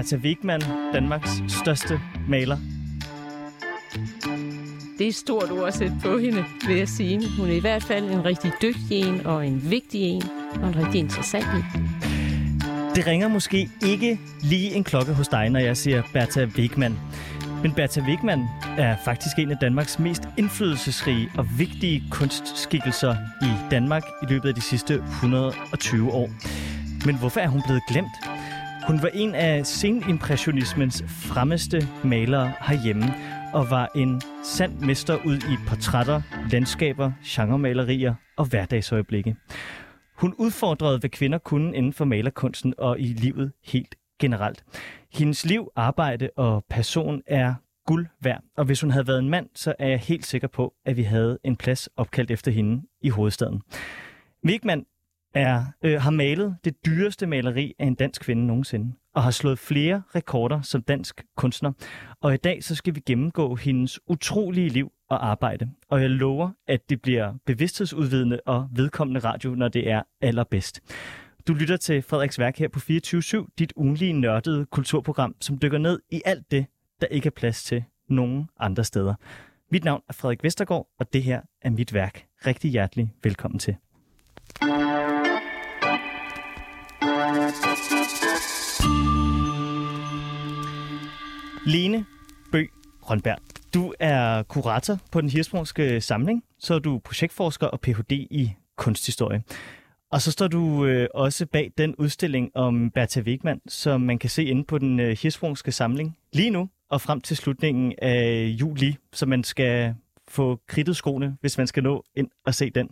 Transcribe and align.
Bertha 0.00 0.16
Wigman, 0.16 0.60
Danmarks 0.92 1.42
største 1.48 2.00
maler. 2.28 2.56
Det 4.98 5.04
er 5.04 5.08
et 5.08 5.14
stort 5.14 5.50
ord 5.50 5.68
at 5.68 5.74
sætte 5.74 5.96
på 6.02 6.18
hende, 6.18 6.44
vil 6.66 6.76
jeg 6.76 6.88
sige. 6.88 7.20
Hun 7.38 7.48
er 7.48 7.54
i 7.54 7.58
hvert 7.58 7.82
fald 7.82 8.10
en 8.10 8.24
rigtig 8.24 8.52
dygtig 8.62 9.00
en, 9.00 9.26
og 9.26 9.46
en 9.46 9.70
vigtig 9.70 10.00
en, 10.00 10.22
og 10.62 10.68
en 10.68 10.76
rigtig 10.76 11.00
interessant 11.00 11.46
en. 11.46 11.90
Det 12.94 13.06
ringer 13.06 13.28
måske 13.28 13.70
ikke 13.86 14.20
lige 14.42 14.74
en 14.74 14.84
klokke 14.84 15.12
hos 15.12 15.28
dig, 15.28 15.50
når 15.50 15.60
jeg 15.60 15.76
siger 15.76 16.02
Bertha 16.12 16.46
Wigman. 16.56 16.98
Men 17.62 17.72
Bertha 17.72 18.00
Wigman 18.00 18.44
er 18.78 18.96
faktisk 19.04 19.38
en 19.38 19.50
af 19.50 19.56
Danmarks 19.60 19.98
mest 19.98 20.22
indflydelsesrige 20.38 21.30
og 21.38 21.46
vigtige 21.58 22.04
kunstskikkelser 22.10 23.16
i 23.42 23.70
Danmark 23.70 24.02
i 24.22 24.26
løbet 24.26 24.48
af 24.48 24.54
de 24.54 24.60
sidste 24.60 24.94
120 24.94 26.12
år. 26.12 26.30
Men 27.06 27.18
hvorfor 27.18 27.40
er 27.40 27.48
hun 27.48 27.62
blevet 27.66 27.82
glemt? 27.88 28.29
Hun 28.90 29.02
var 29.02 29.08
en 29.08 29.34
af 29.34 29.66
senimpressionismens 29.66 31.04
fremmeste 31.08 31.88
malere 32.04 32.52
herhjemme, 32.60 33.04
og 33.54 33.70
var 33.70 33.90
en 33.94 34.22
sand 34.44 34.78
mester 34.78 35.18
ud 35.26 35.36
i 35.36 35.56
portrætter, 35.68 36.22
landskaber, 36.52 37.12
genremalerier 37.24 38.14
og 38.36 38.44
hverdagsøjeblikke. 38.44 39.36
Hun 40.16 40.34
udfordrede, 40.38 40.98
hvad 40.98 41.10
kvinder 41.10 41.38
kunne 41.38 41.76
inden 41.76 41.92
for 41.92 42.04
malerkunsten 42.04 42.74
og 42.78 43.00
i 43.00 43.04
livet 43.04 43.52
helt 43.64 43.94
generelt. 44.20 44.64
Hendes 45.12 45.44
liv, 45.44 45.68
arbejde 45.76 46.30
og 46.36 46.64
person 46.70 47.22
er 47.26 47.54
guld 47.86 48.06
værd, 48.22 48.42
og 48.56 48.64
hvis 48.64 48.80
hun 48.80 48.90
havde 48.90 49.06
været 49.06 49.18
en 49.18 49.28
mand, 49.28 49.48
så 49.54 49.74
er 49.78 49.88
jeg 49.88 49.98
helt 49.98 50.26
sikker 50.26 50.48
på, 50.48 50.74
at 50.84 50.96
vi 50.96 51.02
havde 51.02 51.38
en 51.44 51.56
plads 51.56 51.88
opkaldt 51.96 52.30
efter 52.30 52.50
hende 52.50 52.82
i 53.02 53.08
hovedstaden. 53.08 53.62
Wigman 54.46 54.84
er, 55.34 55.64
øh, 55.82 56.00
har 56.00 56.10
malet 56.10 56.56
det 56.64 56.86
dyreste 56.86 57.26
maleri 57.26 57.74
af 57.78 57.86
en 57.86 57.94
dansk 57.94 58.22
kvinde 58.22 58.46
nogensinde, 58.46 58.92
og 59.14 59.22
har 59.22 59.30
slået 59.30 59.58
flere 59.58 60.02
rekorder 60.14 60.62
som 60.62 60.82
dansk 60.82 61.24
kunstner. 61.36 61.72
Og 62.20 62.34
i 62.34 62.36
dag 62.36 62.64
så 62.64 62.74
skal 62.74 62.94
vi 62.94 63.00
gennemgå 63.00 63.54
hendes 63.54 64.00
utrolige 64.06 64.68
liv 64.68 64.92
og 65.10 65.26
arbejde. 65.26 65.70
Og 65.88 66.02
jeg 66.02 66.10
lover, 66.10 66.50
at 66.68 66.90
det 66.90 67.02
bliver 67.02 67.34
bevidsthedsudvidende 67.46 68.40
og 68.46 68.68
vedkommende 68.72 69.20
radio, 69.20 69.54
når 69.54 69.68
det 69.68 69.90
er 69.90 70.02
allerbedst. 70.20 70.80
Du 71.48 71.54
lytter 71.54 71.76
til 71.76 72.02
Frederiks 72.02 72.38
værk 72.38 72.58
her 72.58 72.68
på 72.68 72.80
24 72.80 73.46
dit 73.58 73.72
ugenlige 73.76 74.12
nørdede 74.12 74.66
kulturprogram, 74.66 75.34
som 75.40 75.58
dykker 75.58 75.78
ned 75.78 76.00
i 76.10 76.22
alt 76.24 76.50
det, 76.50 76.66
der 77.00 77.06
ikke 77.06 77.26
er 77.26 77.30
plads 77.30 77.64
til 77.64 77.84
nogen 78.08 78.48
andre 78.60 78.84
steder. 78.84 79.14
Mit 79.70 79.84
navn 79.84 80.02
er 80.08 80.12
Frederik 80.12 80.44
Vestergaard, 80.44 80.88
og 80.98 81.12
det 81.12 81.22
her 81.22 81.40
er 81.62 81.70
mit 81.70 81.94
værk. 81.94 82.26
Rigtig 82.46 82.70
hjertelig 82.70 83.12
velkommen 83.22 83.58
til. 83.58 83.76
Lene 91.66 92.04
Bø 92.52 92.64
Rønberg. 93.02 93.38
Du 93.74 93.94
er 94.00 94.42
kurator 94.42 94.98
på 95.12 95.20
den 95.20 95.30
Hirsbrugske 95.30 96.00
Samling, 96.00 96.44
så 96.58 96.74
er 96.74 96.78
du 96.78 96.98
projektforsker 96.98 97.66
og 97.66 97.80
Ph.D. 97.80 98.12
i 98.12 98.52
kunsthistorie. 98.76 99.42
Og 100.12 100.22
så 100.22 100.32
står 100.32 100.48
du 100.48 100.84
øh, 100.84 101.08
også 101.14 101.46
bag 101.46 101.72
den 101.78 101.94
udstilling 101.96 102.50
om 102.54 102.90
Bertha 102.90 103.20
Wegman, 103.20 103.60
som 103.68 104.00
man 104.00 104.18
kan 104.18 104.30
se 104.30 104.44
inde 104.44 104.64
på 104.64 104.78
den 104.78 105.00
øh, 105.00 105.16
Hirsbrugske 105.22 105.72
Samling 105.72 106.16
lige 106.32 106.50
nu 106.50 106.68
og 106.90 107.00
frem 107.00 107.20
til 107.20 107.36
slutningen 107.36 107.94
af 108.02 108.46
juli, 108.60 108.96
så 109.12 109.26
man 109.26 109.44
skal 109.44 109.94
få 110.28 110.60
kridtet 110.66 110.96
skoene, 110.96 111.36
hvis 111.40 111.58
man 111.58 111.66
skal 111.66 111.82
nå 111.82 112.04
ind 112.16 112.28
og 112.46 112.54
se 112.54 112.70
den. 112.70 112.88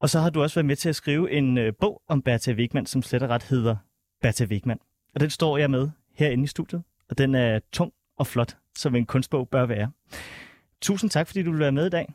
Og 0.00 0.10
så 0.10 0.20
har 0.20 0.30
du 0.30 0.42
også 0.42 0.54
været 0.54 0.66
med 0.66 0.76
til 0.76 0.88
at 0.88 0.96
skrive 0.96 1.30
en 1.30 1.58
øh, 1.58 1.72
bog 1.80 2.02
om 2.08 2.22
Bertha 2.22 2.52
Wegman, 2.52 2.86
som 2.86 3.02
slet 3.02 3.22
og 3.22 3.28
ret 3.28 3.42
hedder 3.42 3.76
Bertha 4.22 4.44
Wegman. 4.44 4.78
Og 5.14 5.20
den 5.20 5.30
står 5.30 5.58
jeg 5.58 5.70
med 5.70 5.90
herinde 6.14 6.44
i 6.44 6.46
studiet, 6.46 6.82
og 7.10 7.18
den 7.18 7.34
er 7.34 7.60
tung 7.72 7.92
og 8.18 8.26
flot, 8.26 8.56
som 8.78 8.94
en 8.94 9.06
kunstbog 9.06 9.48
bør 9.48 9.66
være. 9.66 9.90
Tusind 10.80 11.10
tak, 11.10 11.26
fordi 11.26 11.42
du 11.42 11.50
vil 11.50 11.60
være 11.60 11.72
med 11.72 11.86
i 11.86 11.90
dag. 11.90 12.14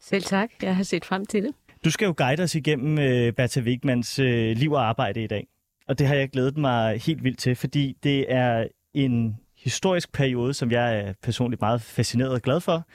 Selv 0.00 0.22
tak. 0.22 0.50
Jeg 0.62 0.76
har 0.76 0.82
set 0.82 1.04
frem 1.04 1.26
til 1.26 1.42
det. 1.42 1.54
Du 1.84 1.90
skal 1.90 2.06
jo 2.06 2.14
guide 2.16 2.42
os 2.42 2.54
igennem 2.54 2.98
øh, 2.98 3.32
Bertha 3.32 3.60
Wigmans 3.60 4.18
øh, 4.18 4.56
liv 4.56 4.72
og 4.72 4.88
arbejde 4.88 5.24
i 5.24 5.26
dag. 5.26 5.46
Og 5.88 5.98
det 5.98 6.06
har 6.06 6.14
jeg 6.14 6.30
glædet 6.30 6.56
mig 6.56 7.00
helt 7.00 7.24
vildt 7.24 7.38
til, 7.38 7.56
fordi 7.56 7.96
det 8.02 8.32
er 8.32 8.66
en 8.94 9.36
historisk 9.58 10.12
periode, 10.12 10.54
som 10.54 10.70
jeg 10.70 10.98
er 10.98 11.12
personligt 11.22 11.60
meget 11.60 11.82
fascineret 11.82 12.32
og 12.32 12.42
glad 12.42 12.60
for. 12.60 12.86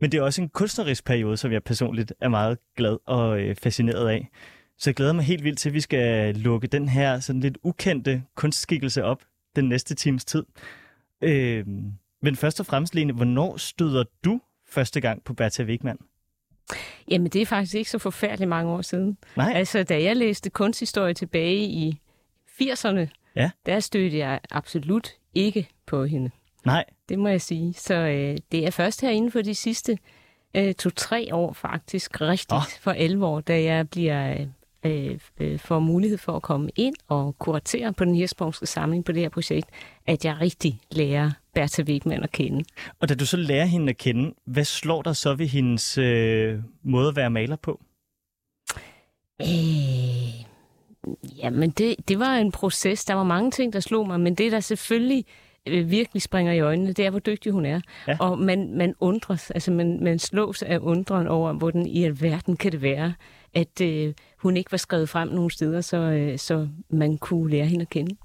Men 0.00 0.12
det 0.12 0.18
er 0.18 0.22
også 0.22 0.42
en 0.42 0.48
kunstnerisk 0.48 1.04
periode, 1.04 1.36
som 1.36 1.52
jeg 1.52 1.62
personligt 1.62 2.12
er 2.20 2.28
meget 2.28 2.58
glad 2.76 2.96
og 3.06 3.40
øh, 3.40 3.56
fascineret 3.56 4.08
af. 4.08 4.28
Så 4.78 4.90
jeg 4.90 4.94
glæder 4.94 5.12
mig 5.12 5.24
helt 5.24 5.44
vildt 5.44 5.58
til, 5.58 5.68
at 5.68 5.74
vi 5.74 5.80
skal 5.80 6.34
lukke 6.34 6.66
den 6.66 6.88
her 6.88 7.20
sådan 7.20 7.40
lidt 7.40 7.58
ukendte 7.62 8.22
kunstskikkelse 8.34 9.04
op 9.04 9.22
den 9.56 9.68
næste 9.68 9.94
times 9.94 10.24
tid. 10.24 10.44
Øh, 11.22 11.66
men 12.22 12.36
først 12.36 12.60
og 12.60 12.66
fremmest, 12.66 12.94
Lene, 12.94 13.12
hvornår 13.12 13.56
støder 13.56 14.04
du 14.24 14.40
første 14.68 15.00
gang 15.00 15.24
på 15.24 15.34
Bertha 15.34 15.62
Wigman? 15.62 15.98
Jamen, 17.10 17.28
det 17.30 17.42
er 17.42 17.46
faktisk 17.46 17.74
ikke 17.74 17.90
så 17.90 17.98
forfærdeligt 17.98 18.48
mange 18.48 18.72
år 18.72 18.82
siden. 18.82 19.16
Nej. 19.36 19.52
Altså, 19.54 19.82
da 19.82 20.02
jeg 20.02 20.16
læste 20.16 20.50
kunsthistorie 20.50 21.14
tilbage 21.14 21.64
i 21.64 22.00
80'erne, 22.62 23.06
Ja. 23.36 23.50
der 23.66 23.80
stødte 23.80 24.18
jeg 24.18 24.40
absolut 24.50 25.08
ikke 25.34 25.68
på 25.86 26.04
hende. 26.04 26.30
Nej. 26.64 26.84
Det 27.08 27.18
må 27.18 27.28
jeg 27.28 27.40
sige. 27.40 27.74
Så 27.74 27.94
øh, 27.94 28.38
det 28.52 28.66
er 28.66 28.70
først 28.70 29.00
her 29.00 29.10
inden 29.10 29.30
for 29.32 29.42
de 29.42 29.54
sidste 29.54 29.98
øh, 30.54 30.74
to-tre 30.74 31.28
år 31.34 31.52
faktisk 31.52 32.20
rigtigt 32.20 32.52
oh. 32.52 32.62
for 32.80 32.90
11 32.90 33.26
år, 33.26 33.40
da 33.40 33.62
jeg 33.62 33.90
bliver 33.90 34.46
øh, 34.84 35.18
øh, 35.40 35.58
får 35.58 35.78
mulighed 35.78 36.18
for 36.18 36.32
at 36.36 36.42
komme 36.42 36.70
ind 36.76 36.94
og 37.08 37.38
kuratere 37.38 37.92
på 37.92 38.04
den 38.04 38.14
hirsprungske 38.14 38.66
samling 38.66 39.04
på 39.04 39.12
det 39.12 39.22
her 39.22 39.28
projekt, 39.28 39.68
at 40.06 40.24
jeg 40.24 40.40
rigtig 40.40 40.80
lærer 40.90 41.30
Bertha 41.54 41.82
Wigman 41.82 42.22
at 42.22 42.32
kende. 42.32 42.64
Og 43.00 43.08
da 43.08 43.14
du 43.14 43.26
så 43.26 43.36
lærer 43.36 43.64
hende 43.64 43.90
at 43.90 43.96
kende, 43.96 44.34
hvad 44.44 44.64
slår 44.64 45.02
dig 45.02 45.16
så 45.16 45.34
ved 45.34 45.46
hendes 45.46 45.98
øh, 45.98 46.58
måde 46.82 47.08
at 47.08 47.16
være 47.16 47.30
maler 47.30 47.56
på? 47.56 47.80
Øh, 49.40 50.44
jamen, 51.38 51.70
det, 51.70 52.08
det 52.08 52.18
var 52.18 52.36
en 52.36 52.52
proces. 52.52 53.04
Der 53.04 53.14
var 53.14 53.24
mange 53.24 53.50
ting, 53.50 53.72
der 53.72 53.80
slog 53.80 54.06
mig, 54.06 54.20
men 54.20 54.34
det, 54.34 54.52
der 54.52 54.60
selvfølgelig 54.60 55.24
øh, 55.66 55.90
virkelig 55.90 56.22
springer 56.22 56.52
i 56.52 56.60
øjnene, 56.60 56.92
det 56.92 57.06
er, 57.06 57.10
hvor 57.10 57.18
dygtig 57.18 57.52
hun 57.52 57.64
er. 57.64 57.80
Ja. 58.08 58.16
Og 58.20 58.38
man, 58.38 58.74
man 58.76 58.94
undres, 59.00 59.50
altså 59.50 59.70
man, 59.70 59.98
man 60.02 60.18
slås 60.18 60.62
af 60.62 60.78
undren 60.78 61.26
over, 61.26 61.52
hvordan 61.52 61.86
i 61.86 62.04
alverden 62.04 62.56
kan 62.56 62.72
det 62.72 62.82
være, 62.82 63.14
at 63.54 63.80
øh, 63.80 64.14
hun 64.38 64.56
ikke 64.56 64.72
var 64.72 64.78
skrevet 64.78 65.08
frem 65.08 65.28
nogen 65.28 65.50
steder, 65.50 65.80
så, 65.80 65.96
øh, 65.96 66.38
så 66.38 66.68
man 66.90 67.18
kunne 67.18 67.50
lære 67.50 67.66
hende 67.66 67.82
at 67.82 67.90
kende. 67.90 68.16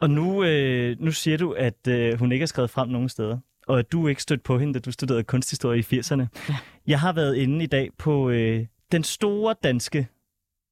Og 0.00 0.10
nu, 0.10 0.44
øh, 0.44 0.96
nu 1.00 1.10
siger 1.10 1.36
du, 1.36 1.52
at 1.52 1.88
øh, 1.88 2.18
hun 2.18 2.32
ikke 2.32 2.42
er 2.42 2.46
skrevet 2.46 2.70
frem 2.70 2.88
nogen 2.88 3.08
steder, 3.08 3.38
og 3.66 3.78
at 3.78 3.92
du 3.92 4.08
ikke 4.08 4.22
stødt 4.22 4.42
på 4.42 4.58
hende, 4.58 4.74
da 4.74 4.78
du 4.78 4.92
studerede 4.92 5.24
kunsthistorie 5.24 5.78
i 5.78 5.98
80'erne. 5.98 6.26
Ja. 6.48 6.56
Jeg 6.86 7.00
har 7.00 7.12
været 7.12 7.36
inde 7.36 7.64
i 7.64 7.66
dag 7.66 7.90
på 7.98 8.30
øh, 8.30 8.66
den 8.92 9.04
store 9.04 9.54
danske, 9.62 10.08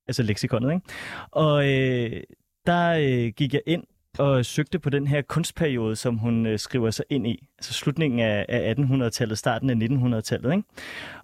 altså 0.08 0.22
leksikonet, 0.22 0.74
ikke? 0.74 0.86
Og 1.30 1.68
øh, 1.68 2.22
der 2.66 2.88
øh, 2.90 3.32
gik 3.36 3.54
jeg 3.54 3.62
ind 3.66 3.84
og 4.18 4.44
søgte 4.44 4.78
på 4.78 4.90
den 4.90 5.06
her 5.06 5.22
kunstperiode, 5.22 5.96
som 5.96 6.16
hun 6.18 6.46
øh, 6.46 6.58
skriver 6.58 6.90
sig 6.90 7.04
ind 7.10 7.26
i. 7.26 7.48
Altså 7.58 7.72
slutningen 7.72 8.20
af, 8.20 8.46
af 8.48 8.74
1800-tallet, 8.78 9.38
starten 9.38 9.70
af 9.70 9.74
1900-tallet. 9.74 10.52
Ikke? 10.52 10.68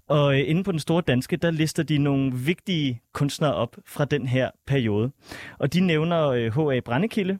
Og 0.08 0.40
øh, 0.40 0.48
inde 0.50 0.64
på 0.64 0.72
den 0.72 0.80
store 0.80 1.02
danske, 1.06 1.36
der 1.36 1.50
lister 1.50 1.82
de 1.82 1.98
nogle 1.98 2.32
vigtige 2.34 3.02
kunstnere 3.12 3.54
op 3.54 3.76
fra 3.86 4.04
den 4.04 4.26
her 4.26 4.50
periode. 4.66 5.10
Og 5.58 5.72
de 5.72 5.80
nævner 5.80 6.28
øh, 6.28 6.52
H.A. 6.54 6.80
Brandekilde, 6.80 7.38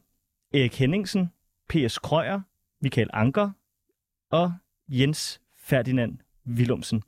Erik 0.54 0.78
Henningsen, 0.78 1.31
P.S. 1.69 1.98
Krøyer, 1.98 2.40
Michael 2.82 3.10
Anker 3.12 3.50
og 4.31 4.52
Jens 4.88 5.40
Ferdinand 5.64 6.19
Willumsen. 6.46 7.02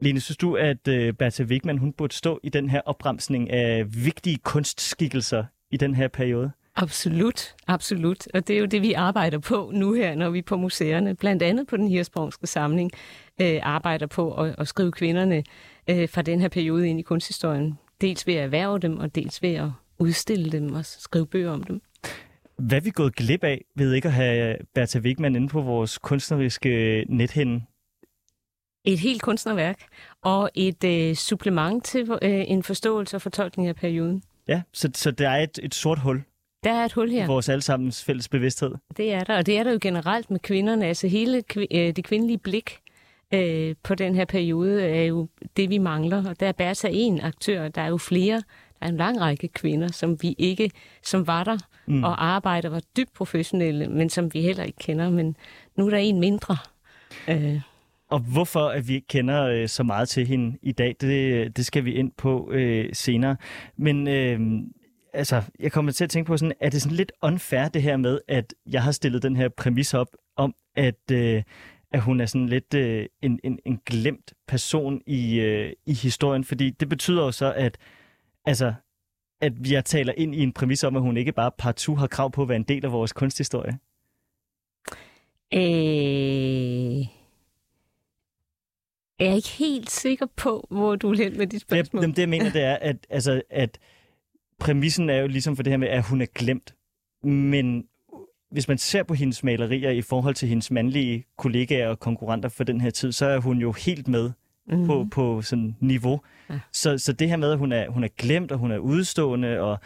Lene, 0.00 0.20
synes 0.20 0.36
du, 0.36 0.56
at 0.56 0.88
øh, 0.88 1.12
Bertha 1.12 1.44
Wigman 1.44 1.78
hun 1.78 1.92
burde 1.92 2.14
stå 2.14 2.40
i 2.42 2.48
den 2.48 2.70
her 2.70 2.80
opremsning 2.80 3.50
af 3.50 3.84
vigtige 4.04 4.38
kunstskikkelser 4.38 5.44
i 5.70 5.76
den 5.76 5.94
her 5.94 6.08
periode? 6.08 6.52
Absolut, 6.76 7.54
absolut. 7.66 8.28
Og 8.34 8.48
det 8.48 8.56
er 8.56 8.60
jo 8.60 8.66
det, 8.66 8.82
vi 8.82 8.92
arbejder 8.92 9.38
på 9.38 9.70
nu 9.74 9.92
her, 9.92 10.14
når 10.14 10.30
vi 10.30 10.38
er 10.38 10.42
på 10.42 10.56
museerne. 10.56 11.14
Blandt 11.14 11.42
andet 11.42 11.66
på 11.66 11.76
den 11.76 11.88
hirsprungske 11.88 12.46
samling 12.46 12.90
øh, 13.40 13.60
arbejder 13.62 14.06
på 14.06 14.34
at, 14.34 14.54
at 14.58 14.68
skrive 14.68 14.92
kvinderne 14.92 15.44
øh, 15.90 16.08
fra 16.08 16.22
den 16.22 16.40
her 16.40 16.48
periode 16.48 16.88
ind 16.88 16.98
i 16.98 17.02
kunsthistorien. 17.02 17.78
Dels 18.00 18.26
ved 18.26 18.34
at 18.34 18.44
erhverve 18.44 18.78
dem, 18.78 18.98
og 18.98 19.14
dels 19.14 19.42
ved 19.42 19.54
at 19.54 19.68
udstille 19.98 20.52
dem 20.52 20.72
og 20.72 20.84
skrive 20.84 21.26
bøger 21.26 21.50
om 21.50 21.62
dem. 21.62 21.80
Hvad 22.58 22.78
er 22.78 22.82
vi 22.82 22.90
gået 22.90 23.14
glip 23.14 23.44
af 23.44 23.64
ved 23.76 23.92
ikke 23.92 24.08
at 24.08 24.14
have 24.14 24.56
Bertha 24.74 24.98
Wigman 24.98 25.36
inde 25.36 25.48
på 25.48 25.60
vores 25.60 25.98
kunstneriske 25.98 27.04
nethænde? 27.08 27.64
Et 28.84 28.98
helt 28.98 29.22
kunstnerværk 29.22 29.80
og 30.22 30.50
et 30.54 30.84
øh, 30.84 31.14
supplement 31.14 31.84
til 31.84 32.10
øh, 32.22 32.44
en 32.46 32.62
forståelse 32.62 33.16
og 33.16 33.22
fortolkning 33.22 33.68
af 33.68 33.76
perioden. 33.76 34.22
Ja, 34.48 34.62
så, 34.72 34.90
så 34.94 35.10
der 35.10 35.28
er 35.28 35.42
et, 35.42 35.58
et 35.62 35.74
sort 35.74 35.98
hul 35.98 36.22
Der 36.64 36.72
er 36.72 36.84
et 36.84 36.92
hul 36.92 37.10
her. 37.10 37.26
vores 37.26 37.48
allesammens 37.48 38.04
fælles 38.04 38.28
bevidsthed. 38.28 38.74
Det 38.96 39.12
er 39.12 39.24
der, 39.24 39.36
og 39.36 39.46
det 39.46 39.58
er 39.58 39.64
der 39.64 39.72
jo 39.72 39.78
generelt 39.82 40.30
med 40.30 40.40
kvinderne. 40.40 40.86
Altså 40.86 41.08
hele 41.08 41.42
øh, 41.56 41.96
det 41.96 42.04
kvindelige 42.04 42.38
blik 42.38 42.78
øh, 43.34 43.74
på 43.82 43.94
den 43.94 44.14
her 44.14 44.24
periode 44.24 44.82
er 44.82 45.04
jo 45.04 45.28
det, 45.56 45.70
vi 45.70 45.78
mangler. 45.78 46.28
Og 46.28 46.40
der 46.40 46.48
er 46.48 46.52
Bertha 46.52 46.88
en 46.92 47.20
aktør, 47.20 47.68
der 47.68 47.82
er 47.82 47.88
jo 47.88 47.98
flere. 47.98 48.36
Der 48.80 48.86
er 48.86 48.88
en 48.88 48.96
lang 48.96 49.20
række 49.20 49.48
kvinder, 49.48 49.92
som 49.92 50.22
vi 50.22 50.34
ikke, 50.38 50.70
som 51.02 51.26
var 51.26 51.44
der 51.44 51.58
mm. 51.86 52.04
og 52.04 52.24
arbejder, 52.24 52.68
var 52.68 52.82
dybt 52.96 53.12
professionelle, 53.14 53.88
men 53.88 54.10
som 54.10 54.34
vi 54.34 54.40
heller 54.40 54.64
ikke 54.64 54.78
kender. 54.78 55.10
Men 55.10 55.36
nu 55.76 55.86
er 55.86 55.90
der 55.90 55.98
en 55.98 56.20
mindre. 56.20 56.56
Øh. 57.28 57.60
Og 58.10 58.18
hvorfor 58.18 58.68
at 58.68 58.88
vi 58.88 58.94
ikke 58.94 59.06
kender 59.06 59.44
øh, 59.44 59.68
så 59.68 59.82
meget 59.82 60.08
til 60.08 60.26
hende 60.26 60.58
i 60.62 60.72
dag, 60.72 60.96
det, 61.00 61.56
det 61.56 61.66
skal 61.66 61.84
vi 61.84 61.92
ind 61.92 62.12
på 62.16 62.50
øh, 62.52 62.88
senere. 62.92 63.36
Men 63.76 64.08
øh, 64.08 64.40
altså, 65.12 65.42
jeg 65.58 65.72
kommer 65.72 65.92
til 65.92 66.04
at 66.04 66.10
tænke 66.10 66.28
på 66.28 66.36
sådan, 66.36 66.52
er 66.60 66.70
det 66.70 66.82
sådan 66.82 66.96
lidt 66.96 67.12
unfair 67.22 67.68
det 67.68 67.82
her 67.82 67.96
med, 67.96 68.20
at 68.28 68.54
jeg 68.66 68.82
har 68.82 68.92
stillet 68.92 69.22
den 69.22 69.36
her 69.36 69.48
præmis 69.48 69.94
op 69.94 70.08
om, 70.36 70.54
at, 70.76 71.10
øh, 71.12 71.42
at 71.92 72.00
hun 72.00 72.20
er 72.20 72.26
sådan 72.26 72.48
lidt 72.48 72.74
øh, 72.74 73.06
en, 73.22 73.40
en, 73.44 73.58
en 73.66 73.80
glemt 73.86 74.32
person 74.48 75.00
i, 75.06 75.40
øh, 75.40 75.72
i 75.86 75.94
historien, 75.94 76.44
fordi 76.44 76.70
det 76.70 76.88
betyder 76.88 77.24
jo 77.24 77.32
så, 77.32 77.52
at 77.52 77.78
altså, 78.44 78.74
at 79.40 79.52
jeg 79.70 79.84
taler 79.84 80.12
ind 80.16 80.34
i 80.34 80.42
en 80.42 80.52
præmis 80.52 80.84
om, 80.84 80.96
at 80.96 81.02
hun 81.02 81.16
ikke 81.16 81.32
bare 81.32 81.50
partout 81.58 81.98
har 81.98 82.06
krav 82.06 82.30
på 82.30 82.42
at 82.42 82.48
være 82.48 82.56
en 82.56 82.62
del 82.62 82.84
af 82.84 82.92
vores 82.92 83.12
kunsthistorie. 83.12 83.78
Øh... 85.54 87.06
Jeg 89.18 89.30
er 89.30 89.34
ikke 89.34 89.48
helt 89.48 89.90
sikker 89.90 90.26
på, 90.36 90.66
hvor 90.70 90.96
du 90.96 91.10
er 91.12 91.16
hen 91.16 91.38
med 91.38 91.46
dit 91.46 91.60
spørgsmål. 91.60 92.02
Det, 92.02 92.16
det 92.16 92.22
jeg 92.22 92.28
mener, 92.28 92.50
det 92.50 92.62
er, 92.62 92.76
at, 92.76 92.96
altså, 93.10 93.42
at 93.50 93.78
præmissen 94.62 95.10
er 95.10 95.20
jo 95.20 95.26
ligesom 95.26 95.56
for 95.56 95.62
det 95.62 95.70
her 95.70 95.78
med, 95.78 95.88
at 95.88 96.04
hun 96.04 96.20
er 96.20 96.26
glemt. 96.26 96.74
Men 97.24 97.84
hvis 98.50 98.68
man 98.68 98.78
ser 98.78 99.02
på 99.02 99.14
hendes 99.14 99.44
malerier 99.44 99.90
i 99.90 100.02
forhold 100.02 100.34
til 100.34 100.48
hendes 100.48 100.70
mandlige 100.70 101.24
kollegaer 101.38 101.88
og 101.88 102.00
konkurrenter 102.00 102.48
for 102.48 102.64
den 102.64 102.80
her 102.80 102.90
tid, 102.90 103.12
så 103.12 103.26
er 103.26 103.40
hun 103.40 103.58
jo 103.58 103.72
helt 103.72 104.08
med 104.08 104.30
mm-hmm. 104.66 104.86
på, 104.86 105.06
på 105.10 105.42
sådan 105.42 105.76
niveau. 105.80 106.20
Ja. 106.50 106.58
Så, 106.72 106.98
så 106.98 107.12
det 107.12 107.28
her 107.28 107.36
med, 107.36 107.52
at 107.52 107.58
hun 107.58 107.72
er, 107.72 107.90
hun 107.90 108.04
er 108.04 108.08
glemt, 108.08 108.52
og 108.52 108.58
hun 108.58 108.70
er 108.70 108.78
udstående, 108.78 109.60
og, 109.60 109.78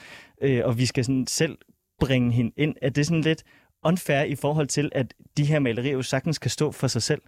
øh, 0.43 0.62
og 0.64 0.78
vi 0.78 0.87
skal 0.87 1.05
sådan 1.05 1.26
selv 1.26 1.58
bringe 2.00 2.32
hende 2.32 2.52
ind, 2.56 2.75
er 2.82 2.90
det 2.90 3.06
sådan 3.06 3.20
lidt 3.20 3.44
unfair 3.84 4.23
i 4.23 4.34
forhold 4.34 4.67
til, 4.67 4.90
at 4.94 5.14
de 5.37 5.44
her 5.44 5.58
malerier 5.58 5.93
jo 5.93 6.02
sagtens 6.02 6.38
kan 6.38 6.50
stå 6.50 6.73
for 6.73 6.87
sig 6.87 7.02
selv? 7.02 7.23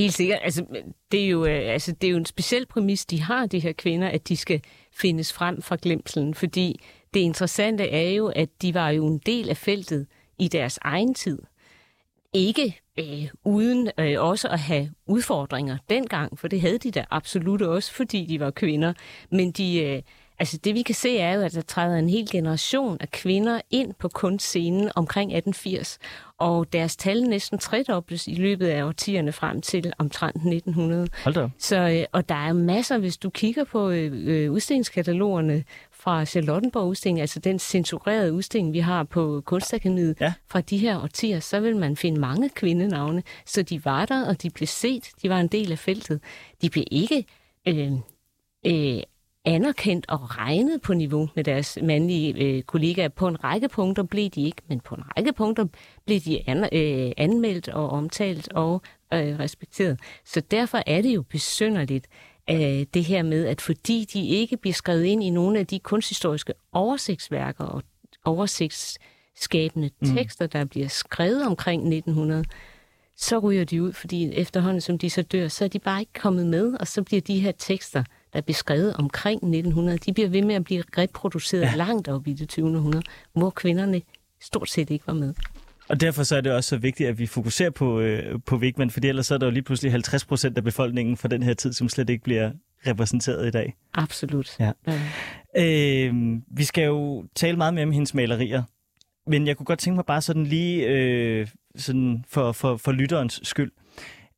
Helt 0.00 0.14
sikkert. 0.14 0.38
Altså, 0.42 0.66
det, 1.12 1.24
er 1.24 1.28
jo, 1.28 1.44
øh, 1.44 1.72
altså, 1.72 1.92
det 1.92 2.06
er 2.06 2.10
jo 2.10 2.16
en 2.16 2.26
speciel 2.26 2.66
præmis, 2.66 3.06
de 3.06 3.22
har, 3.22 3.46
de 3.46 3.58
her 3.58 3.72
kvinder, 3.72 4.08
at 4.08 4.28
de 4.28 4.36
skal 4.36 4.60
findes 4.92 5.32
frem 5.32 5.62
fra 5.62 5.76
glemselen. 5.82 6.34
Fordi 6.34 6.80
det 7.14 7.20
interessante 7.20 7.88
er 7.88 8.10
jo, 8.10 8.26
at 8.26 8.48
de 8.62 8.74
var 8.74 8.90
jo 8.90 9.06
en 9.06 9.18
del 9.18 9.48
af 9.48 9.56
feltet 9.56 10.06
i 10.38 10.48
deres 10.48 10.78
egen 10.82 11.14
tid. 11.14 11.38
Ikke 12.34 12.80
øh, 12.98 13.28
uden 13.44 13.90
øh, 13.98 14.22
også 14.22 14.48
at 14.48 14.58
have 14.58 14.90
udfordringer 15.06 15.78
dengang, 15.90 16.38
for 16.38 16.48
det 16.48 16.60
havde 16.60 16.78
de 16.78 16.90
da 16.90 17.04
absolut 17.10 17.62
også, 17.62 17.92
fordi 17.92 18.26
de 18.26 18.40
var 18.40 18.50
kvinder. 18.50 18.92
Men 19.30 19.50
de, 19.52 19.82
øh, 19.82 20.02
altså 20.40 20.56
det 20.56 20.74
vi 20.74 20.82
kan 20.82 20.94
se 20.94 21.18
er 21.18 21.34
jo, 21.34 21.40
at 21.40 21.54
der 21.54 21.60
træder 21.60 21.96
en 21.96 22.08
hel 22.08 22.30
generation 22.30 22.96
af 23.00 23.10
kvinder 23.10 23.60
ind 23.70 23.94
på 23.94 24.08
kunstscenen 24.08 24.90
omkring 24.94 25.36
1880, 25.36 25.98
og 26.38 26.72
deres 26.72 26.96
tal 26.96 27.22
næsten 27.22 27.58
tredobles 27.58 28.28
i 28.28 28.34
løbet 28.34 28.66
af 28.66 28.84
årtierne 28.84 29.32
frem 29.32 29.60
til 29.60 29.92
omtrent 29.98 30.36
1900. 30.36 31.08
Hold 31.24 31.34
da. 31.34 31.48
Så, 31.58 31.76
øh, 31.76 32.04
og 32.12 32.28
der 32.28 32.34
er 32.34 32.52
masser, 32.52 32.98
hvis 32.98 33.16
du 33.16 33.30
kigger 33.30 33.64
på 33.64 33.90
øh, 33.90 34.12
øh 34.26 34.52
udstillingskatalogerne 34.52 35.64
fra 35.92 36.24
Charlottenborg-udstillingen, 36.24 37.20
altså 37.20 37.40
den 37.40 37.58
censurerede 37.58 38.32
udstilling, 38.32 38.72
vi 38.72 38.78
har 38.78 39.04
på 39.04 39.42
Kunstakademiet 39.44 40.16
ja. 40.20 40.32
fra 40.48 40.60
de 40.60 40.78
her 40.78 41.02
årtier, 41.02 41.40
så 41.40 41.60
vil 41.60 41.76
man 41.76 41.96
finde 41.96 42.20
mange 42.20 42.48
kvindenavne. 42.48 43.22
Så 43.46 43.62
de 43.62 43.84
var 43.84 44.06
der, 44.06 44.26
og 44.26 44.42
de 44.42 44.50
blev 44.50 44.66
set. 44.66 45.10
De 45.22 45.28
var 45.28 45.40
en 45.40 45.48
del 45.48 45.72
af 45.72 45.78
feltet. 45.78 46.20
De 46.62 46.70
blev 46.70 46.84
ikke 46.90 47.24
øh, 47.68 47.92
øh, 48.66 49.02
anerkendt 49.44 50.06
og 50.08 50.38
regnet 50.38 50.82
på 50.82 50.94
niveau 50.94 51.28
med 51.34 51.44
deres 51.44 51.78
mandlige 51.82 52.34
øh, 52.44 52.62
kollegaer. 52.62 53.08
På 53.08 53.28
en 53.28 53.44
række 53.44 53.68
punkter 53.68 54.02
blev 54.02 54.30
de 54.30 54.42
ikke, 54.42 54.62
men 54.68 54.80
på 54.80 54.94
en 54.94 55.02
række 55.16 55.32
punkter 55.32 55.66
blev 56.06 56.20
de 56.20 56.48
an, 56.48 56.68
øh, 56.72 57.12
anmeldt 57.16 57.68
og 57.68 57.90
omtalt 57.90 58.52
og 58.52 58.82
øh, 59.14 59.38
respekteret. 59.38 60.00
Så 60.24 60.40
derfor 60.40 60.82
er 60.86 61.02
det 61.02 61.14
jo 61.14 61.22
besynderligt, 61.22 62.06
øh, 62.50 62.86
det 62.94 63.04
her 63.04 63.22
med, 63.22 63.46
at 63.46 63.60
fordi 63.60 64.06
de 64.12 64.26
ikke 64.26 64.56
bliver 64.56 64.74
skrevet 64.74 65.04
ind 65.04 65.24
i 65.24 65.30
nogle 65.30 65.58
af 65.58 65.66
de 65.66 65.78
kunsthistoriske 65.78 66.52
oversigtsværker 66.72 67.64
og 67.64 67.82
oversigtsskabende 68.24 69.90
mm. 70.00 70.14
tekster, 70.14 70.46
der 70.46 70.64
bliver 70.64 70.88
skrevet 70.88 71.46
omkring 71.46 71.82
1900, 71.82 72.44
så 73.16 73.38
ryger 73.38 73.64
de 73.64 73.82
ud, 73.82 73.92
fordi 73.92 74.32
efterhånden 74.32 74.80
som 74.80 74.98
de 74.98 75.10
så 75.10 75.22
dør, 75.22 75.48
så 75.48 75.64
er 75.64 75.68
de 75.68 75.78
bare 75.78 76.00
ikke 76.00 76.12
kommet 76.12 76.46
med, 76.46 76.74
og 76.74 76.86
så 76.86 77.02
bliver 77.02 77.20
de 77.20 77.40
her 77.40 77.52
tekster, 77.52 78.04
der 78.32 78.40
bliver 78.40 78.54
skrevet 78.54 78.94
omkring 78.94 79.36
1900, 79.36 79.98
de 79.98 80.12
bliver 80.12 80.28
ved 80.28 80.42
med 80.42 80.54
at 80.54 80.64
blive 80.64 80.82
reproduceret 80.98 81.62
ja. 81.62 81.74
langt 81.74 82.08
op 82.08 82.26
i 82.26 82.32
det 82.32 82.48
20. 82.48 82.76
århundrede, 82.76 83.04
hvor 83.32 83.50
kvinderne 83.50 84.02
stort 84.40 84.70
set 84.70 84.90
ikke 84.90 85.06
var 85.06 85.12
med. 85.12 85.34
Og 85.88 86.00
derfor 86.00 86.22
så 86.22 86.36
er 86.36 86.40
det 86.40 86.52
også 86.52 86.68
så 86.68 86.76
vigtigt, 86.76 87.08
at 87.08 87.18
vi 87.18 87.26
fokuserer 87.26 87.70
på, 87.70 88.00
øh, 88.00 88.40
på 88.46 88.56
Wigman, 88.56 88.90
fordi 88.90 89.08
ellers 89.08 89.26
så 89.26 89.34
er 89.34 89.38
der 89.38 89.46
jo 89.46 89.50
lige 89.50 89.62
pludselig 89.62 89.92
50 89.92 90.24
procent 90.24 90.56
af 90.56 90.64
befolkningen 90.64 91.16
fra 91.16 91.28
den 91.28 91.42
her 91.42 91.54
tid, 91.54 91.72
som 91.72 91.88
slet 91.88 92.10
ikke 92.10 92.24
bliver 92.24 92.50
repræsenteret 92.86 93.46
i 93.46 93.50
dag. 93.50 93.74
Absolut. 93.94 94.56
Ja. 94.60 94.72
ja. 94.86 95.00
Øh, 95.56 96.14
vi 96.56 96.64
skal 96.64 96.84
jo 96.84 97.24
tale 97.34 97.56
meget 97.56 97.74
mere 97.74 97.84
om 97.84 97.92
hendes 97.92 98.14
malerier, 98.14 98.62
men 99.26 99.46
jeg 99.46 99.56
kunne 99.56 99.66
godt 99.66 99.78
tænke 99.78 99.94
mig 99.94 100.04
bare 100.06 100.20
sådan 100.20 100.46
lige 100.46 100.86
øh, 100.86 101.46
sådan 101.76 102.24
for, 102.28 102.52
for, 102.52 102.76
for 102.76 102.92
lytterens 102.92 103.40
skyld. 103.42 103.72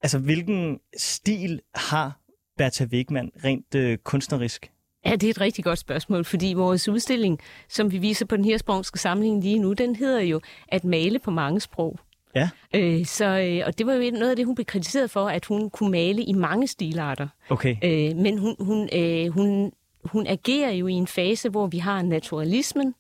Altså, 0.03 0.19
hvilken 0.19 0.79
stil 0.99 1.61
har 1.75 2.22
Bertha 2.63 2.85
Wigman 2.85 3.31
rent 3.45 3.75
øh, 3.75 3.99
kunstnerisk? 3.99 4.71
Ja, 5.07 5.11
det 5.11 5.23
er 5.23 5.31
et 5.31 5.41
rigtig 5.41 5.65
godt 5.65 5.79
spørgsmål, 5.79 6.25
fordi 6.25 6.53
vores 6.57 6.89
udstilling, 6.89 7.41
som 7.69 7.93
vi 7.93 7.99
viser 7.99 8.27
på 8.27 8.37
den 8.37 8.45
her 8.45 8.59
sprongske 8.59 8.99
samling 8.99 9.43
lige 9.43 9.59
nu, 9.59 9.73
den 9.73 9.97
hedder 9.97 10.21
jo 10.21 10.41
At 10.69 10.85
male 10.85 11.19
på 11.19 11.31
mange 11.31 11.61
sprog. 11.61 11.99
Ja. 12.35 12.51
Øh, 12.75 13.07
så, 13.07 13.25
øh, 13.25 13.63
og 13.67 13.79
det 13.79 13.87
var 13.87 13.93
jo 13.93 14.11
noget 14.11 14.31
af 14.31 14.37
det, 14.37 14.47
hun 14.47 14.55
blev 14.55 14.65
kritiseret 14.65 15.11
for, 15.11 15.29
at 15.29 15.45
hun 15.45 15.71
kunne 15.71 15.91
male 15.91 16.23
i 16.23 16.33
mange 16.33 16.67
stilarter. 16.67 17.29
Okay. 17.49 17.77
Øh, 17.85 18.17
men 18.17 18.39
hun, 18.39 18.57
hun, 18.61 18.89
øh, 18.93 19.29
hun, 19.29 19.73
hun 20.05 20.27
agerer 20.27 20.71
jo 20.71 20.87
i 20.87 20.93
en 20.93 21.07
fase, 21.07 21.49
hvor 21.49 21.67
vi 21.67 21.79
har 21.79 22.03
naturalismen 22.03 22.95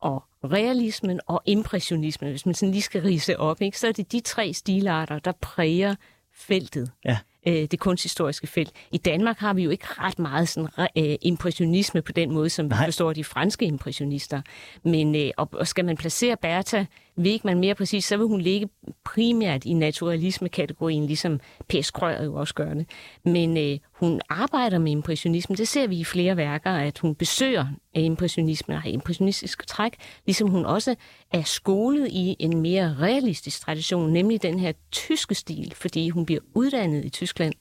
og 0.00 0.24
realismen 0.44 1.20
og 1.26 1.42
impressionismen. 1.46 2.30
Hvis 2.30 2.46
man 2.46 2.54
sådan 2.54 2.72
lige 2.72 2.82
skal 2.82 3.02
rise 3.02 3.40
op, 3.40 3.62
ikke, 3.62 3.78
så 3.78 3.88
er 3.88 3.92
det 3.92 4.12
de 4.12 4.20
tre 4.20 4.52
stilarter, 4.52 5.18
der 5.18 5.32
præger 5.32 5.94
feltet. 6.32 6.90
Ja 7.04 7.18
øh, 7.46 7.66
det 7.70 7.80
kunsthistoriske 7.80 8.46
felt. 8.46 8.72
I 8.92 8.98
Danmark 8.98 9.38
har 9.38 9.52
vi 9.54 9.62
jo 9.62 9.70
ikke 9.70 9.86
ret 9.88 10.18
meget 10.18 10.48
sådan, 10.48 10.88
øh, 10.98 11.16
impressionisme 11.22 12.02
på 12.02 12.12
den 12.12 12.32
måde, 12.32 12.50
som 12.50 12.66
Nej. 12.66 12.78
vi 12.78 12.84
forstår 12.84 13.12
de 13.12 13.24
franske 13.24 13.66
impressionister. 13.66 14.42
Men 14.84 15.16
øh, 15.16 15.30
og, 15.36 15.48
og 15.52 15.66
skal 15.66 15.84
man 15.84 15.96
placere 15.96 16.36
Bertha 16.36 16.84
Wegman 17.18 17.60
mere 17.60 17.74
præcis, 17.74 18.04
så 18.04 18.16
vil 18.16 18.26
hun 18.26 18.40
ligge 18.40 18.68
primært 19.04 19.64
i 19.64 19.72
naturalisme-kategorien, 19.72 21.06
ligesom 21.06 21.40
P. 21.68 21.74
Skrøger 21.82 22.24
jo 22.24 22.34
også 22.34 22.54
gør 22.54 22.74
det. 22.74 22.86
Men 23.24 23.56
øh, 23.56 23.78
hun 23.92 24.20
arbejder 24.28 24.78
med 24.78 24.92
impressionisme. 24.92 25.56
Det 25.56 25.68
ser 25.68 25.86
vi 25.86 25.96
i 25.96 26.04
flere 26.04 26.36
værker, 26.36 26.70
at 26.70 26.98
hun 26.98 27.14
besøger 27.14 27.66
impressionisme 27.94 28.74
og 28.74 28.82
har 28.82 28.90
impressionistiske 28.90 29.66
træk, 29.66 29.92
ligesom 30.26 30.48
hun 30.48 30.64
også 30.64 30.94
er 31.32 31.42
skolet 31.42 32.08
i 32.10 32.36
en 32.38 32.60
mere 32.60 32.96
realistisk 33.00 33.60
tradition, 33.60 34.12
nemlig 34.12 34.42
den 34.42 34.58
her 34.58 34.72
tyske 34.92 35.34
stil, 35.34 35.72
fordi 35.76 36.08
hun 36.08 36.26
bliver 36.26 36.40
uddannet 36.54 37.04
i 37.04 37.08
Tyskland 37.08 37.54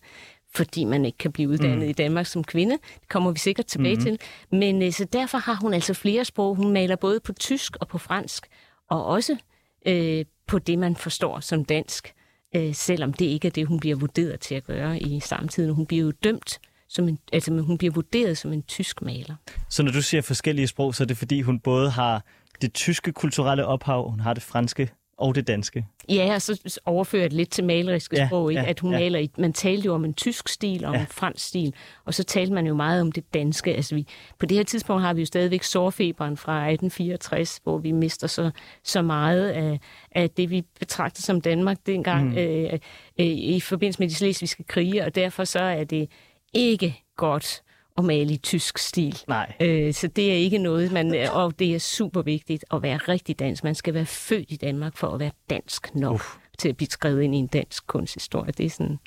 fordi 0.55 0.83
man 0.83 1.05
ikke 1.05 1.17
kan 1.17 1.31
blive 1.31 1.49
uddannet 1.49 1.77
mm. 1.77 1.89
i 1.89 1.91
Danmark 1.91 2.25
som 2.25 2.43
kvinde. 2.43 2.77
Det 3.01 3.09
kommer 3.09 3.31
vi 3.31 3.39
sikkert 3.39 3.65
tilbage 3.65 3.95
mm. 3.95 4.01
til. 4.01 4.19
Men 4.51 4.81
øh, 4.81 4.91
så 4.91 5.05
derfor 5.05 5.37
har 5.37 5.55
hun 5.61 5.73
altså 5.73 5.93
flere 5.93 6.25
sprog. 6.25 6.55
Hun 6.55 6.73
maler 6.73 6.95
både 6.95 7.19
på 7.19 7.33
tysk 7.33 7.77
og 7.81 7.87
på 7.87 7.97
fransk, 7.97 8.47
og 8.89 9.05
også 9.05 9.37
øh, 9.85 10.25
på 10.47 10.59
det, 10.59 10.79
man 10.79 10.95
forstår 10.95 11.39
som 11.39 11.65
dansk, 11.65 12.13
øh, 12.55 12.73
selvom 12.75 13.13
det 13.13 13.25
ikke 13.25 13.47
er 13.47 13.51
det, 13.51 13.67
hun 13.67 13.79
bliver 13.79 13.95
vurderet 13.95 14.39
til 14.39 14.55
at 14.55 14.63
gøre 14.63 14.99
i 14.99 15.19
samtiden. 15.19 15.73
Hun 15.73 15.85
bliver 15.85 16.03
jo 16.03 16.11
dømt 16.11 16.59
som 16.89 17.07
en, 17.07 17.19
altså 17.33 17.51
hun 17.51 17.77
bliver 17.77 17.93
vurderet 17.93 18.37
som 18.37 18.53
en 18.53 18.63
tysk 18.63 19.01
maler. 19.01 19.35
Så 19.69 19.83
når 19.83 19.91
du 19.91 20.01
siger 20.01 20.21
forskellige 20.21 20.67
sprog, 20.67 20.95
så 20.95 21.03
er 21.03 21.05
det 21.05 21.17
fordi, 21.17 21.41
hun 21.41 21.59
både 21.59 21.89
har 21.89 22.25
det 22.61 22.73
tyske 22.73 23.11
kulturelle 23.11 23.65
ophav, 23.65 24.09
hun 24.09 24.19
har 24.19 24.33
det 24.33 24.43
franske 24.43 24.89
og 25.17 25.35
det 25.35 25.47
danske. 25.47 25.85
Ja, 26.09 26.33
og 26.33 26.41
så 26.41 26.79
overfører 26.85 27.23
det 27.23 27.33
lidt 27.33 27.49
til 27.49 27.63
maleriske 27.63 28.17
ja, 28.17 28.27
sprog, 28.27 28.51
ikke? 28.51 28.61
Ja, 28.61 28.69
at 28.69 28.79
hun 28.79 28.91
ja. 28.91 28.99
maler, 28.99 29.27
man 29.37 29.53
talte 29.53 29.85
jo 29.85 29.93
om 29.93 30.05
en 30.05 30.13
tysk 30.13 30.47
stil 30.47 30.85
og 30.85 30.93
ja. 30.93 30.99
en 30.99 31.07
fransk 31.07 31.47
stil, 31.47 31.73
og 32.05 32.13
så 32.13 32.23
talte 32.23 32.53
man 32.53 32.67
jo 32.67 32.73
meget 32.73 33.01
om 33.01 33.11
det 33.11 33.33
danske. 33.33 33.75
Altså 33.75 33.95
vi, 33.95 34.07
på 34.39 34.45
det 34.45 34.57
her 34.57 34.63
tidspunkt 34.63 35.03
har 35.03 35.13
vi 35.13 35.21
jo 35.21 35.25
stadigvæk 35.25 35.63
sårfeberen 35.63 36.37
fra 36.37 36.53
1864, 36.53 37.59
hvor 37.63 37.77
vi 37.77 37.91
mister 37.91 38.27
så, 38.27 38.51
så 38.83 39.01
meget 39.01 39.49
af, 39.49 39.79
af 40.11 40.29
det, 40.29 40.49
vi 40.49 40.63
betragter 40.79 41.21
som 41.21 41.41
Danmark 41.41 41.77
dengang 41.85 42.29
mm. 42.29 42.37
øh, 42.37 42.73
øh, 43.19 43.25
i 43.25 43.59
forbindelse 43.59 43.99
med 43.99 44.09
de 44.09 44.15
slesvigske 44.15 44.63
krige, 44.63 45.05
og 45.05 45.15
derfor 45.15 45.43
så 45.43 45.59
er 45.59 45.83
det 45.83 46.09
ikke 46.53 47.03
godt 47.15 47.61
at 47.97 48.05
male 48.05 48.33
i 48.33 48.37
tysk 48.37 48.77
stil. 48.77 49.17
Nej. 49.27 49.53
Øh, 49.61 49.93
så 49.93 50.07
det 50.07 50.31
er 50.31 50.35
ikke 50.35 50.57
noget, 50.57 50.91
man... 50.91 51.15
Og 51.33 51.59
det 51.59 51.75
er 51.75 51.79
super 51.79 52.21
vigtigt 52.21 52.65
at 52.73 52.81
være 52.81 52.97
rigtig 52.97 53.39
dansk. 53.39 53.63
Man 53.63 53.75
skal 53.75 53.93
være 53.93 54.05
født 54.05 54.51
i 54.51 54.55
Danmark 54.55 54.97
for 54.97 55.07
at 55.07 55.19
være 55.19 55.31
dansk 55.49 55.95
nok 55.95 56.13
Uf. 56.15 56.35
til 56.59 56.69
at 56.69 56.77
blive 56.77 56.87
skrevet 56.89 57.21
ind 57.21 57.35
i 57.35 57.37
en 57.37 57.47
dansk 57.47 57.87
kunsthistorie. 57.87 58.51
Det 58.51 58.65
er 58.65 58.69
sådan... 58.69 58.97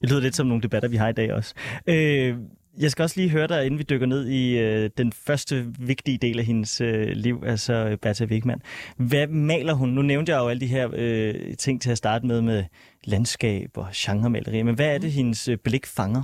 Det 0.00 0.10
lyder 0.10 0.20
lidt 0.20 0.36
som 0.36 0.46
nogle 0.46 0.62
debatter, 0.62 0.88
vi 0.88 0.96
har 0.96 1.08
i 1.08 1.12
dag 1.12 1.32
også. 1.32 1.54
Øh, 1.86 2.36
Jeg 2.78 2.90
skal 2.90 3.02
også 3.02 3.20
lige 3.20 3.30
høre 3.30 3.46
dig, 3.46 3.66
inden 3.66 3.78
vi 3.78 3.84
dykker 3.90 4.06
ned 4.06 4.28
i 4.28 4.58
øh, 4.58 4.90
den 4.98 5.12
første 5.12 5.66
vigtige 5.78 6.18
del 6.18 6.38
af 6.38 6.44
hendes 6.44 6.80
øh, 6.80 7.08
liv, 7.08 7.42
altså 7.46 7.96
Bertha 8.02 8.24
Wigman. 8.24 8.62
Hvad 8.96 9.26
maler 9.26 9.74
hun? 9.74 9.88
Nu 9.88 10.02
nævnte 10.02 10.32
jeg 10.32 10.38
jo 10.38 10.48
alle 10.48 10.60
de 10.60 10.66
her 10.66 10.88
øh, 10.92 11.56
ting 11.56 11.82
til 11.82 11.90
at 11.90 11.98
starte 11.98 12.26
med, 12.26 12.40
med 12.42 12.64
landskab 13.04 13.70
og 13.74 13.86
genremaleri, 13.94 14.62
men 14.62 14.74
hvad 14.74 14.86
er 14.86 14.98
det, 14.98 15.04
mm. 15.04 15.10
hendes 15.10 15.48
øh, 15.48 15.56
blik 15.64 15.86
fanger 15.86 16.22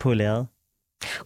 på 0.00 0.14
lærredet? 0.14 0.46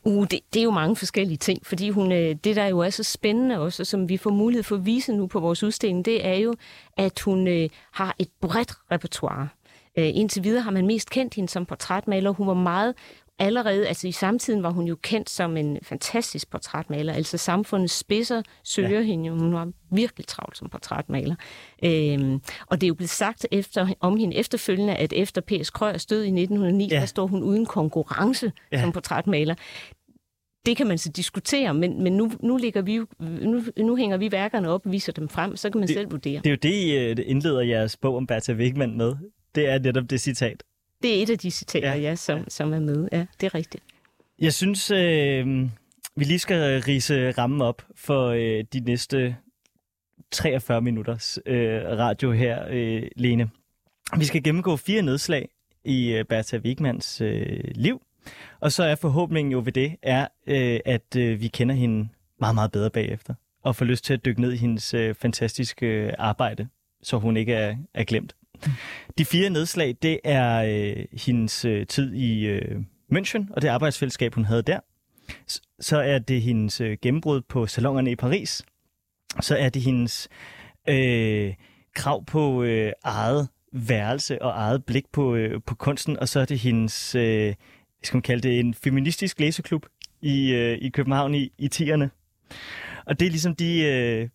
Uh, 0.05 0.27
det, 0.31 0.41
det 0.55 0.61
er 0.61 0.65
jo 0.65 0.71
mange 0.71 0.97
forskellige 0.97 1.39
ting, 1.39 1.67
fordi 1.67 1.91
hun, 1.91 2.13
øh, 2.13 2.37
det, 2.45 2.57
der 2.57 2.67
jo 2.67 2.79
er 2.79 2.91
så 2.91 3.03
spændende 3.03 3.59
også, 3.59 3.85
som 3.85 4.09
vi 4.09 4.17
får 4.17 4.31
mulighed 4.31 4.63
for 4.63 4.77
at 4.77 4.87
vise 4.87 5.13
nu 5.13 5.27
på 5.27 5.41
vores 5.41 5.63
udstilling, 5.63 6.05
det 6.05 6.27
er 6.27 6.35
jo, 6.35 6.55
at 6.97 7.21
hun 7.21 7.49
øh, 7.49 7.69
har 7.93 8.15
et 8.19 8.29
bredt 8.41 8.73
repertoire. 8.93 9.49
Øh, 9.99 10.11
indtil 10.15 10.45
videre 10.45 10.63
har 10.63 10.71
man 10.71 10.87
mest 10.87 11.11
kendt 11.11 11.35
hende 11.35 11.49
som 11.49 11.67
portrætmaler. 11.67 12.31
Hun 12.31 12.47
var 12.47 12.55
meget 12.55 12.95
allerede, 13.39 13.89
altså 13.89 14.09
i 14.09 14.13
samtiden 14.13 14.63
var 14.63 14.71
hun 14.71 14.87
jo 14.87 14.97
kendt 15.03 15.31
som 15.31 15.57
en 15.57 15.79
fantastisk 15.83 16.51
portrætmaler. 16.51 17.13
Altså 17.13 17.39
samfundets 17.39 17.99
spidser 17.99 18.43
søger 18.65 18.91
ja. 18.91 19.03
hende 19.03 19.29
jo. 19.29 19.35
Hun 19.35 19.55
var 19.55 19.73
virkelig 19.91 20.27
travlt 20.27 20.59
som 20.59 20.69
portrætmaler. 20.69 21.35
Øhm, 21.85 22.41
og 22.67 22.81
det 22.81 22.87
er 22.87 22.89
jo 22.89 22.95
blevet 22.95 23.11
sagt 23.11 23.47
efter, 23.51 23.89
om 24.01 24.17
hende 24.17 24.37
efterfølgende, 24.37 24.95
at 24.95 25.13
efter 25.13 25.41
P.S. 25.41 25.71
Krøyers 25.71 26.07
død 26.07 26.23
i 26.23 26.27
1909, 26.27 26.89
ja. 26.91 27.01
der 27.01 27.07
står 27.07 27.27
hun 27.27 27.43
uden 27.43 27.67
konkurrence 27.67 28.53
ja. 28.73 28.81
som 28.81 28.93
portrætmaler 28.93 29.55
det 30.67 30.77
kan 30.77 30.87
man 30.87 30.99
så 30.99 31.09
diskutere, 31.09 31.75
men, 31.75 32.03
men 32.03 32.17
nu, 32.17 32.31
nu, 32.41 32.57
ligger 32.57 32.83
vi, 32.83 33.01
nu, 33.21 33.63
nu 33.77 33.97
hænger 33.97 34.17
vi 34.17 34.33
værkerne 34.33 34.69
op 34.69 34.87
og 34.87 34.93
viser 34.93 35.13
dem 35.13 35.29
frem, 35.29 35.57
så 35.57 35.71
kan 35.71 35.79
man 35.79 35.89
det, 35.89 35.97
selv 35.97 36.11
vurdere. 36.11 36.41
Det 36.45 36.47
er 36.47 36.51
jo 36.51 36.57
det, 36.63 36.75
I 36.75 36.97
øh, 36.97 37.17
indleder 37.27 37.61
jeres 37.61 37.97
bog 37.97 38.17
om 38.17 38.27
Bertha 38.27 38.53
Wigman 38.53 38.97
med. 38.97 39.15
Det 39.55 39.69
er 39.69 39.79
netop 39.79 40.11
det 40.11 40.21
citat. 40.21 40.63
Det 41.03 41.19
er 41.19 41.23
et 41.23 41.31
af 41.31 41.39
de 41.39 41.51
citater, 41.51 41.89
ja, 41.89 42.01
ja 42.01 42.15
som, 42.15 42.45
som 42.49 42.73
er 42.73 42.81
med. 42.81 43.09
Ja, 43.13 43.27
det 43.41 43.47
er 43.47 43.55
rigtigt. 43.55 43.85
Jeg 44.39 44.53
synes, 44.55 44.91
øh, 44.91 45.47
vi 46.17 46.25
lige 46.25 46.39
skal 46.39 46.83
rise 46.83 47.31
rammen 47.31 47.61
op 47.61 47.83
for 47.95 48.27
øh, 48.27 48.65
de 48.73 48.81
næste 48.81 49.37
43 50.31 50.81
minutters 50.81 51.39
øh, 51.47 51.83
radio 51.85 52.33
her, 52.33 52.67
øh, 52.71 53.03
Lene. 53.17 53.51
Vi 54.19 54.25
skal 54.25 54.43
gennemgå 54.43 54.77
fire 54.77 55.03
nedslag 55.03 55.49
i 55.85 56.13
øh, 56.13 56.25
Bertha 56.25 56.59
Wigmans 56.59 57.21
øh, 57.21 57.61
liv. 57.75 58.03
Og 58.61 58.73
så 58.73 58.83
er 58.83 58.95
forhåbningen 58.95 59.53
jo 59.53 59.63
ved 59.65 59.73
det, 59.73 59.97
er, 60.03 60.29
øh, 60.47 60.81
at 60.85 61.17
øh, 61.17 61.41
vi 61.41 61.49
kender 61.49 61.75
hende 61.75 62.09
meget, 62.41 62.55
meget 62.55 62.73
bedre 62.73 62.91
bagefter. 62.91 63.35
Og 63.63 63.77
får 63.77 63.85
lyst 63.85 64.05
til 64.05 64.15
at 64.15 64.25
dykke 64.25 64.41
ned 64.41 64.53
i 64.53 64.57
hendes 64.57 64.95
øh, 64.95 65.15
fantastiske 65.15 65.87
øh, 65.87 66.13
arbejde, 66.19 66.69
så 67.03 67.19
hun 67.19 67.37
ikke 67.37 67.55
er, 67.55 67.77
er 67.95 68.05
glemt. 68.05 68.37
De 69.19 69.25
fire 69.25 69.51
nedslag, 69.51 69.97
det 70.03 70.21
er 70.25 70.63
øh, 70.63 71.05
hendes 71.13 71.65
øh, 71.65 71.87
tid 71.87 72.15
i 72.15 72.47
øh, 72.47 72.81
München 73.13 73.53
og 73.55 73.63
det 73.63 73.69
arbejdsfællesskab, 73.69 74.35
hun 74.35 74.45
havde 74.45 74.63
der. 74.63 74.81
Så 75.81 75.99
er 75.99 76.19
det 76.19 76.43
hendes 76.43 76.81
øh, 76.81 76.99
gennembrud 77.03 77.41
på 77.41 77.67
salongerne 77.67 78.11
i 78.11 78.17
Paris. 78.17 78.63
Så 79.41 79.57
er 79.57 79.69
det 79.69 79.83
hendes 79.83 80.29
øh, 80.89 81.55
krav 81.95 82.25
på 82.25 82.63
øh, 82.63 82.93
eget 83.05 83.49
værelse 83.73 84.43
og 84.43 84.51
eget 84.51 84.85
blik 84.85 85.05
på, 85.13 85.35
øh, 85.35 85.61
på 85.67 85.75
kunsten. 85.75 86.19
Og 86.19 86.29
så 86.29 86.41
er 86.41 86.45
det 86.45 86.59
hendes, 86.59 87.15
øh, 87.15 87.55
skal 88.03 88.17
man 88.17 88.23
kalde 88.23 88.49
det 88.49 88.61
en 88.61 88.75
feministisk 88.75 89.41
læseklub 89.41 89.87
i, 90.23 90.51
øh, 90.51 90.79
i 90.79 90.89
København 90.89 91.35
i, 91.35 91.53
i 91.59 91.69
10'erne. 91.75 92.09
Og 93.07 93.21
det 93.21 93.27
er 93.27 93.31
ligesom 93.31 93.55
de 93.55 93.85
øh, 93.85 94.29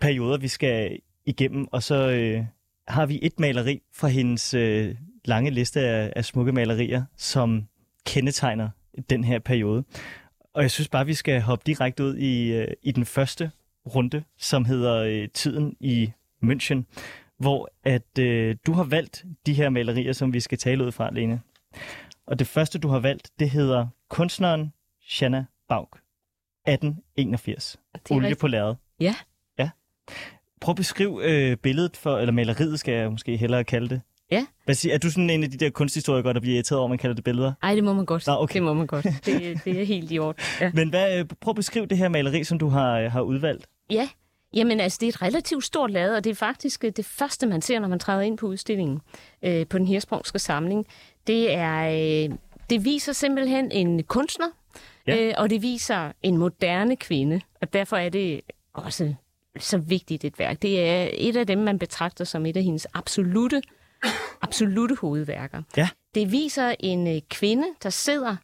perioder, 0.00 0.38
vi 0.38 0.48
skal 0.48 0.98
igennem. 1.26 1.68
Og 1.72 1.82
så... 1.82 2.10
Øh, 2.10 2.44
har 2.90 3.06
vi 3.06 3.18
et 3.22 3.40
maleri 3.40 3.82
fra 3.92 4.08
hendes 4.08 4.54
øh, 4.54 4.94
lange 5.24 5.50
liste 5.50 5.80
af, 5.80 6.12
af 6.16 6.24
smukke 6.24 6.52
malerier, 6.52 7.04
som 7.16 7.68
kendetegner 8.06 8.70
den 9.10 9.24
her 9.24 9.38
periode. 9.38 9.84
Og 10.54 10.62
jeg 10.62 10.70
synes 10.70 10.88
bare, 10.88 11.06
vi 11.06 11.14
skal 11.14 11.40
hoppe 11.40 11.62
direkte 11.66 12.04
ud 12.04 12.16
i, 12.16 12.52
øh, 12.52 12.68
i 12.82 12.92
den 12.92 13.04
første 13.04 13.50
runde, 13.94 14.22
som 14.38 14.64
hedder 14.64 14.94
øh, 14.94 15.28
Tiden 15.28 15.76
i 15.80 16.12
München, 16.44 16.82
hvor 17.38 17.70
at 17.84 18.18
øh, 18.18 18.56
du 18.66 18.72
har 18.72 18.84
valgt 18.84 19.24
de 19.46 19.54
her 19.54 19.68
malerier, 19.68 20.12
som 20.12 20.32
vi 20.32 20.40
skal 20.40 20.58
tale 20.58 20.84
ud 20.84 20.92
fra, 20.92 21.10
Lene. 21.10 21.40
Og 22.26 22.38
det 22.38 22.46
første, 22.46 22.78
du 22.78 22.88
har 22.88 22.98
valgt, 22.98 23.30
det 23.38 23.50
hedder 23.50 23.86
Kunstneren 24.08 24.72
Shanna 25.00 25.44
Bauk, 25.68 26.00
1881. 26.66 27.80
Olie 28.10 28.22
rigtigt. 28.22 28.40
på 28.40 28.46
lærred. 28.46 28.74
Ja. 29.00 29.14
Ja. 29.58 29.70
Prøv 30.60 30.72
at 30.72 30.76
beskrive 30.76 31.24
øh, 31.24 31.56
billedet 31.56 31.96
for, 31.96 32.18
eller 32.18 32.32
maleriet 32.32 32.80
skal 32.80 32.94
jeg 32.94 33.10
måske 33.10 33.36
hellere 33.36 33.64
kalde 33.64 33.88
det. 33.88 34.00
Ja. 34.30 34.46
Hvad 34.64 34.74
siger, 34.74 34.94
er 34.94 34.98
du 34.98 35.10
sådan 35.10 35.30
en 35.30 35.44
af 35.44 35.50
de 35.50 35.56
der 35.56 35.70
kunsthistorikere, 35.70 36.34
der 36.34 36.40
bliver 36.40 36.54
irriteret 36.54 36.78
over, 36.78 36.86
at 36.86 36.90
man 36.90 36.98
kalder 36.98 37.14
det 37.14 37.24
billeder? 37.24 37.52
Nej, 37.62 37.74
det 37.74 37.84
må 37.84 37.92
man 37.92 38.04
godt. 38.04 38.26
Nå, 38.26 38.32
okay. 38.32 38.54
Det 38.54 38.62
må 38.62 38.72
man 38.72 38.86
godt. 38.86 39.04
Det, 39.26 39.60
det 39.64 39.80
er 39.80 39.84
helt 39.84 40.12
i 40.12 40.18
orden. 40.18 40.42
Ja. 40.60 40.70
Men 40.74 40.88
hvad, 40.88 41.18
øh, 41.18 41.24
prøv 41.40 41.52
at 41.52 41.56
beskrive 41.56 41.86
det 41.86 41.98
her 41.98 42.08
maleri, 42.08 42.44
som 42.44 42.58
du 42.58 42.68
har, 42.68 42.98
øh, 42.98 43.12
har 43.12 43.20
udvalgt. 43.20 43.66
Ja, 43.90 44.08
Jamen 44.54 44.80
altså, 44.80 44.98
det 45.00 45.06
er 45.06 45.08
et 45.08 45.22
relativt 45.22 45.64
stort 45.64 45.90
lade, 45.90 46.16
og 46.16 46.24
det 46.24 46.30
er 46.30 46.34
faktisk 46.34 46.84
øh, 46.84 46.92
det 46.96 47.04
første, 47.04 47.46
man 47.46 47.62
ser, 47.62 47.78
når 47.78 47.88
man 47.88 47.98
træder 47.98 48.20
ind 48.20 48.38
på 48.38 48.46
udstillingen 48.46 49.00
øh, 49.42 49.66
på 49.66 49.78
den 49.78 49.86
hirsprungske 49.86 50.38
samling. 50.38 50.86
Det 51.26 51.54
er, 51.54 51.88
øh, 52.30 52.36
det 52.70 52.84
viser 52.84 53.12
simpelthen 53.12 53.72
en 53.72 54.02
kunstner, 54.02 54.46
ja. 55.06 55.28
øh, 55.28 55.34
og 55.36 55.50
det 55.50 55.62
viser 55.62 56.12
en 56.22 56.36
moderne 56.36 56.96
kvinde, 56.96 57.40
og 57.60 57.72
derfor 57.72 57.96
er 57.96 58.08
det 58.08 58.40
også 58.74 59.14
så 59.58 59.78
vigtigt 59.78 60.24
et 60.24 60.38
værk. 60.38 60.62
Det 60.62 60.88
er 60.88 61.08
et 61.12 61.36
af 61.36 61.46
dem, 61.46 61.58
man 61.58 61.78
betragter 61.78 62.24
som 62.24 62.46
et 62.46 62.56
af 62.56 62.62
hendes 62.62 62.86
absolute, 62.94 63.62
absolute 64.42 64.96
hovedværker. 65.00 65.62
Ja. 65.76 65.88
Det 66.14 66.32
viser 66.32 66.74
en 66.80 67.16
øh, 67.16 67.20
kvinde, 67.30 67.66
der 67.82 67.90
sidder 67.90 68.36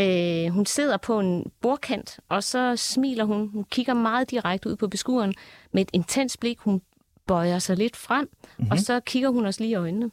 Øh, 0.00 0.48
hun 0.48 0.66
sidder 0.66 0.96
på 0.96 1.20
en 1.20 1.50
bordkant, 1.60 2.20
og 2.28 2.44
så 2.44 2.76
smiler 2.76 3.24
hun. 3.24 3.48
Hun 3.48 3.64
kigger 3.64 3.94
meget 3.94 4.30
direkte 4.30 4.68
ud 4.68 4.76
på 4.76 4.88
beskueren 4.88 5.34
med 5.72 5.82
et 5.82 5.90
intens 5.92 6.36
blik. 6.36 6.58
Hun 6.58 6.80
bøjer 7.26 7.58
sig 7.58 7.76
lidt 7.76 7.96
frem, 7.96 8.28
mm-hmm. 8.42 8.70
og 8.70 8.78
så 8.78 9.00
kigger 9.00 9.28
hun 9.28 9.46
os 9.46 9.60
lige 9.60 9.70
i 9.70 9.74
øjnene 9.74 10.10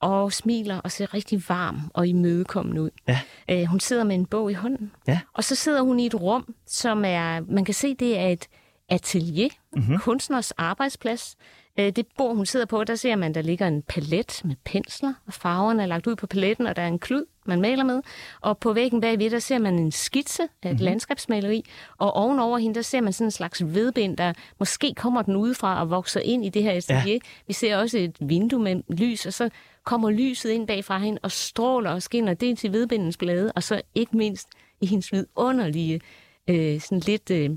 og 0.00 0.32
smiler 0.32 0.78
og 0.78 0.90
ser 0.90 1.14
rigtig 1.14 1.42
varm 1.48 1.90
og 1.94 2.06
imødekommende 2.06 2.82
ud. 2.82 2.90
Ja. 3.08 3.20
Øh, 3.50 3.64
hun 3.64 3.80
sidder 3.80 4.04
med 4.04 4.14
en 4.14 4.26
bog 4.26 4.50
i 4.50 4.54
hånden, 4.54 4.92
ja. 5.08 5.20
og 5.32 5.44
så 5.44 5.54
sidder 5.54 5.82
hun 5.82 6.00
i 6.00 6.06
et 6.06 6.14
rum, 6.14 6.54
som 6.66 7.04
er, 7.04 7.40
man 7.40 7.64
kan 7.64 7.74
se, 7.74 7.94
det 7.94 8.18
er 8.18 8.28
et 8.28 8.48
atelier, 8.88 9.48
mm-hmm. 9.72 9.98
kunstners 9.98 10.50
arbejdsplads. 10.50 11.36
Øh, 11.78 11.92
det 11.92 12.06
bord, 12.16 12.36
hun 12.36 12.46
sidder 12.46 12.66
på, 12.66 12.84
der 12.84 12.94
ser 12.94 13.16
man, 13.16 13.34
der 13.34 13.42
ligger 13.42 13.66
en 13.66 13.82
palet 13.82 14.40
med 14.44 14.56
pensler, 14.64 15.12
og 15.26 15.32
farverne 15.32 15.82
er 15.82 15.86
lagt 15.86 16.06
ud 16.06 16.16
på 16.16 16.26
paletten, 16.26 16.66
og 16.66 16.76
der 16.76 16.82
er 16.82 16.88
en 16.88 16.98
klud, 16.98 17.24
man 17.46 17.60
maler 17.60 17.84
med. 17.84 18.02
Og 18.40 18.58
på 18.58 18.72
væggen 18.72 19.00
bagved, 19.00 19.30
der 19.30 19.38
ser 19.38 19.58
man 19.58 19.78
en 19.78 19.92
skitse 19.92 20.42
af 20.42 20.46
et 20.46 20.72
mm-hmm. 20.72 20.84
landskabsmaleri, 20.84 21.64
og 21.98 22.12
ovenover 22.12 22.58
hende, 22.58 22.74
der 22.74 22.82
ser 22.82 23.00
man 23.00 23.12
sådan 23.12 23.26
en 23.26 23.30
slags 23.30 23.64
vedbind, 23.64 24.16
der 24.16 24.32
måske 24.58 24.94
kommer 24.94 25.22
den 25.22 25.36
udefra 25.36 25.80
og 25.80 25.90
vokser 25.90 26.20
ind 26.20 26.44
i 26.44 26.48
det 26.48 26.62
her 26.62 26.72
atelier. 26.72 27.12
Ja. 27.12 27.18
Vi 27.46 27.52
ser 27.52 27.76
også 27.76 27.98
et 27.98 28.16
vindue 28.20 28.60
med 28.60 28.82
lys, 28.88 29.26
og 29.26 29.32
så 29.32 29.50
kommer 29.84 30.10
lyset 30.10 30.50
ind 30.50 30.66
bagfra 30.66 30.98
hende 30.98 31.18
og 31.22 31.32
stråler 31.32 31.90
og 31.90 32.02
skinner. 32.02 32.34
Det 32.34 32.58
til 32.58 32.72
vedbindens 32.72 33.16
blade, 33.16 33.52
og 33.52 33.62
så 33.62 33.80
ikke 33.94 34.16
mindst 34.16 34.48
i 34.80 34.86
hendes 34.86 35.12
vidunderlige, 35.12 36.00
øh, 36.48 36.80
sådan 36.80 36.98
lidt 36.98 37.30
øh, 37.30 37.50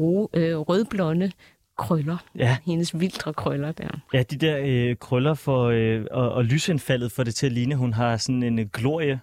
ro, 0.00 0.30
øh, 0.34 0.56
rødblonde 0.56 1.32
krøller. 1.78 2.16
Ja. 2.36 2.56
Hendes 2.66 3.00
vildre 3.00 3.34
krøller 3.34 3.72
der. 3.72 3.88
Ja, 4.14 4.22
de 4.22 4.36
der 4.36 4.58
øh, 4.64 4.96
krøller 4.96 5.34
for, 5.34 5.64
øh, 5.64 6.04
og, 6.10 6.32
og 6.32 6.44
lysindfaldet 6.44 7.12
får 7.12 7.24
det 7.24 7.34
til 7.34 7.46
at 7.46 7.52
ligne, 7.52 7.74
hun 7.74 7.92
har 7.92 8.16
sådan 8.16 8.42
en 8.42 8.58
øh, 8.58 8.66
glorie 8.66 9.20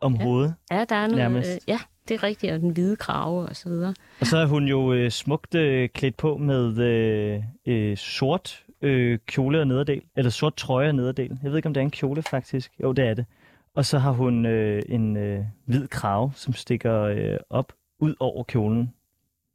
om 0.00 0.14
ja. 0.14 0.22
hovedet. 0.22 0.54
Ja, 0.70 0.84
der 0.88 0.96
er 0.96 1.06
noget, 1.06 1.36
øh, 1.36 1.58
ja, 1.68 1.78
det 2.08 2.14
er 2.14 2.22
rigtigt, 2.22 2.52
og 2.52 2.60
den 2.60 2.70
hvide 2.70 2.96
krave 2.96 3.48
og 3.48 3.56
så 3.56 3.68
videre. 3.68 3.94
Og 4.20 4.26
så 4.26 4.36
er 4.36 4.46
hun 4.46 4.64
jo 4.64 4.92
øh, 4.92 5.10
smukt 5.10 5.54
øh, 5.54 5.88
klædt 5.88 6.16
på 6.16 6.36
med 6.36 6.78
øh, 6.78 7.42
øh, 7.66 7.96
sort 7.96 8.64
øh, 8.82 9.18
kjole 9.26 9.60
og 9.60 9.66
nederdel, 9.66 10.02
eller 10.16 10.30
sort 10.30 10.56
trøje 10.56 10.88
og 10.88 10.94
nederdel. 10.94 11.38
Jeg 11.42 11.50
ved 11.50 11.56
ikke, 11.56 11.66
om 11.66 11.74
det 11.74 11.80
er 11.80 11.84
en 11.84 11.90
kjole 11.90 12.22
faktisk. 12.22 12.72
Jo, 12.82 12.92
det 12.92 13.04
er 13.04 13.14
det. 13.14 13.26
Og 13.74 13.84
så 13.84 13.98
har 13.98 14.10
hun 14.10 14.46
øh, 14.46 14.82
en 14.88 15.16
øh, 15.16 15.44
hvid 15.66 15.88
krave, 15.88 16.32
som 16.34 16.52
stikker 16.52 17.02
øh, 17.02 17.36
op 17.50 17.72
ud 17.98 18.14
over 18.20 18.44
kjolen. 18.44 18.92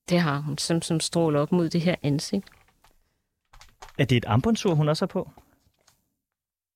Det 0.10 0.20
har 0.20 0.40
hun, 0.40 0.58
som, 0.58 0.82
som 0.82 1.00
stråler 1.00 1.40
op 1.40 1.52
mod 1.52 1.70
det 1.70 1.82
her 1.82 1.96
ansigt. 2.04 2.46
Er 3.98 4.06
det 4.06 4.18
et 4.18 4.26
armbåndsur, 4.26 4.74
hun 4.74 4.90
også 4.90 5.02
har 5.02 5.08
på? 5.08 5.30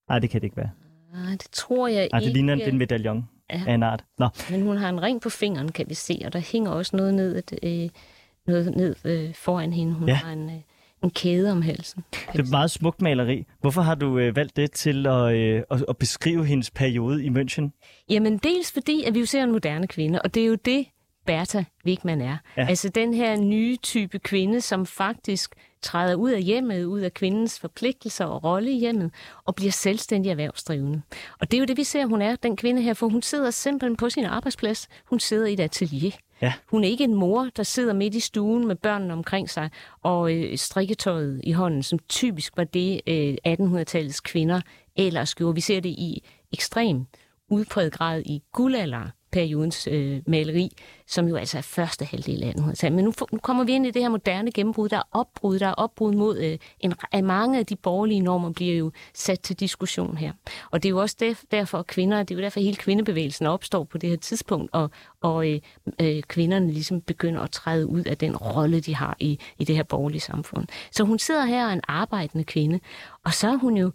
Nej, 0.10 0.20
det 0.20 0.30
kan 0.30 0.42
det 0.42 0.46
ikke 0.46 0.58
være. 0.58 0.70
Nej, 1.14 1.32
det 1.32 1.48
tror 1.52 1.88
jeg 1.88 2.10
Ej, 2.14 2.20
det 2.20 2.26
ikke. 2.26 2.34
ligner 2.34 2.54
en 2.54 2.78
medaljon 2.78 3.30
ja. 3.50 3.64
af 3.68 3.74
en 3.74 3.84
art. 3.84 4.04
Nå. 4.20 4.28
Men 4.52 4.62
hun 4.62 4.78
har 4.78 4.90
en 4.90 5.02
ring 5.02 5.22
på 5.22 5.30
fingeren, 5.30 5.72
kan 5.72 5.90
vi 5.90 5.94
se, 5.94 6.22
og 6.26 6.34
der 6.34 6.40
hænger 6.40 6.72
også 6.72 6.96
noget 6.98 7.14
ned, 7.14 7.44
øh, 7.64 7.90
noget 8.48 8.76
ned 8.76 8.96
øh, 9.06 9.34
foran 9.36 9.74
hende. 9.74 9.94
Hun 9.94 10.08
ja. 10.08 10.14
har 10.14 10.32
en, 10.34 10.50
øh, 10.50 10.62
en 11.04 11.10
kæde 11.10 11.52
om 11.52 11.62
halsen. 11.62 12.04
Det 12.12 12.40
er 12.40 12.44
et 12.44 12.50
meget 12.52 12.72
smukt 12.72 13.02
maleri. 13.02 13.46
Hvorfor 13.62 13.82
har 13.82 13.96
du 13.96 14.20
øh, 14.20 14.36
valgt 14.36 14.56
det 14.56 14.72
til 14.72 15.08
at, 15.08 15.36
øh, 15.36 15.64
at, 15.72 15.86
at 15.90 15.98
beskrive 15.98 16.46
hendes 16.46 16.72
periode 16.72 17.26
i 17.26 17.30
München? 17.30 17.70
Jamen 18.10 18.38
dels 18.38 18.72
fordi, 18.72 19.04
at 19.04 19.14
vi 19.14 19.20
jo 19.20 19.26
ser 19.26 19.44
en 19.44 19.52
moderne 19.52 19.88
kvinde, 19.88 20.22
og 20.22 20.34
det 20.34 20.44
er 20.44 20.48
jo 20.48 20.56
det, 20.56 20.86
Bertha 21.26 21.64
Wigman 21.86 22.22
er. 22.22 22.38
Ja. 22.58 22.66
Altså 22.70 22.90
den 22.90 23.14
her 23.14 23.36
nye 23.36 23.78
type 23.78 24.20
kvinde, 24.20 24.62
som 24.62 24.86
faktisk 24.86 25.56
træder 25.82 26.16
ud 26.16 26.32
af 26.32 26.44
hjemmet, 26.44 26.86
ud 26.86 27.00
af 27.00 27.14
kvindens 27.14 27.60
forpligtelser 27.60 28.26
og 28.26 28.44
rolle 28.44 28.72
i 28.72 28.80
hjemmet, 28.80 29.12
og 29.46 29.56
bliver 29.56 29.72
selvstændig 29.72 30.30
erhvervsdrivende. 30.30 31.02
Og 31.40 31.52
det 31.52 31.58
er 31.58 31.60
jo 31.60 31.66
det, 31.66 31.78
vi 31.78 31.84
ser, 31.84 32.06
hun 32.06 32.22
er, 32.22 32.36
den 32.36 32.56
kvinde 32.56 32.82
her, 32.82 32.94
for 32.94 33.08
hun 33.08 33.22
sidder 33.22 33.52
simpelthen 33.52 33.98
på 33.98 34.10
sin 34.10 34.26
arbejdsplads. 34.26 34.88
Hun 35.06 35.20
sidder 35.20 35.48
i 35.48 35.54
et 35.54 35.60
atelier. 35.60 36.12
Ja. 36.42 36.54
Hun 36.68 36.84
er 36.84 36.88
ikke 36.88 37.04
en 37.04 37.14
mor, 37.14 37.50
der 37.58 37.64
sidder 37.64 37.94
midt 37.94 38.16
i 38.16 38.20
stuen 38.20 38.68
med 38.68 38.76
børnene 38.76 39.14
omkring 39.14 39.50
sig 39.50 39.70
og 40.02 40.36
øh, 40.36 40.58
strikketøjet 40.58 41.42
i 41.44 41.52
hånden, 41.52 41.84
som 41.84 42.00
typisk 42.10 42.58
var 42.58 42.64
det 42.64 43.02
øh, 43.08 43.36
1800-tallets 43.48 44.20
kvinder 44.24 44.62
ellers 44.96 45.36
gjorde. 45.36 45.56
Vi 45.56 45.62
ser 45.62 45.80
det 45.80 45.90
i 45.90 46.24
ekstrem 46.54 47.06
udpræget 47.50 47.94
grad 47.94 48.22
i 48.26 48.44
periodens 49.34 49.88
øh, 49.92 50.22
maleri, 50.28 50.72
som 51.08 51.28
jo 51.28 51.36
altså 51.36 51.58
er 51.58 51.62
første 51.62 52.06
halvdel 52.06 52.44
af 52.44 52.54
1800-tallet. 52.58 52.96
Men 52.96 53.06
nu, 53.06 53.14
nu 53.32 53.40
kommer 53.40 53.64
vi 53.64 53.72
ind 53.72 53.86
i 53.88 53.92
det 53.92 54.02
her 54.02 54.10
moderne 54.10 54.52
gennembrud. 54.52 54.90
Der 54.90 54.98
er 54.98 55.08
opbrud, 55.12 55.60
der 55.60 55.68
er 55.68 55.74
opbrud 55.74 56.14
mod 56.14 56.38
øh, 56.38 56.58
en, 56.80 56.94
at 57.12 57.24
mange 57.24 57.60
af 57.60 57.66
de 57.66 57.76
borgerlige 57.76 58.20
normer 58.20 58.52
bliver 58.52 58.76
jo 58.76 58.92
sat 59.14 59.40
til 59.40 59.60
diskussion 59.60 60.18
her. 60.18 60.32
Og 60.72 60.84
det 60.84 60.90
er 60.90 60.92
jo 60.92 61.02
også 61.02 61.16
der, 61.20 61.34
derfor, 61.52 61.78
at 61.78 61.88
kvinder, 61.88 62.24
det 62.24 62.32
er 62.32 62.36
jo 62.36 62.42
derfor, 62.42 62.60
at 62.60 62.64
hele 62.64 62.78
kvindebevægelsen 62.78 63.46
opstår 63.46 63.84
på 63.84 63.98
det 63.98 64.10
her 64.10 64.18
tidspunkt, 64.18 64.70
og, 64.74 64.90
og 65.22 65.50
øh, 65.50 65.60
øh, 66.02 66.24
kvinderne 66.24 66.72
ligesom 66.72 67.02
begynder 67.02 67.42
at 67.42 67.52
træde 67.52 67.88
ud 67.88 68.04
af 68.04 68.18
den 68.18 68.38
rolle, 68.38 68.80
de 68.80 68.96
har 68.96 69.16
i, 69.20 69.40
i 69.60 69.64
det 69.64 69.76
her 69.76 69.84
borgerlige 69.84 70.22
samfund. 70.22 70.68
Så 70.92 71.04
hun 71.04 71.20
sidder 71.20 71.46
her 71.46 71.64
og 71.64 71.70
er 71.70 71.74
en 71.74 71.82
arbejdende 71.88 72.44
kvinde, 72.44 72.80
og 73.26 73.34
så 73.34 73.48
er 73.48 73.56
hun 73.56 73.78
jo 73.78 73.92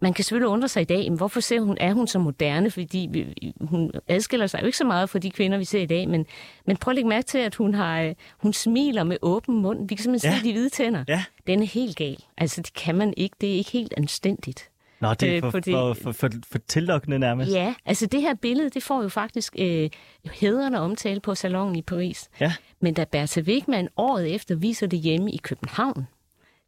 man 0.00 0.14
kan 0.14 0.24
selvfølgelig 0.24 0.48
undre 0.48 0.68
sig 0.68 0.80
i 0.82 0.84
dag, 0.84 1.10
men 1.10 1.16
hvorfor 1.16 1.40
ser 1.40 1.60
hun, 1.60 1.76
er 1.80 1.92
hun 1.92 2.06
så 2.06 2.18
moderne? 2.18 2.70
Fordi 2.70 3.08
vi- 3.12 3.52
hun 3.60 3.90
adskiller 4.08 4.46
sig 4.46 4.60
jo 4.60 4.66
ikke 4.66 4.78
så 4.78 4.84
meget 4.84 5.10
fra 5.10 5.18
de 5.18 5.30
kvinder, 5.30 5.58
vi 5.58 5.64
ser 5.64 5.80
i 5.80 5.86
dag, 5.86 6.08
men, 6.08 6.26
men 6.66 6.76
prøv 6.76 6.92
at 6.92 6.94
lægge 6.94 7.08
mærke 7.08 7.26
til, 7.26 7.38
at 7.38 7.54
hun, 7.54 7.74
har, 7.74 8.00
øh, 8.02 8.14
hun 8.38 8.52
smiler 8.52 9.04
med 9.04 9.16
åben 9.22 9.62
mund. 9.62 9.88
Vi 9.88 9.94
kan 9.94 10.02
simpelthen 10.02 10.32
Ja. 10.32 10.38
se 10.38 10.44
de 10.44 10.52
hvide 10.52 10.68
tænder. 10.68 11.04
Ja. 11.08 11.24
Den 11.46 11.62
er 11.62 11.66
helt 11.66 11.96
gal. 11.96 12.16
Altså, 12.38 12.60
det 12.62 12.74
kan 12.74 12.94
man 12.94 13.14
ikke. 13.16 13.36
Det 13.40 13.50
er 13.52 13.54
ikke 13.54 13.70
helt 13.70 13.94
anstændigt. 13.96 14.68
Nå, 15.00 15.14
det 15.14 15.28
er 15.28 15.36
Øh, 15.36 15.40
for, 15.42 15.50
fordi- 15.50 15.72
for, 15.72 15.94
for, 15.94 16.12
for, 16.12 16.30
for 16.52 16.58
tillokkende 16.58 17.18
nærmest. 17.18 17.50
Ja, 17.52 17.74
altså 17.86 18.06
det 18.06 18.20
her 18.22 18.34
billede, 18.34 18.70
det 18.70 18.82
får 18.82 19.02
jo 19.02 19.08
faktisk 19.08 19.56
øh, 19.58 19.90
hederne 20.32 20.80
omtale 20.80 21.20
på 21.20 21.34
salongen 21.34 21.76
i 21.76 21.82
Paris. 21.82 22.28
Ja. 22.40 22.52
Men 22.80 22.94
da 22.94 23.04
Bertha 23.04 23.40
Wigman 23.40 23.88
året 23.96 24.34
efter 24.34 24.54
viser 24.54 24.86
det 24.86 24.98
hjemme 24.98 25.32
i 25.32 25.36
København, 25.36 26.06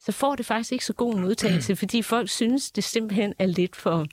så 0.04 0.12
får 0.12 0.37
det 0.37 0.47
faktisk 0.47 0.73
ikke 0.73 0.85
så 0.85 0.92
god 0.92 1.14
en 1.14 1.21
modtagelse, 1.21 1.76
fordi 1.76 2.02
folk 2.02 2.28
synes, 2.30 2.71
det 2.71 2.85
simpelthen 2.85 3.35
er 3.38 3.47
lidt 3.47 3.76
for, 3.76 4.07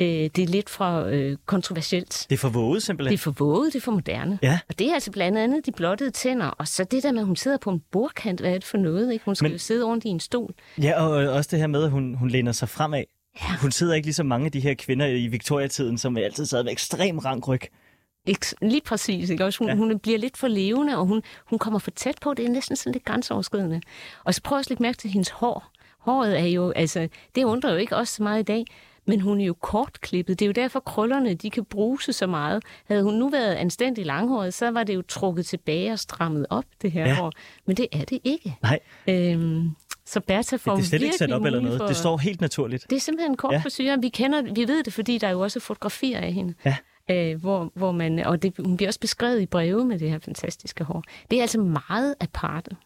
øh, 0.00 0.06
det 0.06 0.38
er 0.38 0.46
lidt 0.46 0.70
for 0.70 1.00
øh, 1.04 1.36
kontroversielt. 1.46 2.26
Det 2.30 2.34
er 2.36 2.38
for 2.38 2.48
våget 2.48 2.74
Det 2.74 2.82
simpelthen. 2.82 3.14
er 3.14 3.18
for 3.18 3.30
våget, 3.30 3.72
det 3.72 3.78
er 3.78 3.82
for 3.84 3.92
moderne. 3.92 4.38
Ja. 4.42 4.58
Og 4.68 4.78
det 4.78 4.88
er 4.90 4.94
altså 4.94 5.10
blandt 5.10 5.38
andet 5.38 5.66
de 5.66 5.72
blottede 5.72 6.10
tænder, 6.10 6.46
og 6.46 6.68
så 6.68 6.84
det 6.84 7.02
der 7.02 7.12
med, 7.12 7.20
at 7.20 7.26
hun 7.26 7.36
sidder 7.36 7.58
på 7.58 7.70
en 7.70 7.82
bordkant, 7.92 8.40
hvad 8.40 8.50
er 8.50 8.54
det 8.54 8.64
for 8.64 8.78
noget? 8.78 9.12
Ikke? 9.12 9.24
Hun 9.24 9.34
skal 9.34 9.44
Men- 9.44 9.52
jo 9.52 9.58
sidde 9.58 9.84
ordentligt 9.84 10.10
i 10.10 10.14
en 10.14 10.20
stol. 10.20 10.54
Ja, 10.82 11.02
og 11.02 11.10
også 11.10 11.48
det 11.50 11.58
her 11.58 11.66
med, 11.66 11.84
at 11.84 11.90
hun, 11.90 12.14
hun 12.14 12.28
læner 12.30 12.52
sig 12.52 12.68
fremad. 12.68 13.04
Ja. 13.42 13.56
Hun 13.60 13.72
sidder 13.72 13.94
ikke 13.94 14.06
ligesom 14.06 14.26
mange 14.26 14.46
af 14.46 14.52
de 14.52 14.60
her 14.60 14.74
kvinder 14.74 15.06
i 15.06 15.26
Victoria-tiden, 15.26 15.98
som 15.98 16.16
altid 16.16 16.46
sad 16.46 16.64
med 16.64 16.72
ekstrem 16.72 17.18
rangryg. 17.18 17.54
Ikke, 17.62 17.70
lige 18.62 18.80
præcis. 18.80 19.30
Ikke? 19.30 19.44
Også 19.44 19.58
hun, 19.58 19.68
Ja. 19.68 19.74
hun 19.74 19.98
bliver 19.98 20.18
lidt 20.18 20.36
for 20.36 20.48
levende, 20.48 20.98
og 20.98 21.06
hun, 21.06 21.22
hun 21.46 21.58
kommer 21.58 21.78
for 21.78 21.90
tæt 21.90 22.14
på. 22.20 22.34
Det 22.34 22.44
er 22.44 22.48
næsten 22.48 22.76
sådan 22.76 22.92
lidt 22.92 23.04
grænseoverskridende. 23.04 23.80
Og 24.24 24.34
så 24.34 24.42
prøv 24.42 24.58
at 24.58 24.68
lægge 24.70 24.82
mærke 24.82 24.98
til 24.98 25.10
hendes 25.10 25.28
hår. 25.30 25.70
Håret 25.98 26.40
er 26.40 26.44
jo, 26.46 26.70
altså, 26.70 27.08
det 27.34 27.44
undrer 27.44 27.70
jo 27.70 27.76
ikke 27.76 27.96
os 27.96 28.08
så 28.08 28.22
meget 28.22 28.40
i 28.40 28.42
dag, 28.42 28.64
men 29.06 29.20
hun 29.20 29.40
er 29.40 29.44
jo 29.44 29.54
kortklippet. 29.54 30.38
Det 30.38 30.44
er 30.44 30.46
jo 30.46 30.52
derfor, 30.52 30.80
krøllerne 30.80 31.34
de 31.34 31.50
kan 31.50 31.64
bruse 31.64 32.12
så 32.12 32.26
meget. 32.26 32.62
Havde 32.88 33.02
hun 33.02 33.14
nu 33.14 33.28
været 33.28 33.54
anstændig 33.54 34.06
langhåret, 34.06 34.54
så 34.54 34.70
var 34.70 34.84
det 34.84 34.94
jo 34.94 35.02
trukket 35.08 35.46
tilbage 35.46 35.92
og 35.92 35.98
strammet 35.98 36.46
op, 36.50 36.64
det 36.82 36.92
her 36.92 37.06
Ja. 37.06 37.14
hår. 37.14 37.32
Men 37.66 37.76
det 37.76 37.86
er 37.92 38.04
det 38.04 38.18
ikke. 38.24 38.56
Nej, 38.62 38.78
Øhm, 39.08 39.70
så 40.06 40.20
Bertha 40.20 40.56
får 40.56 40.72
det 40.74 40.80
er 40.82 40.86
slet 40.86 41.02
ikke 41.02 41.16
sat 41.16 41.32
op 41.32 41.44
eller 41.44 41.60
noget. 41.60 41.78
For... 41.78 41.86
Det 41.86 41.96
står 41.96 42.16
helt 42.18 42.40
naturligt. 42.40 42.86
Det 42.90 42.96
er 42.96 43.00
simpelthen 43.00 43.32
en 43.32 43.36
kort 43.36 43.52
Ja. 43.52 43.58
frisyr. 43.58 43.96
Vi, 44.00 44.08
kender, 44.08 44.42
vi 44.54 44.68
ved 44.68 44.82
det, 44.84 44.92
fordi 44.92 45.18
der 45.18 45.26
er 45.26 45.32
jo 45.32 45.40
også 45.40 45.60
fotografier 45.60 46.18
af 46.20 46.32
hende. 46.32 46.54
Ja. 46.64 46.76
Øh, 47.10 47.40
hvor, 47.40 47.72
hvor 47.74 47.92
man, 47.92 48.18
og 48.18 48.42
det, 48.42 48.54
hun 48.58 48.76
bliver 48.76 48.88
også 48.88 49.00
beskrevet 49.00 49.40
i 49.40 49.46
breve 49.46 49.84
med 49.84 49.98
det 49.98 50.10
her 50.10 50.18
fantastiske 50.18 50.84
hår. 50.84 51.04
Det 51.30 51.38
er 51.38 51.42
altså 51.42 51.60
meget 51.60 52.14
aparte. 52.20 52.76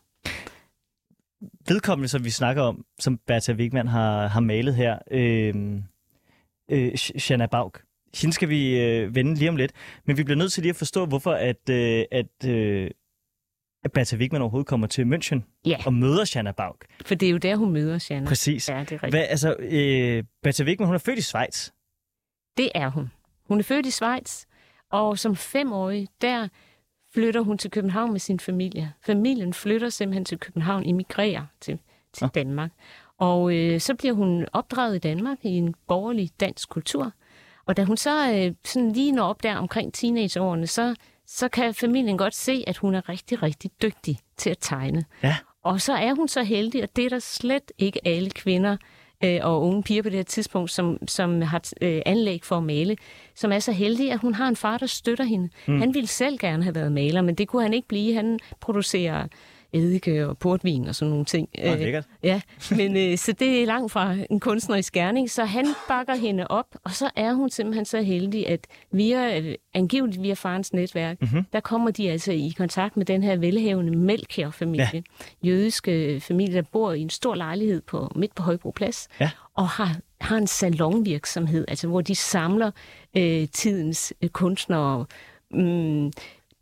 Vedkommende, 1.68 2.08
som 2.08 2.24
vi 2.24 2.30
snakker 2.30 2.62
om, 2.62 2.84
som 2.98 3.18
Bertha 3.26 3.52
Wigman 3.52 3.88
har, 3.88 4.26
har 4.26 4.40
malet 4.40 4.74
her, 4.74 4.98
øh, 5.10 5.54
øh, 6.70 6.94
Shanna 6.96 7.46
Baug, 7.46 7.72
hende 8.20 8.34
skal 8.34 8.48
vi 8.48 8.80
øh, 8.80 9.14
vende 9.14 9.34
lige 9.34 9.48
om 9.50 9.56
lidt. 9.56 9.72
Men 10.04 10.16
vi 10.16 10.24
bliver 10.24 10.38
nødt 10.38 10.52
til 10.52 10.62
lige 10.62 10.70
at 10.70 10.76
forstå, 10.76 11.06
hvorfor 11.06 11.32
at, 11.32 11.70
øh, 11.70 12.04
at, 12.12 12.50
øh, 12.50 12.90
at 13.84 13.92
Bertha 13.92 14.16
Wigman 14.16 14.42
overhovedet 14.42 14.66
kommer 14.68 14.86
til 14.86 15.04
München 15.14 15.60
Ja, 15.66 15.76
og 15.86 15.94
møder 15.94 16.24
Shanna 16.24 16.52
Baug. 16.52 16.76
for 17.06 17.14
det 17.14 17.26
er 17.26 17.30
jo 17.30 17.38
der, 17.38 17.56
hun 17.56 17.72
møder 17.72 17.98
Shanna. 17.98 18.28
Præcis. 18.28 18.68
Ja, 18.68 18.80
det 18.80 18.92
er 18.92 18.92
rigtigt. 18.92 19.12
Hvad, 19.12 19.26
altså, 19.28 19.56
øh, 19.58 20.24
Bertha 20.42 20.64
Wigman, 20.64 20.86
hun 20.86 20.94
er 20.94 20.98
født 20.98 21.18
i 21.18 21.22
Schweiz. 21.22 21.70
Det 22.56 22.70
er 22.74 22.88
hun. 22.88 23.10
Hun 23.48 23.58
er 23.58 23.62
født 23.62 23.86
i 23.86 23.90
Schweiz, 23.90 24.44
og 24.90 25.18
som 25.18 25.36
femårig, 25.36 26.08
der 26.20 26.48
flytter 27.14 27.40
hun 27.40 27.58
til 27.58 27.70
København 27.70 28.12
med 28.12 28.20
sin 28.20 28.40
familie. 28.40 28.92
Familien 29.06 29.54
flytter 29.54 29.88
simpelthen 29.88 30.24
til 30.24 30.38
København, 30.38 30.88
emigrerer 30.88 31.46
til, 31.60 31.78
til 32.12 32.24
Nå. 32.24 32.28
Danmark. 32.34 32.70
Og 33.18 33.56
øh, 33.56 33.80
så 33.80 33.94
bliver 33.94 34.14
hun 34.14 34.46
opdraget 34.52 34.96
i 34.96 34.98
Danmark 34.98 35.38
i 35.42 35.48
en 35.48 35.74
borgerlig 35.88 36.30
dansk 36.40 36.68
kultur. 36.68 37.12
Og 37.66 37.76
da 37.76 37.84
hun 37.84 37.96
så 37.96 38.32
øh, 38.32 38.54
sådan 38.64 38.92
lige 38.92 39.12
når 39.12 39.24
op 39.24 39.42
der 39.42 39.56
omkring 39.56 39.94
teenageårene, 39.94 40.66
så, 40.66 40.94
så 41.26 41.48
kan 41.48 41.74
familien 41.74 42.18
godt 42.18 42.34
se, 42.34 42.64
at 42.66 42.76
hun 42.76 42.94
er 42.94 43.08
rigtig, 43.08 43.42
rigtig 43.42 43.70
dygtig 43.82 44.18
til 44.36 44.50
at 44.50 44.58
tegne. 44.60 45.04
Ja. 45.22 45.36
Og 45.62 45.80
så 45.80 45.92
er 45.92 46.14
hun 46.14 46.28
så 46.28 46.42
heldig, 46.42 46.82
og 46.82 46.96
det 46.96 47.04
er 47.04 47.08
der 47.08 47.18
slet 47.18 47.72
ikke 47.78 48.00
alle 48.04 48.30
kvinder 48.30 48.76
øh, 49.24 49.38
og 49.42 49.62
unge 49.62 49.82
piger 49.82 50.02
på 50.02 50.08
det 50.08 50.16
her 50.16 50.22
tidspunkt, 50.22 50.70
som, 50.70 50.98
som 51.08 51.42
har 51.42 51.62
øh, 51.80 52.02
anlæg 52.06 52.44
for 52.44 52.56
at 52.56 52.62
male, 52.62 52.96
som 53.34 53.52
er 53.52 53.58
så 53.58 53.72
heldig, 53.72 54.12
at 54.12 54.20
hun 54.20 54.34
har 54.34 54.48
en 54.48 54.56
far, 54.56 54.78
der 54.78 54.86
støtter 54.86 55.24
hende. 55.24 55.48
Mm. 55.66 55.78
Han 55.78 55.94
ville 55.94 56.06
selv 56.06 56.38
gerne 56.38 56.62
have 56.62 56.74
været 56.74 56.92
maler, 56.92 57.22
men 57.22 57.34
det 57.34 57.48
kunne 57.48 57.62
han 57.62 57.74
ikke 57.74 57.88
blive. 57.88 58.14
Han 58.14 58.38
producerer 58.60 59.26
eddike 59.72 60.28
og 60.28 60.38
portvin 60.38 60.86
og 60.88 60.94
sådan 60.94 61.10
nogle 61.10 61.24
ting. 61.24 61.48
Nå, 61.64 61.72
Øh, 61.72 61.78
lækkert. 61.78 62.04
Ja, 62.22 62.40
men 62.70 62.96
øh, 62.96 63.18
så 63.18 63.32
det 63.32 63.62
er 63.62 63.66
langt 63.66 63.92
fra 63.92 64.16
en 64.30 64.40
kunstnerisk 64.40 64.92
gerning, 64.92 65.30
så 65.30 65.44
han 65.44 65.66
bakker 65.88 66.14
hende 66.14 66.46
op, 66.48 66.66
og 66.84 66.90
så 66.90 67.10
er 67.16 67.32
hun 67.32 67.50
simpelthen 67.50 67.84
så 67.84 68.02
heldig, 68.02 68.48
at 68.48 68.66
via, 68.92 69.40
øh, 69.40 69.54
angiveligt 69.74 70.22
via 70.22 70.34
farens 70.34 70.72
netværk, 70.72 71.16
Mhm. 71.20 71.28
mm-hmm. 71.30 71.46
der 71.52 71.60
kommer 71.60 71.90
de 71.90 72.10
altså 72.10 72.32
i 72.32 72.54
kontakt 72.56 72.96
med 72.96 73.06
den 73.06 73.22
her 73.22 73.36
velhavende 73.36 73.96
Melchior-familie. 73.98 74.88
Ja. 74.94 75.00
Jødiske 75.48 76.20
familie, 76.20 76.54
der 76.54 76.62
bor 76.72 76.92
i 76.92 77.00
en 77.00 77.10
stor 77.10 77.34
lejlighed 77.34 77.80
på 77.80 78.12
midt 78.16 78.34
på 78.34 78.42
Højbro 78.42 78.70
Plads, 78.70 79.08
Ja. 79.20 79.30
og 79.54 79.68
har, 79.68 79.96
har 80.20 80.36
en 80.36 80.46
salonvirksomhed, 80.46 81.64
altså 81.68 81.88
hvor 81.88 82.00
de 82.00 82.14
samler 82.14 82.70
øh, 83.16 83.48
tidens 83.52 84.12
øh, 84.22 84.28
kunstnere, 84.28 85.04
mm, 85.50 86.12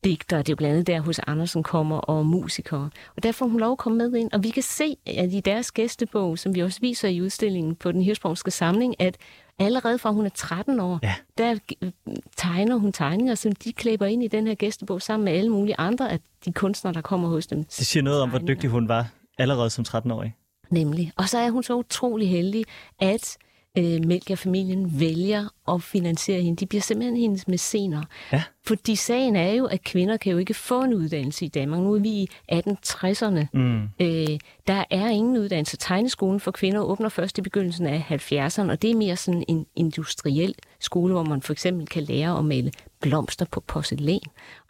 digtere, 0.06 0.38
det 0.38 0.48
er 0.48 0.52
jo 0.52 0.56
blandt 0.56 0.72
andet 0.72 0.86
der 0.86 1.00
hos 1.00 1.18
Andersen 1.18 1.62
kommer, 1.62 1.96
og 1.96 2.26
musikere. 2.26 2.90
Og 3.16 3.22
der 3.22 3.32
får 3.32 3.46
hun 3.46 3.60
lov 3.60 3.72
at 3.72 3.78
komme 3.78 3.98
med 3.98 4.14
ind, 4.14 4.32
og 4.32 4.42
vi 4.44 4.50
kan 4.50 4.62
se 4.62 4.96
at 5.06 5.32
i 5.32 5.40
deres 5.40 5.72
gæstebog, 5.72 6.38
som 6.38 6.54
vi 6.54 6.60
også 6.60 6.80
viser 6.80 7.08
i 7.08 7.22
udstillingen 7.22 7.74
på 7.74 7.92
den 7.92 8.02
hirsprungske 8.02 8.50
samling, 8.50 9.00
at 9.00 9.16
allerede 9.58 9.98
fra 9.98 10.10
hun 10.10 10.24
er 10.26 10.30
13 10.34 10.80
år, 10.80 10.98
Ja. 11.02 11.14
der 11.38 11.54
øh, 11.82 11.90
tegner 12.36 12.76
hun 12.76 12.92
tegninger, 12.92 13.34
som 13.34 13.52
de 13.52 13.72
klæber 13.72 14.06
ind 14.06 14.22
i 14.24 14.28
den 14.28 14.46
her 14.46 14.54
gæstebog 14.54 15.02
sammen 15.02 15.24
med 15.24 15.32
alle 15.32 15.50
mulige 15.50 15.74
andre 15.78 16.10
af 16.12 16.18
de 16.44 16.52
kunstnere, 16.52 16.94
der 16.94 17.00
kommer 17.00 17.28
hos 17.28 17.46
dem. 17.46 17.64
Det 17.64 17.86
siger 17.86 18.02
noget 18.02 18.20
om, 18.20 18.30
hvor 18.30 18.38
dygtig 18.38 18.70
hun 18.70 18.88
var 18.88 19.08
allerede 19.38 19.70
som 19.70 19.84
13-årig. 19.88 20.34
Nemlig. 20.70 21.12
Og 21.16 21.28
så 21.28 21.38
er 21.38 21.50
hun 21.50 21.62
så 21.62 21.74
utrolig 21.74 22.30
heldig, 22.30 22.64
at 23.00 23.36
øh, 23.78 24.04
Melchior-familien 24.04 25.00
vælger 25.00 25.48
at 25.68 25.82
finansiere 25.82 26.42
hende. 26.42 26.56
De 26.56 26.66
bliver 26.66 26.82
simpelthen 26.82 27.16
hendes 27.16 27.48
mæscener. 27.48 28.02
Ja. 28.32 28.42
Fordi 28.66 28.96
sagen 28.96 29.36
er 29.36 29.52
jo, 29.52 29.66
at 29.66 29.84
kvinder 29.84 30.16
kan 30.16 30.32
jo 30.32 30.38
ikke 30.38 30.54
få 30.54 30.82
en 30.82 30.94
uddannelse 30.94 31.44
i 31.44 31.48
Danmark. 31.48 31.80
Nu 31.80 31.94
er 31.94 31.98
vi 31.98 32.08
i 32.08 32.28
1860'erne. 32.52 33.46
Mm. 33.52 33.82
Øh, 34.00 34.38
der 34.66 34.84
er 34.90 35.08
ingen 35.08 35.36
uddannelse. 35.36 35.76
Tegneskolen 35.76 36.40
for 36.40 36.50
kvinder 36.50 36.80
åbner 36.80 37.08
først 37.08 37.38
i 37.38 37.42
begyndelsen 37.42 37.86
af 37.86 38.04
70'erne, 38.10 38.70
og 38.70 38.82
det 38.82 38.90
er 38.90 38.96
mere 38.96 39.16
sådan 39.16 39.44
en 39.48 39.66
industriel 39.76 40.54
skole, 40.80 41.12
hvor 41.12 41.24
man 41.24 41.42
for 41.42 41.52
eksempel 41.52 41.86
kan 41.86 42.02
lære 42.02 42.38
at 42.38 42.44
male 42.44 42.72
blomster 43.00 43.44
på 43.44 43.60
porcelæn 43.60 44.20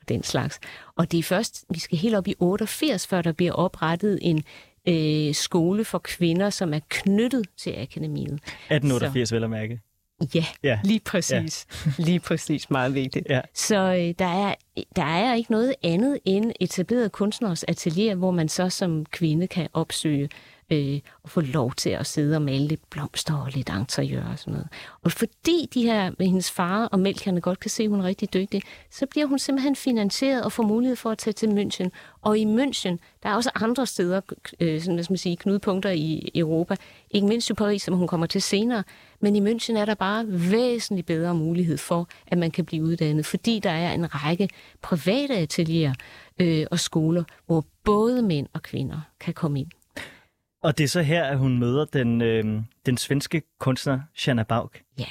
og 0.00 0.08
den 0.08 0.22
slags. 0.22 0.60
Og 0.96 1.12
det 1.12 1.18
er 1.18 1.22
først, 1.22 1.64
vi 1.70 1.78
skal 1.78 1.98
helt 1.98 2.14
op 2.14 2.28
i 2.28 2.34
88, 2.38 3.06
før 3.06 3.22
der 3.22 3.32
bliver 3.32 3.52
oprettet 3.52 4.18
en 4.22 4.44
øh, 4.88 5.34
skole 5.34 5.84
for 5.84 5.98
kvinder, 5.98 6.50
som 6.50 6.74
er 6.74 6.80
knyttet 6.88 7.46
til 7.56 7.70
akademiet. 7.78 8.32
1888, 8.34 9.32
vel 9.32 9.44
at 9.44 9.50
mærke. 9.50 9.80
Ja, 10.34 10.44
Ja. 10.62 10.78
lige 10.84 11.00
præcis. 11.00 11.66
Lige 11.98 12.20
præcis, 12.20 12.70
meget 12.70 12.94
vigtigt. 12.94 13.26
Ja. 13.30 13.40
Så 13.54 13.76
øh, 13.76 14.14
der, 14.18 14.46
er, 14.48 14.54
der 14.96 15.02
er 15.04 15.34
ikke 15.34 15.52
noget 15.52 15.74
andet 15.82 16.18
end 16.24 16.52
etableret 16.60 17.12
kunstners 17.12 17.64
atelier, 17.64 18.14
hvor 18.14 18.30
man 18.30 18.48
så 18.48 18.68
som 18.68 19.06
kvinde 19.06 19.46
kan 19.46 19.68
opsøge 19.72 20.28
øh, 20.70 21.00
og 21.22 21.30
få 21.30 21.40
lov 21.40 21.72
til 21.72 21.90
at 21.90 22.06
sidde 22.06 22.36
og 22.36 22.42
male 22.42 22.66
lidt 22.66 22.90
blomster 22.90 23.34
og 23.34 23.50
lidt 23.50 23.68
interiør 23.68 24.24
og 24.24 24.38
sådan 24.38 24.52
noget. 24.52 24.68
Og 25.02 25.12
fordi 25.12 25.68
de 25.74 25.82
her 25.82 26.10
med 26.18 26.26
hendes 26.26 26.50
far 26.50 26.84
og 26.84 27.00
mælkerne 27.00 27.40
godt 27.40 27.60
kan 27.60 27.70
se, 27.70 27.82
at 27.82 27.88
hun 27.88 28.00
er 28.00 28.04
rigtig 28.04 28.34
dygtig, 28.34 28.62
så 28.90 29.06
bliver 29.06 29.26
hun 29.26 29.38
simpelthen 29.38 29.76
finansieret 29.76 30.44
og 30.44 30.52
får 30.52 30.62
mulighed 30.62 30.96
for 30.96 31.10
at 31.10 31.18
tage 31.18 31.32
til 31.32 31.46
München. 31.46 31.88
Og 32.22 32.38
i 32.38 32.44
München, 32.44 32.96
der 33.22 33.28
er 33.28 33.34
også 33.34 33.50
andre 33.54 33.86
steder, 33.86 34.20
øh, 34.60 34.80
sådan, 34.80 34.94
hvad 34.94 35.04
skal 35.04 35.12
man 35.12 35.18
sige, 35.18 35.36
knudepunkter 35.36 35.90
i 35.90 36.30
Europa, 36.34 36.76
ikke 37.10 37.26
mindst 37.26 37.50
i 37.50 37.54
Paris, 37.54 37.82
som 37.82 37.94
hun 37.94 38.06
kommer 38.06 38.26
til 38.26 38.42
senere, 38.42 38.82
men 39.20 39.36
i 39.36 39.40
München 39.40 39.78
er 39.78 39.84
der 39.84 39.94
bare 39.94 40.24
væsentligt 40.28 41.06
bedre 41.06 41.34
mulighed 41.34 41.78
for, 41.78 42.08
at 42.26 42.38
man 42.38 42.50
kan 42.50 42.64
blive 42.64 42.84
uddannet, 42.84 43.26
fordi 43.26 43.58
der 43.58 43.70
er 43.70 43.92
en 43.92 44.14
række 44.14 44.48
private 44.82 45.36
atelier 45.36 45.94
øh, 46.40 46.66
og 46.70 46.80
skoler, 46.80 47.24
hvor 47.46 47.64
både 47.84 48.22
mænd 48.22 48.46
og 48.52 48.62
kvinder 48.62 49.00
kan 49.20 49.34
komme 49.34 49.60
ind. 49.60 49.70
Og 50.66 50.78
det 50.78 50.84
er 50.84 50.88
så 50.88 51.02
her, 51.02 51.24
at 51.24 51.38
hun 51.38 51.58
møder 51.58 51.84
den, 51.84 52.22
øh, 52.22 52.44
den 52.86 52.96
svenske 52.96 53.42
kunstner 53.58 54.00
Shanna 54.14 54.42
Baug. 54.42 54.70
Ja. 54.98 55.04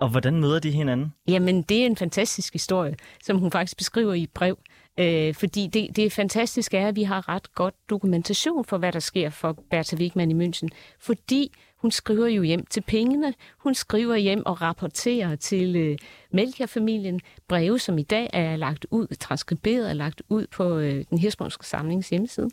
Og 0.00 0.08
hvordan 0.08 0.40
møder 0.40 0.58
de 0.58 0.70
hinanden? 0.70 1.14
Jamen, 1.28 1.62
det 1.62 1.82
er 1.82 1.86
en 1.86 1.96
fantastisk 1.96 2.52
historie, 2.52 2.96
som 3.22 3.38
hun 3.38 3.50
faktisk 3.50 3.76
beskriver 3.76 4.14
i 4.14 4.22
et 4.22 4.30
brev. 4.30 4.58
Øh, 4.98 5.34
fordi 5.34 5.66
det, 5.66 5.96
det 5.96 6.12
fantastiske 6.12 6.78
er, 6.78 6.88
at 6.88 6.96
vi 6.96 7.02
har 7.02 7.28
ret 7.28 7.54
godt 7.54 7.74
dokumentation 7.90 8.64
for, 8.64 8.78
hvad 8.78 8.92
der 8.92 8.98
sker 8.98 9.30
for 9.30 9.58
Bertha 9.70 9.96
Wigman 9.96 10.30
i 10.30 10.48
München. 10.48 10.68
Fordi 11.00 11.52
hun 11.82 11.90
skriver 11.90 12.26
jo 12.26 12.42
hjem 12.42 12.66
til 12.66 12.80
pengene. 12.80 13.34
Hun 13.58 13.74
skriver 13.74 14.16
hjem 14.16 14.46
og 14.46 14.62
rapporterer 14.62 15.36
til 15.36 15.76
øh, 15.76 15.98
Melchior-familien 16.30 17.20
breve, 17.48 17.78
som 17.78 17.98
i 17.98 18.02
dag 18.02 18.30
er 18.32 18.56
lagt 18.56 18.86
ud, 18.90 19.06
transkriberet 19.20 19.88
og 19.88 19.96
lagt 19.96 20.22
ud 20.28 20.46
på 20.46 20.78
øh, 20.78 21.04
den 21.10 21.18
Hirsbrunske 21.18 21.66
Samlings 21.66 22.08
hjemmeside, 22.08 22.50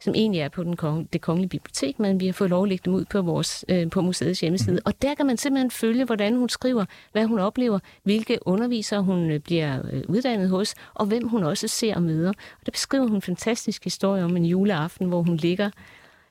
som 0.00 0.14
egentlig 0.14 0.40
er 0.40 0.48
på 0.48 0.64
den 0.64 0.76
kong, 0.76 1.12
det 1.12 1.20
kongelige 1.20 1.48
bibliotek, 1.48 1.98
men 1.98 2.20
vi 2.20 2.26
har 2.26 2.32
fået 2.32 2.50
lov 2.50 2.62
at 2.62 2.68
lægge 2.68 2.82
dem 2.84 2.94
ud 2.94 3.04
på, 3.04 3.22
vores, 3.22 3.64
øh, 3.68 3.90
på 3.90 4.00
museets 4.00 4.40
hjemmeside. 4.40 4.72
Mm. 4.72 4.82
Og 4.84 5.02
der 5.02 5.14
kan 5.14 5.26
man 5.26 5.36
simpelthen 5.36 5.70
følge, 5.70 6.04
hvordan 6.04 6.36
hun 6.36 6.48
skriver, 6.48 6.84
hvad 7.12 7.24
hun 7.24 7.38
oplever, 7.38 7.78
hvilke 8.02 8.38
undervisere 8.46 9.02
hun 9.02 9.30
øh, 9.30 9.40
bliver 9.40 9.78
øh, 9.92 10.02
uddannet 10.08 10.48
hos, 10.48 10.74
og 10.94 11.06
hvem 11.06 11.28
hun 11.28 11.42
også 11.42 11.68
ser 11.68 11.94
og 11.94 12.02
møder. 12.02 12.30
Og 12.30 12.66
der 12.66 12.72
beskriver 12.72 13.06
hun 13.06 13.14
en 13.14 13.22
fantastisk 13.22 13.84
historie 13.84 14.24
om 14.24 14.36
en 14.36 14.44
juleaften, 14.44 15.06
hvor 15.06 15.22
hun 15.22 15.36
ligger... 15.36 15.70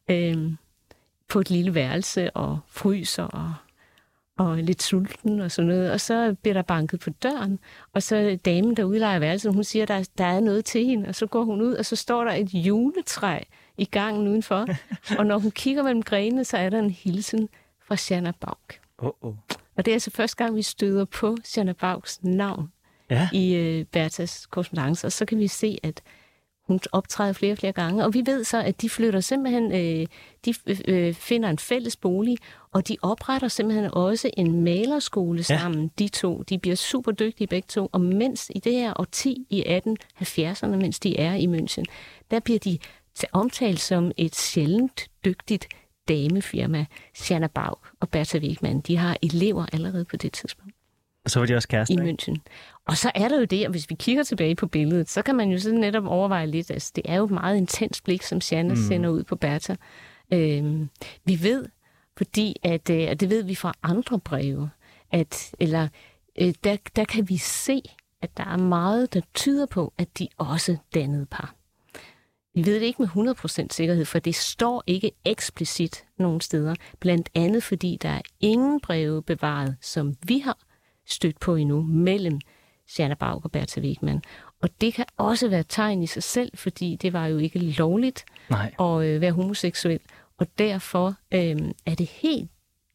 Øh, 0.10 0.52
på 1.32 1.40
et 1.40 1.50
lille 1.50 1.76
værelse 1.76 2.32
og 2.32 2.60
fryser 2.68 3.24
og, 3.24 3.54
og 4.38 4.58
lidt 4.58 4.84
sulten 4.84 5.40
og 5.40 5.52
sådan 5.52 5.68
noget. 5.68 5.92
Og 5.92 6.02
så 6.02 6.36
bliver 6.42 6.54
der 6.54 6.62
banket 6.62 7.00
på 7.00 7.10
døren, 7.10 7.60
og 7.94 8.04
så 8.04 8.40
damen, 8.46 8.78
der 8.78 8.84
udlejer 8.84 9.20
værelset, 9.20 9.54
hun 9.54 9.64
siger, 9.64 9.86
der, 9.86 10.10
der 10.18 10.26
er 10.26 10.40
noget 10.40 10.66
til 10.66 10.86
hende, 10.86 11.08
og 11.08 11.16
så 11.16 11.26
går 11.26 11.44
hun 11.44 11.62
ud, 11.62 11.74
og 11.74 11.86
så 11.86 11.96
står 11.96 12.24
der 12.24 12.32
et 12.32 12.54
juletræ 12.54 13.40
i 13.78 13.86
gangen 13.86 14.28
udenfor. 14.28 14.68
og 15.20 15.26
når 15.26 15.40
hun 15.40 15.52
kigger 15.52 15.84
mellem 15.84 16.04
grenene, 16.04 16.44
så 16.44 16.58
er 16.58 16.70
der 16.70 16.80
en 16.80 16.90
hilsen 16.90 17.50
fra 17.88 17.96
Shanna 17.96 18.32
Baug. 18.40 18.58
Oh, 18.98 19.12
oh. 19.22 19.36
Og 19.76 19.86
det 19.86 19.92
er 19.92 19.96
altså 19.96 20.12
første 20.12 20.38
gang, 20.38 20.56
vi 20.56 20.62
støder 20.62 21.06
på 21.06 21.38
Shanna 21.44 21.74
Baugs 21.74 22.24
navn 22.24 22.72
ja. 23.10 23.30
i 23.34 23.56
øh, 23.56 23.86
Bertas 23.86 24.46
korrespondence, 24.46 25.08
og 25.08 25.12
så 25.12 25.26
kan 25.26 25.40
vi 25.40 25.48
se, 25.48 25.78
at 25.84 26.02
hun 26.72 26.80
optræder 26.92 27.34
flere 27.34 27.52
og 27.52 27.58
flere 27.58 27.72
gange, 27.72 28.06
og 28.06 28.14
vi 28.14 28.24
ved 28.26 28.44
så, 28.44 28.62
at 28.62 28.82
de 28.82 28.90
flytter 28.90 29.20
simpelthen, 29.20 29.72
øh, 29.72 30.08
de 30.46 30.54
øh, 30.88 31.14
finder 31.14 31.50
en 31.50 31.60
fælles 31.60 31.96
bolig, 31.96 32.38
og 32.74 32.88
de 32.88 32.98
opretter 33.02 33.48
simpelthen 33.48 33.90
også 33.94 34.30
en 34.38 34.64
malerskole 34.64 35.44
sammen, 35.44 35.82
ja. 35.84 36.04
de 36.04 36.08
to. 36.08 36.42
De 36.42 36.60
bliver 36.60 36.76
super 36.76 37.12
dygtige 37.12 37.48
begge 37.48 37.66
to, 37.70 37.90
og 37.92 38.02
mens 38.02 38.52
i 38.56 38.60
det 38.60 38.74
her 38.74 38.94
årti 39.00 39.46
i 39.50 39.64
1870'erne, 39.64 40.76
mens 40.76 41.00
de 41.00 41.20
er 41.20 41.34
i 41.34 41.46
München, 41.46 41.84
der 42.32 42.40
bliver 42.40 42.60
de 42.60 42.78
omtalt 43.32 43.80
som 43.80 44.12
et 44.18 44.36
sjældent 44.36 45.08
dygtigt 45.26 45.68
damefirma, 46.08 46.86
Shanna 47.16 47.48
Baug 47.48 47.80
og 48.00 48.10
Bertha 48.10 48.38
Wigman. 48.38 48.82
De 48.82 48.98
har 48.98 49.18
elever 49.22 49.66
allerede 49.74 50.06
på 50.06 50.18
det 50.18 50.34
tidspunkt. 50.34 50.76
Og 51.26 51.32
så 51.32 51.40
var 51.40 51.46
de 51.46 51.56
også 51.56 51.68
kærester, 51.68 52.04
I 52.04 52.12
München. 52.12 52.36
Og 52.92 52.98
så 52.98 53.12
er 53.16 53.28
der 53.28 53.40
jo 53.40 53.46
det, 53.46 53.66
og 53.66 53.72
hvis 53.72 53.90
vi 53.90 53.96
kigger 53.96 54.24
tilbage 54.24 54.56
på 54.56 54.68
billedet, 54.68 55.10
så 55.10 55.22
kan 55.22 55.36
man 55.36 55.50
jo 55.50 55.60
sådan 55.60 55.80
netop 55.80 56.06
overveje 56.06 56.48
lidt, 56.48 56.72
altså 56.72 56.92
det 56.96 57.04
er 57.06 57.16
jo 57.16 57.24
et 57.24 57.32
meget 57.32 57.58
intens 57.58 58.02
blik, 58.02 58.22
som 58.22 58.42
Shanna 58.42 58.74
mm. 58.74 58.82
sender 58.82 59.10
ud 59.10 59.24
på 59.24 59.36
Bertha. 59.36 59.76
Øhm, 60.34 60.90
vi 61.26 61.44
ved, 61.44 61.66
fordi 62.18 62.56
at, 62.64 62.90
øh, 62.90 63.08
og 63.10 63.20
det 63.20 63.30
ved 63.30 63.44
vi 63.44 63.56
fra 63.56 63.74
andre 63.84 64.20
breve, 64.20 64.70
at, 65.12 65.56
eller 65.60 65.88
øh, 66.42 66.54
der, 66.64 66.78
der 66.96 67.06
kan 67.06 67.30
vi 67.30 67.38
se, 67.38 67.82
at 68.22 68.38
der 68.38 68.46
er 68.46 68.58
meget, 68.58 69.14
der 69.14 69.22
tyder 69.34 69.66
på, 69.66 69.94
at 69.98 70.20
de 70.20 70.28
også 70.38 70.78
dannede 70.94 71.26
par. 71.26 71.56
Vi 72.56 72.66
ved 72.66 72.76
det 72.76 72.82
ikke 72.82 73.02
med 73.02 73.36
100% 73.36 73.68
sikkerhed, 73.70 74.06
for 74.06 74.20
det 74.20 74.36
står 74.36 74.84
ikke 74.88 75.12
eksplicit 75.26 76.06
nogen 76.18 76.42
steder. 76.42 76.76
Blandt 77.00 77.30
andet 77.36 77.64
fordi 77.64 77.98
der 78.02 78.10
er 78.10 78.22
ingen 78.40 78.82
breve 78.82 79.24
bevaret, 79.24 79.76
som 79.82 80.16
vi 80.28 80.40
har 80.40 80.58
stødt 81.06 81.40
på 81.40 81.56
endnu, 81.56 81.82
mellem 81.82 82.40
Shanna 82.92 83.16
Baug 83.16 83.42
og 83.44 83.52
Bertha 83.52 83.82
Wigman. 83.82 84.22
Og 84.62 84.70
det 84.82 84.94
kan 84.94 85.06
også 85.18 85.50
være 85.50 85.64
tegn 85.70 86.04
i 86.04 86.08
sig 86.08 86.24
selv, 86.24 86.52
fordi 86.58 86.96
det 86.96 87.14
var 87.14 87.26
jo 87.26 87.38
ikke 87.38 87.60
lovligt 87.60 88.26
Nej. 88.50 88.74
at 88.80 89.04
øh, 89.06 89.22
være 89.22 89.32
homoseksuel. 89.32 90.00
Og 90.38 90.48
derfor 90.58 91.16
øh, 91.32 91.58
er 91.86 91.96
det 91.96 92.08
helt 92.08 92.50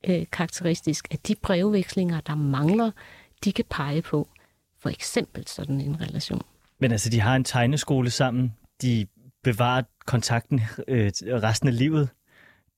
øh, 0.09 0.27
karakteristisk, 0.33 1.09
at 1.11 1.29
de 1.29 1.35
brevvekslinger, 1.35 2.21
der 2.21 2.35
mangler, 2.35 2.91
de 3.45 3.53
kan 3.53 3.65
pege 3.71 4.03
på 4.03 4.29
for 4.79 4.89
eksempel 4.89 5.47
sådan 5.47 5.81
en 5.81 6.01
relation. 6.01 6.43
Men 6.79 6.93
altså, 6.93 7.11
de 7.11 7.21
har 7.21 7.37
en 7.37 7.45
tegneskole 7.45 8.11
sammen. 8.11 8.55
De 8.83 9.07
bevarer 9.43 9.83
kontakten 10.07 10.61
øh, 10.89 11.13
resten 11.25 11.69
af 11.69 11.79
livet. 11.79 12.09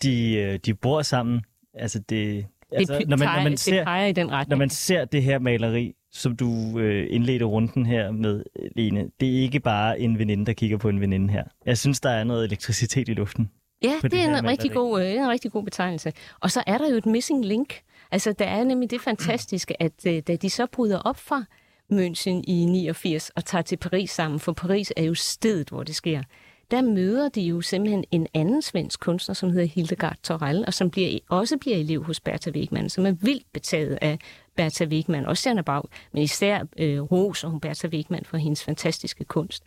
De, 0.03 0.35
øh, 0.35 0.59
de 0.59 0.75
bor 0.75 1.03
sammen. 1.03 1.43
Altså, 1.75 1.99
det, 1.99 2.47
Altså, 2.73 2.99
det, 2.99 3.09
når 3.09 3.17
man, 3.17 3.29
når 3.29 3.43
man 3.43 3.57
ser, 3.57 3.77
det 3.77 3.85
peger 3.85 4.07
i 4.07 4.13
den 4.13 4.31
retning. 4.31 4.51
Når 4.51 4.57
man 4.57 4.71
ser 4.71 5.05
det 5.05 5.23
her 5.23 5.39
maleri, 5.39 5.95
som 6.13 6.37
du 6.37 6.79
øh, 6.79 7.07
indledte 7.11 7.45
runden 7.45 7.87
her 7.87 8.11
med, 8.11 8.45
Lene, 8.77 9.11
det 9.21 9.29
er 9.29 9.43
ikke 9.43 9.61
bare 9.61 10.01
en 10.01 10.19
veninde, 10.19 10.47
der 10.47 10.53
kigger 10.53 10.77
på 10.77 10.89
en 10.89 11.01
veninde 11.01 11.33
her. 11.33 11.45
Jeg 11.67 11.79
synes, 11.79 12.01
der 12.01 12.11
er 12.11 12.25
noget 12.25 12.45
elektricitet 12.45 13.09
i 13.09 13.13
luften. 13.13 13.51
Ja, 13.83 13.95
det, 14.03 14.11
det 14.13 14.21
er 14.21 14.39
en 14.39 14.45
rigtig, 14.45 14.73
god, 14.73 15.03
øh, 15.03 15.13
en 15.13 15.29
rigtig 15.29 15.53
god 15.53 15.65
betegnelse. 15.65 16.13
Og 16.41 16.51
så 16.51 16.63
er 16.67 16.79
der 16.79 16.91
jo 16.91 16.97
et 16.97 17.07
missing 17.07 17.45
link. 17.45 17.75
Altså, 18.11 18.33
der 18.33 18.45
er 18.45 18.65
nemlig 18.65 18.91
det 18.91 19.01
fantastiske, 19.01 19.83
at 19.83 20.07
øh, 20.07 20.23
da 20.27 20.37
de 20.37 20.51
så 20.51 20.67
bryder 20.67 20.99
op 20.99 21.17
fra 21.17 21.45
München 21.93 22.43
i 22.47 22.65
89 22.65 23.31
og 23.31 23.45
tager 23.45 23.63
til 23.63 23.77
Paris 23.77 24.11
sammen, 24.11 24.41
for 24.41 24.53
Paris 24.53 24.93
er 24.97 25.03
jo 25.03 25.15
stedet, 25.15 25.69
hvor 25.69 25.83
det 25.83 25.97
sker, 25.97 26.23
der 26.71 26.83
møder 26.83 27.29
de 27.29 27.41
jo 27.41 27.61
simpelthen 27.61 28.05
en 28.11 28.27
anden 28.35 28.63
svensk 28.63 29.01
kunstner, 29.01 29.35
som 29.35 29.51
hedder 29.51 29.67
Hildegard 29.67 30.17
Torell, 30.23 30.65
og 30.67 30.75
som 30.75 30.91
bliver, 30.91 31.19
også 31.29 31.59
bliver 31.59 31.77
elev 31.77 32.05
hos 32.05 32.21
Bertha 32.21 32.51
Wigman, 32.51 32.91
som 32.91 33.07
er 33.07 33.13
vildt 33.13 33.53
betaget 33.53 33.99
af 34.03 34.19
Bertha 34.59 34.85
Wigman, 34.85 35.27
også 35.27 35.43
Sanna 35.43 35.63
Bag, 35.63 35.83
men 36.13 36.23
især 36.23 36.65
øh, 36.79 37.01
roser 37.01 37.49
og 37.49 37.61
Bertha 37.61 37.89
Wigman 37.89 38.25
for 38.25 38.37
hendes 38.37 38.65
fantastiske 38.65 39.25
kunst. 39.25 39.63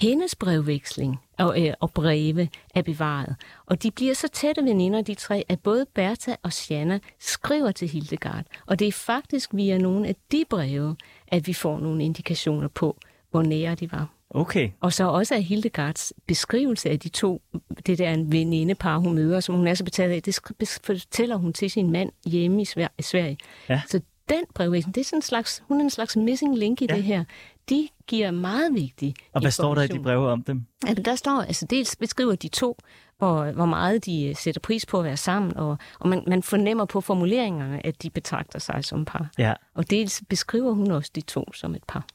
Hendes 0.00 0.34
brevveksling 0.34 1.20
og, 1.38 1.66
øh, 1.66 1.74
og 1.80 1.90
breve 1.90 2.48
er 2.74 2.82
bevaret, 2.82 3.36
og 3.66 3.82
de 3.82 3.90
bliver 3.90 4.14
så 4.14 4.28
tætte 4.28 4.62
veninder, 4.62 5.02
de 5.02 5.14
tre, 5.14 5.44
at 5.48 5.60
både 5.60 5.86
Bertha 5.94 6.34
og 6.42 6.52
Shanna 6.52 6.98
skriver 7.18 7.72
til 7.72 7.88
Hildegard, 7.88 8.44
og 8.66 8.78
det 8.78 8.88
er 8.88 8.92
faktisk 8.92 9.50
via 9.54 9.78
nogle 9.78 10.08
af 10.08 10.16
de 10.32 10.44
breve, 10.50 10.96
at 11.28 11.46
vi 11.46 11.52
får 11.52 11.78
nogle 11.78 12.04
indikationer 12.04 12.68
på, 12.68 12.96
hvor 13.30 13.42
nære 13.42 13.74
de 13.74 13.92
var. 13.92 14.08
Okay. 14.34 14.70
Og 14.80 14.92
så 14.92 15.04
også 15.04 15.34
af 15.34 15.42
Hildegards 15.42 16.12
beskrivelse 16.26 16.90
af 16.90 17.00
de 17.00 17.08
to, 17.08 17.42
det 17.86 17.98
der 17.98 18.10
en 18.10 18.32
venindepar, 18.32 18.98
hun 18.98 19.14
møder, 19.14 19.40
som 19.40 19.54
hun 19.54 19.66
er 19.66 19.74
så 19.74 19.84
betaget 19.84 20.10
af, 20.10 20.22
det 20.22 20.40
fortæller 20.84 21.36
hun 21.36 21.52
til 21.52 21.70
sin 21.70 21.90
mand 21.90 22.10
hjemme 22.26 22.62
i 22.62 22.64
Sverige. 23.02 23.38
Ja. 23.68 23.82
Så 23.88 24.00
den 24.28 24.44
brevvæsen, 24.54 24.92
det 24.92 25.00
er 25.00 25.04
sådan 25.04 25.18
en 25.18 25.22
slags, 25.22 25.62
hun 25.68 25.80
er 25.80 25.84
en 25.84 25.90
slags 25.90 26.16
missing 26.16 26.58
link 26.58 26.82
i 26.82 26.86
ja. 26.90 26.96
det 26.96 27.02
her. 27.02 27.24
De 27.68 27.88
giver 28.06 28.30
meget 28.30 28.74
vigtig 28.74 29.14
Og 29.32 29.40
hvad 29.40 29.50
står 29.50 29.74
der 29.74 29.82
i 29.82 29.86
de 29.86 30.00
breve 30.00 30.28
om 30.28 30.42
dem? 30.42 30.66
Altså, 30.86 31.02
der 31.02 31.14
står, 31.14 31.42
altså 31.42 31.66
dels 31.66 31.96
beskriver 31.96 32.34
de 32.34 32.48
to, 32.48 32.76
hvor, 33.18 33.52
hvor 33.52 33.66
meget 33.66 34.04
de 34.06 34.24
øh, 34.24 34.36
sætter 34.36 34.60
pris 34.60 34.86
på 34.86 34.98
at 34.98 35.04
være 35.04 35.16
sammen, 35.16 35.56
og, 35.56 35.78
og 35.98 36.08
man, 36.08 36.24
man 36.26 36.42
fornemmer 36.42 36.84
på 36.84 37.00
formuleringerne, 37.00 37.86
at 37.86 38.02
de 38.02 38.10
betragter 38.10 38.58
sig 38.58 38.84
som 38.84 39.04
par. 39.04 39.30
Ja. 39.38 39.54
Og 39.74 39.90
dels 39.90 40.22
beskriver 40.28 40.72
hun 40.72 40.90
også 40.90 41.10
de 41.14 41.20
to 41.20 41.52
som 41.52 41.74
et 41.74 41.84
par. 41.88 42.06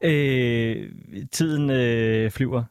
Øh, 0.00 0.90
tiden 1.32 1.70
øh, 1.70 2.30
flyver, 2.30 2.64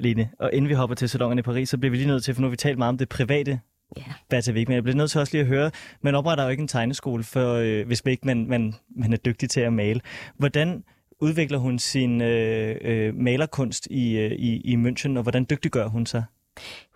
Lene. 0.00 0.30
Og 0.38 0.50
inden 0.52 0.68
vi 0.68 0.74
hopper 0.74 0.96
til 0.96 1.08
salongen 1.08 1.38
i 1.38 1.42
Paris, 1.42 1.68
så 1.68 1.78
bliver 1.78 1.90
vi 1.90 1.96
lige 1.96 2.08
nødt 2.08 2.24
til, 2.24 2.34
for 2.34 2.40
nu 2.40 2.46
har 2.46 2.50
vi 2.50 2.56
talt 2.56 2.78
meget 2.78 2.88
om 2.88 2.98
det 2.98 3.08
private 3.08 3.60
Ja. 3.96 4.02
Bertha 4.30 4.52
Wigman. 4.52 4.74
Jeg 4.74 4.82
bliver 4.82 4.96
nødt 4.96 5.10
til 5.10 5.20
også 5.20 5.32
lige 5.32 5.42
at 5.42 5.48
høre, 5.48 5.70
man 6.02 6.14
opretter 6.14 6.44
jo 6.44 6.50
ikke 6.50 6.60
en 6.60 6.68
tegneskole, 6.68 7.24
for, 7.24 7.54
øh, 7.54 7.86
hvis 7.86 8.04
man 8.04 8.12
ikke 8.12 8.26
man, 8.26 8.46
man, 8.48 8.74
man 8.96 9.12
er 9.12 9.16
dygtig 9.16 9.50
til 9.50 9.60
at 9.60 9.72
male. 9.72 10.00
Hvordan 10.36 10.84
udvikler 11.20 11.58
hun 11.58 11.78
sin 11.78 12.22
øh, 12.22 12.76
øh, 12.80 13.14
malerkunst 13.14 13.86
i, 13.90 14.18
øh, 14.18 14.32
i, 14.32 14.72
i 14.72 14.76
München, 14.76 15.16
og 15.16 15.22
hvordan 15.22 15.46
dygtiggør 15.50 15.86
hun 15.86 16.06
sig? 16.06 16.24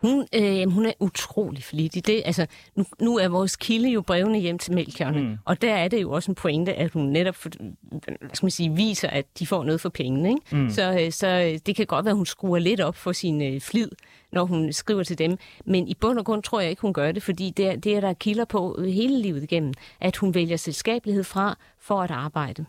Hun, 0.03 0.27
øh, 0.35 0.71
hun 0.71 0.87
er 0.87 0.93
utrolig 1.01 1.65
flittig. 1.65 2.07
Det, 2.07 2.23
altså, 2.25 2.47
nu, 2.75 2.85
nu 3.01 3.19
er 3.19 3.29
vores 3.29 3.57
kilde 3.57 3.89
jo 3.89 4.01
brevene 4.01 4.39
hjem 4.39 4.59
til 4.59 4.75
Melchiorne, 4.75 5.21
mm. 5.21 5.37
og 5.45 5.63
der 5.63 5.75
er 5.75 5.89
det 5.89 6.03
jo 6.03 6.11
også 6.11 6.31
en 6.31 6.35
pointe, 6.35 6.75
at 6.75 6.91
hun 6.91 7.03
netop 7.03 7.35
for, 7.35 7.51
hvad 7.91 8.31
skal 8.35 8.45
man 8.45 8.51
sige, 8.51 8.75
viser, 8.77 9.09
at 9.09 9.27
de 9.39 9.47
får 9.47 9.65
noget 9.65 9.81
for 9.81 9.89
pengene. 9.89 10.29
Ikke? 10.29 10.57
Mm. 10.57 10.71
Så, 10.71 10.99
øh, 11.01 11.13
så 11.13 11.27
øh, 11.27 11.59
det 11.67 11.77
kan 11.77 11.87
godt 11.87 12.05
være, 12.05 12.13
at 12.13 12.17
hun 12.17 12.27
skruer 12.27 12.59
lidt 12.59 12.81
op 12.81 12.97
for 12.97 13.13
sin 13.13 13.43
øh, 13.43 13.61
flid, 13.61 13.89
når 14.33 14.45
hun 14.45 14.73
skriver 14.73 15.03
til 15.03 15.19
dem. 15.19 15.39
Men 15.65 15.89
i 15.89 15.95
bund 15.95 16.19
og 16.19 16.25
grund 16.25 16.43
tror 16.43 16.61
jeg 16.61 16.71
ikke, 16.71 16.83
hun 16.83 16.93
gør 16.93 17.13
det, 17.13 17.23
fordi 17.23 17.51
det 17.51 17.67
er, 17.67 17.77
det 17.77 17.97
er 17.97 18.01
der 18.01 18.13
kilder 18.13 18.45
på 18.45 18.81
hele 18.85 19.23
livet 19.23 19.43
igennem, 19.43 19.75
at 20.01 20.17
hun 20.17 20.35
vælger 20.35 20.57
selskabelighed 20.57 21.25
fra 21.25 21.59
for 21.81 22.03
at 22.03 22.11
arbejde. 22.11 22.65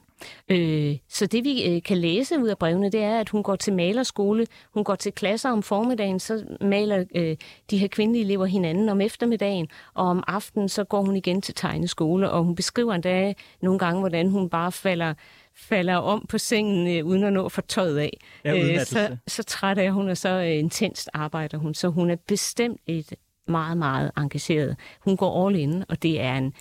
Øh, 0.49 0.97
så 1.09 1.25
det 1.25 1.43
vi 1.43 1.75
øh, 1.75 1.83
kan 1.83 1.97
læse 1.97 2.39
ud 2.39 2.47
af 2.47 2.57
brevene, 2.57 2.91
det 2.91 3.03
er, 3.03 3.19
at 3.19 3.29
hun 3.29 3.43
går 3.43 3.55
til 3.55 3.73
malerskole, 3.73 4.47
hun 4.73 4.83
går 4.83 4.95
til 4.95 5.11
klasser 5.11 5.49
om 5.49 5.63
formiddagen, 5.63 6.19
så 6.19 6.45
maler 6.61 7.03
øh, 7.15 7.37
de 7.69 7.77
her 7.77 7.87
kvindelige 7.87 8.23
elever 8.23 8.45
hinanden 8.45 8.89
om 8.89 9.01
eftermiddagen, 9.01 9.67
og 9.93 10.05
om 10.05 10.23
aftenen 10.27 10.69
så 10.69 10.83
går 10.83 11.01
hun 11.01 11.15
igen 11.15 11.41
til 11.41 11.55
tegneskole, 11.55 12.31
og 12.31 12.43
hun 12.43 12.55
beskriver 12.55 12.93
endda 12.93 13.33
nogle 13.61 13.79
gange, 13.79 13.99
hvordan 13.99 14.29
hun 14.29 14.49
bare 14.49 14.71
falder 14.71 15.13
falder 15.55 15.95
om 15.95 16.25
på 16.29 16.37
sengen 16.37 16.97
øh, 16.97 17.05
uden 17.05 17.23
at 17.23 17.33
nå 17.33 17.49
for 17.49 17.61
tøjet 17.61 17.97
af. 17.97 18.17
Ja, 18.45 18.73
øh, 18.73 18.85
så, 18.85 19.17
så 19.27 19.43
træt 19.43 19.77
er 19.77 19.91
hun, 19.91 20.09
og 20.09 20.17
så 20.17 20.29
øh, 20.29 20.59
intenst 20.59 21.09
arbejder 21.13 21.57
hun. 21.57 21.73
Så 21.73 21.87
hun 21.87 22.09
er 22.09 22.15
bestemt 22.27 22.81
et 22.87 23.13
meget, 23.47 23.77
meget 23.77 24.11
engageret. 24.17 24.75
Hun 24.99 25.17
går 25.17 25.47
all 25.47 25.55
in, 25.55 25.83
og 25.89 26.03
det 26.03 26.21
er 26.21 26.35
en 26.35 26.53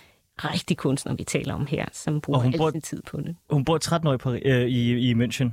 rigtig 0.51 0.77
kunstner, 0.77 1.13
vi 1.13 1.23
taler 1.23 1.53
om 1.53 1.65
her, 1.65 1.85
som 1.93 2.21
bruger 2.21 2.43
al 2.43 2.57
bor, 2.57 2.71
sin 2.71 2.81
tid 2.81 3.01
på 3.07 3.17
det. 3.17 3.35
Hun 3.49 3.65
bor 3.65 3.77
13 3.77 4.07
år 4.07 4.13
i, 4.13 4.17
Paris, 4.17 4.41
øh, 4.45 4.67
i, 4.67 5.09
i 5.09 5.13
München. 5.13 5.49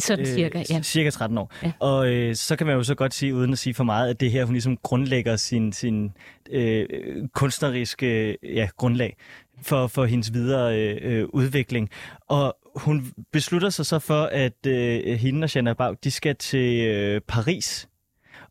Sådan 0.00 0.26
øh, 0.26 0.34
cirka, 0.34 0.64
ja. 0.70 0.82
Cirka 0.82 1.10
13 1.10 1.38
år. 1.38 1.52
Ja. 1.62 1.72
Og 1.78 2.08
øh, 2.12 2.34
så 2.34 2.56
kan 2.56 2.66
man 2.66 2.76
jo 2.76 2.82
så 2.82 2.94
godt 2.94 3.14
sige, 3.14 3.34
uden 3.34 3.52
at 3.52 3.58
sige 3.58 3.74
for 3.74 3.84
meget, 3.84 4.10
at 4.10 4.20
det 4.20 4.30
her, 4.30 4.44
hun 4.44 4.52
ligesom 4.54 4.76
grundlægger 4.76 5.36
sin, 5.36 5.72
sin 5.72 6.12
øh, 6.50 6.86
kunstneriske 7.34 8.36
ja, 8.42 8.68
grundlag 8.76 9.16
for, 9.62 9.86
for 9.86 10.04
hendes 10.04 10.32
videre 10.32 10.78
øh, 10.78 11.28
udvikling. 11.32 11.90
Og 12.28 12.56
hun 12.76 13.12
beslutter 13.32 13.70
sig 13.70 13.86
så 13.86 13.98
for, 13.98 14.22
at 14.22 14.66
øh, 14.66 15.18
hende 15.18 15.44
og 15.44 15.54
Jeanne 15.54 15.74
Bag, 15.74 15.96
de 16.04 16.10
skal 16.10 16.36
til 16.36 16.86
øh, 16.86 17.20
Paris, 17.20 17.88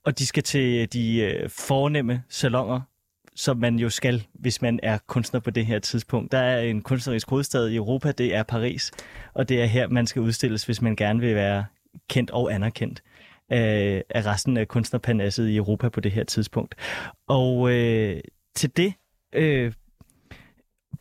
og 0.06 0.20
de 0.20 0.26
skal 0.26 0.44
til 0.44 0.94
de 0.94 1.18
øh, 1.18 1.50
fornemme 1.50 2.24
salonger 2.30 2.82
som 3.40 3.58
man 3.58 3.80
jo 3.80 3.90
skal, 3.90 4.28
hvis 4.34 4.62
man 4.62 4.80
er 4.84 4.98
kunstner 5.08 5.40
på 5.40 5.52
det 5.52 5.66
her 5.66 5.80
tidspunkt. 5.80 6.32
Der 6.32 6.38
er 6.38 6.62
en 6.62 6.82
kunstnerisk 6.82 7.30
hovedstad 7.30 7.68
i 7.68 7.76
Europa, 7.76 8.12
det 8.12 8.36
er 8.36 8.44
Paris, 8.44 8.92
og 9.34 9.50
det 9.50 9.62
er 9.62 9.66
her, 9.66 9.88
man 9.88 10.08
skal 10.08 10.22
udstilles, 10.22 10.66
hvis 10.66 10.82
man 10.82 10.96
gerne 10.96 11.20
vil 11.20 11.36
være 11.36 11.66
kendt 12.10 12.32
og 12.32 12.54
anerkendt 12.54 13.04
af, 13.50 14.04
af 14.10 14.26
resten 14.26 14.58
af 14.58 14.68
kunstnerpanasset 14.68 15.48
i 15.48 15.56
Europa 15.56 15.90
på 15.90 16.00
det 16.00 16.12
her 16.12 16.24
tidspunkt. 16.24 16.76
Og 17.28 17.72
øh, 17.72 18.22
til 18.56 18.78
det 18.78 18.94
øh, 19.34 19.74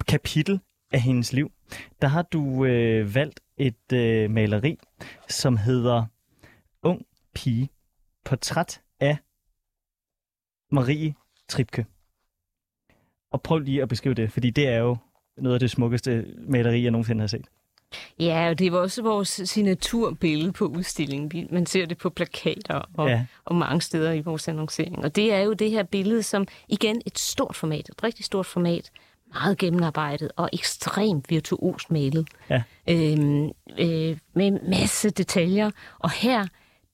kapitel 0.09 0.61
af 0.93 1.01
hendes 1.01 1.33
liv, 1.33 1.53
der 2.03 2.09
har 2.09 2.23
du 2.23 2.65
øh, 2.65 3.15
valgt 3.15 3.41
et 3.57 3.93
øh, 3.93 4.31
maleri, 4.31 4.79
som 5.29 5.57
hedder 5.57 6.07
Ung 6.83 7.07
pige, 7.35 7.69
portræt 8.25 8.81
af 9.01 9.17
Marie 10.73 11.15
Tripke. 11.49 11.87
Og 13.33 13.43
prøv 13.43 13.59
lige 13.59 13.83
at 13.83 13.89
beskrive 13.89 14.15
det, 14.15 14.33
fordi 14.33 14.51
det 14.51 14.69
er 14.69 14.79
jo 14.79 14.97
noget 15.39 15.55
af 15.55 15.61
det 15.61 15.71
smukkeste 15.71 16.25
maleri, 16.49 16.83
jeg 16.83 16.91
nogensinde 16.91 17.21
har 17.21 17.27
set. 17.27 17.47
Ja, 18.21 18.49
og 18.49 18.59
det 18.59 18.73
var 18.73 18.79
også 18.79 19.03
vores 19.03 19.41
signaturbillede 19.45 20.53
på 20.53 20.65
udstillingen. 20.65 21.49
Man 21.51 21.67
ser 21.67 21.87
det 21.87 21.99
på 21.99 22.11
plakater 22.11 22.83
og, 22.95 23.09
ja. 23.09 23.27
og 23.45 23.57
mange 23.57 23.81
steder 23.81 24.13
i 24.13 24.21
vores 24.21 24.49
annoncering. 24.49 24.99
Og 24.99 25.17
det 25.17 25.33
er 25.35 25.41
jo 25.41 25.53
det 25.53 25.71
her 25.71 25.83
billede, 25.83 26.23
som 26.23 26.47
igen 26.69 27.03
et 27.07 27.19
stort 27.19 27.57
format, 27.57 27.89
et 27.89 28.05
rigtig 28.05 28.25
stort 28.25 28.47
format, 28.47 28.91
meget 29.33 29.59
gennemarbejdet 29.59 30.31
og 30.37 30.51
ekstremt 30.53 31.31
virtuost 31.31 31.91
malet. 31.91 32.29
Ja. 32.51 32.63
Øhm, 32.89 33.45
øh, 33.79 34.17
med 34.35 34.69
masse 34.69 35.11
detaljer. 35.11 35.71
Og 35.99 36.11
her, 36.11 36.47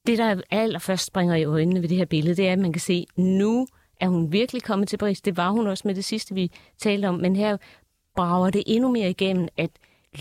det 0.06 0.18
der 0.18 0.40
allerførst 0.50 1.06
springer 1.06 1.34
i 1.34 1.44
øjnene 1.44 1.82
ved 1.82 1.88
det 1.88 1.96
her 1.96 2.04
billede, 2.04 2.36
det 2.36 2.48
er, 2.48 2.52
at 2.52 2.58
man 2.58 2.72
kan 2.72 2.80
se, 2.80 3.06
nu 3.16 3.66
er 4.04 4.08
hun 4.08 4.32
virkelig 4.32 4.62
kommet 4.62 4.88
til 4.88 4.96
Paris. 4.96 5.20
Det 5.20 5.36
var 5.36 5.50
hun 5.50 5.66
også 5.66 5.82
med 5.86 5.94
det 5.94 6.04
sidste, 6.04 6.34
vi 6.34 6.50
talte 6.78 7.06
om. 7.06 7.14
Men 7.14 7.36
her 7.36 7.56
brager 8.16 8.50
det 8.50 8.62
endnu 8.66 8.92
mere 8.92 9.10
igennem, 9.10 9.48
at 9.56 9.70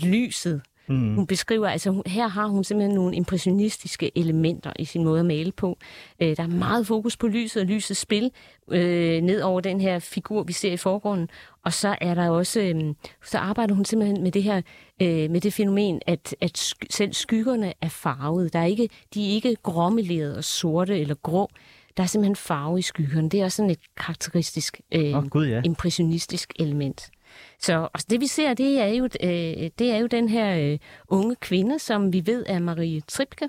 lyset, 0.02 0.62
Mm. 0.88 1.14
Hun 1.14 1.26
beskriver, 1.26 1.68
altså 1.68 2.02
her 2.06 2.28
har 2.28 2.46
hun 2.46 2.64
simpelthen 2.64 2.94
nogle 2.94 3.16
impressionistiske 3.16 4.18
elementer 4.18 4.72
i 4.78 4.84
sin 4.84 5.04
måde 5.04 5.20
at 5.20 5.26
male 5.26 5.52
på. 5.52 5.78
Øh, 6.20 6.36
der 6.36 6.42
er 6.42 6.46
meget 6.46 6.86
fokus 6.86 7.16
på 7.16 7.28
lyset 7.28 7.60
og 7.60 7.66
lysets 7.66 8.00
spil 8.00 8.30
øh, 8.70 9.20
ned 9.22 9.40
over 9.40 9.60
den 9.60 9.80
her 9.80 9.98
figur, 9.98 10.42
vi 10.42 10.52
ser 10.52 10.72
i 10.72 10.76
forgrunden. 10.76 11.28
Og 11.64 11.72
så 11.72 11.96
er 12.00 12.14
der 12.14 12.28
også, 12.30 12.60
øh, 12.60 12.94
så 13.24 13.38
arbejder 13.38 13.74
hun 13.74 13.84
simpelthen 13.84 14.22
med 14.22 14.32
det 14.32 14.42
her, 14.42 14.62
øh, 15.02 15.30
med 15.30 15.40
det 15.40 15.52
fænomen, 15.52 16.00
at, 16.06 16.36
at 16.40 16.58
sk- 16.58 16.86
selv 16.90 17.12
skyggerne 17.12 17.72
er 17.80 17.88
farvet. 17.88 18.52
Der 18.52 18.58
er 18.58 18.64
ikke, 18.66 18.88
de 19.14 19.30
er 19.30 19.34
ikke 19.34 19.56
gråmelerede 19.62 20.36
og 20.36 20.44
sorte 20.44 21.00
eller 21.00 21.14
grå. 21.14 21.50
Der 21.96 22.02
er 22.02 22.06
simpelthen 22.06 22.36
farve 22.36 22.78
i 22.78 22.82
skyggerne. 22.82 23.28
Det 23.28 23.40
er 23.40 23.44
også 23.44 23.56
sådan 23.56 23.70
et 23.70 23.80
karakteristisk, 23.96 24.80
øh, 24.92 25.16
oh, 25.16 25.28
God, 25.28 25.46
ja. 25.46 25.62
impressionistisk 25.64 26.52
element. 26.58 27.10
Så 27.58 27.88
og 27.92 28.00
det 28.10 28.20
vi 28.20 28.26
ser, 28.26 28.54
det 28.54 28.80
er 28.80 28.86
jo, 28.86 29.04
øh, 29.04 29.70
det 29.78 29.90
er 29.90 29.96
jo 29.96 30.06
den 30.06 30.28
her 30.28 30.72
øh, 30.72 30.78
unge 31.08 31.36
kvinde, 31.36 31.78
som 31.78 32.12
vi 32.12 32.26
ved 32.26 32.44
er 32.48 32.58
Marie 32.58 33.00
Tripke, 33.00 33.48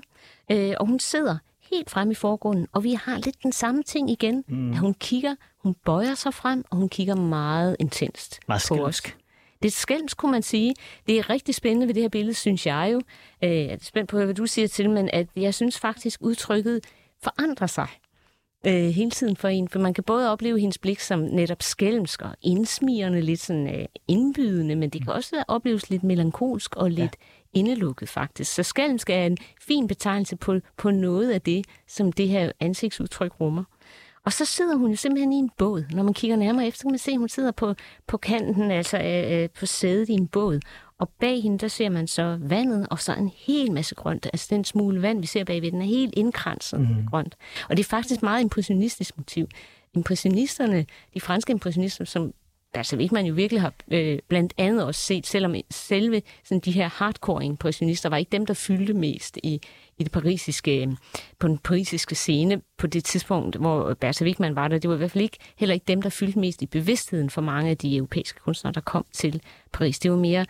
øh, 0.50 0.74
og 0.80 0.86
hun 0.86 1.00
sidder 1.00 1.38
helt 1.70 1.90
frem 1.90 2.10
i 2.10 2.14
forgrunden, 2.14 2.66
og 2.72 2.84
vi 2.84 2.92
har 2.92 3.18
lidt 3.18 3.42
den 3.42 3.52
samme 3.52 3.82
ting 3.82 4.10
igen. 4.10 4.44
Mm. 4.48 4.72
At 4.72 4.78
hun 4.78 4.94
kigger, 4.94 5.34
hun 5.58 5.74
bøjer 5.84 6.14
sig 6.14 6.34
frem, 6.34 6.64
og 6.70 6.76
hun 6.76 6.88
kigger 6.88 7.14
meget 7.14 7.76
intenst 7.78 8.40
meget 8.48 8.62
på 8.68 8.86
os. 8.86 9.02
Det 9.62 9.68
er 9.68 9.72
skælms, 9.72 10.14
kunne 10.14 10.32
man 10.32 10.42
sige. 10.42 10.74
Det 11.06 11.18
er 11.18 11.30
rigtig 11.30 11.54
spændende 11.54 11.86
ved 11.86 11.94
det 11.94 12.02
her 12.02 12.08
billede, 12.08 12.34
synes 12.34 12.66
jeg 12.66 12.90
jo. 12.92 13.00
Øh, 13.44 13.56
jeg 13.56 13.66
er 13.66 13.76
spændt 13.80 14.10
på, 14.10 14.24
hvad 14.24 14.34
du 14.34 14.46
siger 14.46 14.68
til, 14.68 14.90
men 14.90 15.10
at 15.12 15.26
jeg 15.36 15.54
synes 15.54 15.78
faktisk, 15.78 16.20
udtrykket 16.22 16.80
forandrer 17.22 17.66
sig 17.66 17.88
øh, 18.66 18.88
hele 18.88 19.10
tiden 19.10 19.36
for 19.36 19.48
en. 19.48 19.68
For 19.68 19.78
man 19.78 19.94
kan 19.94 20.04
både 20.04 20.32
opleve 20.32 20.60
hendes 20.60 20.78
blik 20.78 21.00
som 21.00 21.20
netop 21.20 21.62
skælmsk 21.62 22.22
og 22.22 22.30
indsmirrende, 22.42 23.20
lidt 23.20 23.40
sådan 23.40 23.80
øh, 23.80 23.86
indbydende, 24.08 24.76
men 24.76 24.90
det 24.90 25.04
kan 25.04 25.12
også 25.12 25.44
opleves 25.48 25.90
lidt 25.90 26.04
melankolsk 26.04 26.76
og 26.76 26.90
lidt 26.90 27.16
ja. 27.54 27.58
indelukket 27.58 28.08
faktisk. 28.08 28.54
Så 28.54 28.62
skælmsk 28.62 29.10
er 29.10 29.26
en 29.26 29.38
fin 29.60 29.86
betegnelse 29.86 30.36
på, 30.36 30.60
på 30.76 30.90
noget 30.90 31.30
af 31.30 31.42
det, 31.42 31.66
som 31.88 32.12
det 32.12 32.28
her 32.28 32.52
ansigtsudtryk 32.60 33.40
rummer. 33.40 33.64
Og 34.24 34.32
så 34.32 34.44
sidder 34.44 34.76
hun 34.76 34.90
jo 34.90 34.96
simpelthen 34.96 35.32
i 35.32 35.36
en 35.36 35.50
båd. 35.58 35.84
Når 35.90 36.02
man 36.02 36.14
kigger 36.14 36.36
nærmere 36.36 36.66
efter, 36.66 36.82
kan 36.82 36.90
man 36.90 36.98
se, 36.98 37.10
at 37.10 37.18
hun 37.18 37.28
sidder 37.28 37.50
på, 37.50 37.74
på 38.06 38.16
kanten, 38.16 38.70
altså 38.70 38.98
øh, 38.98 39.42
øh 39.42 39.48
på 39.58 39.66
sædet 39.66 40.08
i 40.08 40.12
en 40.12 40.28
båd. 40.28 40.60
Og 40.98 41.08
bag 41.08 41.42
hende, 41.42 41.58
der 41.58 41.68
ser 41.68 41.88
man 41.88 42.06
så 42.06 42.38
vandet, 42.40 42.86
og 42.90 43.00
så 43.00 43.14
en 43.14 43.30
hel 43.36 43.72
masse 43.72 43.94
grønt. 43.94 44.26
Altså 44.26 44.46
den 44.50 44.64
smule 44.64 45.02
vand, 45.02 45.20
vi 45.20 45.26
ser 45.26 45.44
bagved, 45.44 45.70
den 45.70 45.80
er 45.80 45.86
helt 45.86 46.14
indkranset 46.16 46.80
mm. 46.80 47.06
grønt. 47.10 47.36
Og 47.68 47.76
det 47.76 47.82
er 47.82 47.88
faktisk 47.88 48.22
meget 48.22 48.40
impressionistisk 48.40 49.16
motiv. 49.16 49.48
Impressionisterne, 49.94 50.86
de 51.14 51.20
franske 51.20 51.50
impressionister, 51.50 52.04
som 52.04 52.32
altså 52.74 52.96
ikke 52.96 53.14
man 53.14 53.26
jo 53.26 53.34
virkelig 53.34 53.60
har 53.60 53.72
øh, 53.90 54.18
blandt 54.28 54.54
andet 54.58 54.84
også 54.84 55.00
set, 55.00 55.26
selvom 55.26 55.54
selve 55.70 56.22
sådan, 56.44 56.60
de 56.60 56.72
her 56.72 56.88
hardcore 56.88 57.44
impressionister 57.44 58.08
var 58.08 58.16
ikke 58.16 58.32
dem, 58.32 58.46
der 58.46 58.54
fyldte 58.54 58.94
mest 58.94 59.38
i, 59.42 59.60
i 59.98 60.04
det 60.04 60.12
parisiske, 60.12 60.96
på 61.38 61.48
den 61.48 61.58
parisiske 61.58 62.14
scene 62.14 62.60
på 62.78 62.86
det 62.86 63.04
tidspunkt, 63.04 63.56
hvor 63.56 63.94
Bertha 63.94 64.24
Wigman 64.24 64.56
var 64.56 64.68
der. 64.68 64.78
Det 64.78 64.90
var 64.90 64.96
i 64.96 64.98
hvert 64.98 65.10
fald 65.10 65.24
ikke, 65.24 65.38
heller 65.56 65.74
ikke 65.74 65.84
dem, 65.88 66.02
der 66.02 66.10
fyldte 66.10 66.38
mest 66.38 66.62
i 66.62 66.66
bevidstheden 66.66 67.30
for 67.30 67.40
mange 67.40 67.70
af 67.70 67.78
de 67.78 67.96
europæiske 67.96 68.40
kunstnere, 68.40 68.74
der 68.74 68.80
kom 68.80 69.04
til 69.12 69.42
Paris. 69.72 69.98
Det 69.98 70.10
var 70.10 70.16
mere 70.16 70.46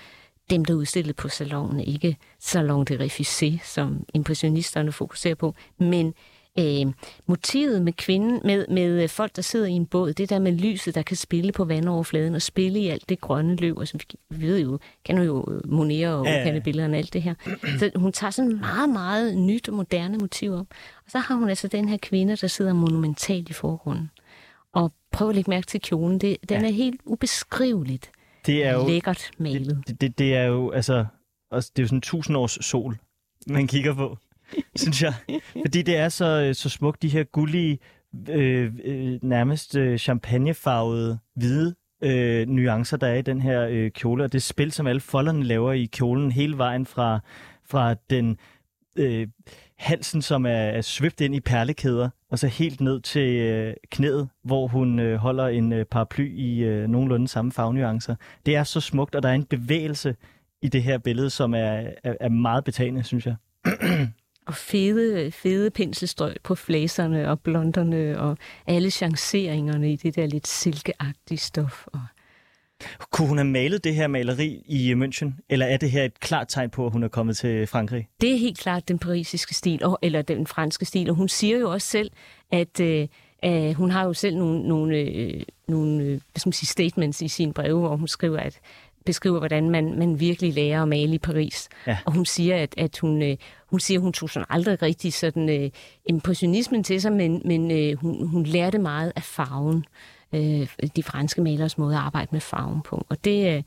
dem, 0.50 0.64
der 0.64 0.74
udstillede 0.74 1.14
på 1.14 1.28
salonen, 1.28 1.80
ikke 1.80 2.16
Salon 2.38 2.84
de 2.84 3.06
Refusé, 3.06 3.64
som 3.64 4.04
impressionisterne 4.14 4.92
fokuserer 4.92 5.34
på, 5.34 5.54
men 5.78 6.14
øh, 6.58 6.92
motivet 7.26 7.82
med 7.82 7.92
kvinden, 7.92 8.40
med, 8.44 8.66
med 8.68 9.08
folk, 9.08 9.36
der 9.36 9.42
sidder 9.42 9.66
i 9.66 9.72
en 9.72 9.86
båd, 9.86 10.12
det 10.12 10.30
der 10.30 10.38
med 10.38 10.52
lyset, 10.52 10.94
der 10.94 11.02
kan 11.02 11.16
spille 11.16 11.52
på 11.52 11.64
vandoverfladen 11.64 12.34
og 12.34 12.42
spille 12.42 12.78
i 12.78 12.88
alt 12.88 13.08
det 13.08 13.20
grønne 13.20 13.56
løv, 13.56 13.76
og 13.76 13.88
så 13.88 13.98
vi 14.30 14.46
ved 14.46 14.60
jo, 14.60 14.78
kan 15.04 15.22
jo 15.22 15.60
monere 15.64 16.14
og 16.14 16.26
ja, 16.26 16.54
ja. 16.54 16.60
billederne 16.60 16.94
og 16.94 16.98
alt 16.98 17.12
det 17.12 17.22
her. 17.22 17.34
Så 17.78 17.90
hun 17.96 18.12
tager 18.12 18.30
sådan 18.30 18.60
meget, 18.60 18.88
meget 18.88 19.38
nyt 19.38 19.68
og 19.68 19.74
moderne 19.74 20.18
motiv 20.18 20.52
op. 20.52 20.66
Og 21.04 21.10
så 21.10 21.18
har 21.18 21.34
hun 21.34 21.48
altså 21.48 21.68
den 21.68 21.88
her 21.88 21.96
kvinde, 22.02 22.36
der 22.36 22.46
sidder 22.46 22.72
monumentalt 22.72 23.48
i 23.48 23.52
forgrunden. 23.52 24.10
Og 24.72 24.92
prøv 25.12 25.28
at 25.28 25.34
lægge 25.34 25.50
mærke 25.50 25.66
til 25.66 25.80
kjolen. 25.80 26.18
Det, 26.18 26.36
den 26.48 26.60
ja. 26.60 26.68
er 26.68 26.72
helt 26.72 27.00
ubeskriveligt 27.04 28.10
det 28.46 28.64
er 28.64 28.72
jo, 28.72 28.88
lækkert 28.88 29.30
malet. 29.38 29.82
Det, 29.86 30.00
det, 30.00 30.18
det 30.18 30.34
er 30.34 30.44
jo 30.44 30.70
altså, 30.70 31.06
også, 31.50 31.72
det 31.76 31.82
er 31.82 31.84
jo 31.84 31.88
sådan 31.88 31.96
en 31.96 32.02
tusind 32.02 32.36
års 32.36 32.58
sol, 32.64 32.96
man 33.46 33.66
kigger 33.66 33.94
på, 33.94 34.18
synes 34.76 35.02
jeg. 35.02 35.14
Fordi 35.64 35.82
det 35.82 35.96
er 35.96 36.08
så, 36.08 36.50
så 36.54 36.68
smukt, 36.68 37.02
de 37.02 37.08
her 37.08 37.24
gullige, 37.24 37.78
øh, 38.28 38.72
øh, 38.84 39.18
nærmest 39.22 39.76
øh, 39.76 39.98
champagnefarvede, 39.98 41.18
hvide 41.34 41.74
øh, 42.02 42.48
nuancer, 42.48 42.96
der 42.96 43.06
er 43.06 43.14
i 43.14 43.22
den 43.22 43.40
her 43.40 43.66
øh, 43.70 43.90
kjole, 43.90 44.24
og 44.24 44.32
det 44.32 44.42
spil, 44.42 44.72
som 44.72 44.86
alle 44.86 45.00
folderne 45.00 45.44
laver 45.44 45.72
i 45.72 45.84
kjolen 45.84 46.32
hele 46.32 46.58
vejen 46.58 46.86
fra, 46.86 47.20
fra 47.64 47.94
den 48.10 48.38
øh, 48.96 49.28
halsen, 49.78 50.22
som 50.22 50.46
er, 50.46 50.50
er 50.50 50.80
svøbt 50.80 51.20
ind 51.20 51.34
i 51.34 51.40
perlekæder, 51.40 52.08
og 52.30 52.38
så 52.38 52.46
helt 52.46 52.80
ned 52.80 53.00
til 53.00 53.36
øh, 53.36 53.74
knæet, 53.90 54.28
hvor 54.44 54.66
hun 54.66 54.98
øh, 54.98 55.16
holder 55.16 55.46
en 55.46 55.72
øh, 55.72 55.84
paraply 55.84 56.32
i 56.36 56.58
øh, 56.58 56.88
nogenlunde 56.88 57.28
samme 57.28 57.52
farvenuancer. 57.52 58.14
Det 58.46 58.56
er 58.56 58.64
så 58.64 58.80
smukt, 58.80 59.14
og 59.14 59.22
der 59.22 59.28
er 59.28 59.34
en 59.34 59.44
bevægelse 59.44 60.16
i 60.62 60.68
det 60.68 60.82
her 60.82 60.98
billede, 60.98 61.30
som 61.30 61.54
er, 61.54 61.90
er, 62.04 62.14
er 62.20 62.28
meget 62.28 62.64
betagende, 62.64 63.04
synes 63.04 63.26
jeg. 63.26 63.36
og 64.46 64.54
fede, 64.54 65.30
fede 65.30 65.70
penselstrøg 65.70 66.36
på 66.42 66.54
flæserne 66.54 67.30
og 67.30 67.40
blonderne 67.40 68.18
og 68.18 68.36
alle 68.66 68.90
chanceringerne 68.90 69.92
i 69.92 69.96
det 69.96 70.16
der 70.16 70.26
lidt 70.26 70.46
silkeagtige 70.46 71.38
stof. 71.38 71.86
Og 71.86 72.00
kunne 73.10 73.28
hun 73.28 73.38
have 73.38 73.48
malet 73.48 73.84
det 73.84 73.94
her 73.94 74.06
maleri 74.06 74.62
i 74.66 74.94
München, 74.94 75.46
eller 75.48 75.66
er 75.66 75.76
det 75.76 75.90
her 75.90 76.04
et 76.04 76.20
klart 76.20 76.46
tegn 76.48 76.70
på, 76.70 76.86
at 76.86 76.92
hun 76.92 77.02
er 77.02 77.08
kommet 77.08 77.36
til 77.36 77.66
Frankrig? 77.66 78.08
Det 78.20 78.32
er 78.32 78.38
helt 78.38 78.58
klart 78.58 78.88
den 78.88 78.98
parisiske 78.98 79.54
stil, 79.54 79.80
eller 80.02 80.22
den 80.22 80.46
franske 80.46 80.84
stil, 80.84 81.10
og 81.10 81.16
hun 81.16 81.28
siger 81.28 81.58
jo 81.58 81.70
også 81.70 81.88
selv, 81.88 82.10
at 82.52 82.80
øh, 82.80 83.08
øh, 83.44 83.72
hun 83.72 83.90
har 83.90 84.04
jo 84.04 84.12
selv 84.12 84.36
nogle, 84.36 84.68
nogle, 84.68 84.96
øh, 84.96 85.42
nogle 85.68 86.02
øh, 86.02 86.08
hvad 86.08 86.20
skal 86.36 86.48
man 86.48 86.52
sige, 86.52 86.68
statements 86.68 87.22
i 87.22 87.28
sine 87.28 87.52
breve, 87.52 87.80
hvor 87.80 87.96
hun 87.96 88.08
skriver, 88.08 88.38
at 88.38 88.60
beskriver, 89.06 89.38
hvordan 89.38 89.70
man, 89.70 89.98
man 89.98 90.20
virkelig 90.20 90.54
lærer 90.54 90.82
at 90.82 90.88
male 90.88 91.14
i 91.14 91.18
Paris. 91.18 91.68
Ja. 91.86 91.98
Og 92.04 92.12
hun 92.12 92.24
siger, 92.24 92.56
at, 92.56 92.74
at 92.76 92.98
hun, 92.98 93.22
øh, 93.22 93.36
hun 93.66 93.80
siger, 93.80 94.00
hun 94.00 94.12
tog 94.12 94.30
sådan 94.30 94.46
aldrig 94.50 94.82
rigtig 94.82 95.12
sådan 95.12 95.48
øh, 95.48 95.70
impressionismen 96.06 96.84
til 96.84 97.00
sig, 97.00 97.12
men, 97.12 97.42
men 97.44 97.70
øh, 97.70 97.98
hun, 97.98 98.28
hun 98.28 98.42
lærte 98.42 98.78
meget 98.78 99.12
af 99.16 99.22
farven 99.22 99.84
øh, 100.36 100.88
de 100.96 101.02
franske 101.02 101.40
malers 101.40 101.78
måde 101.78 101.94
at 101.94 102.00
arbejde 102.00 102.28
med 102.32 102.40
farven 102.40 102.82
på. 102.82 103.06
Og 103.08 103.24
det, 103.24 103.56
øh, 103.56 103.62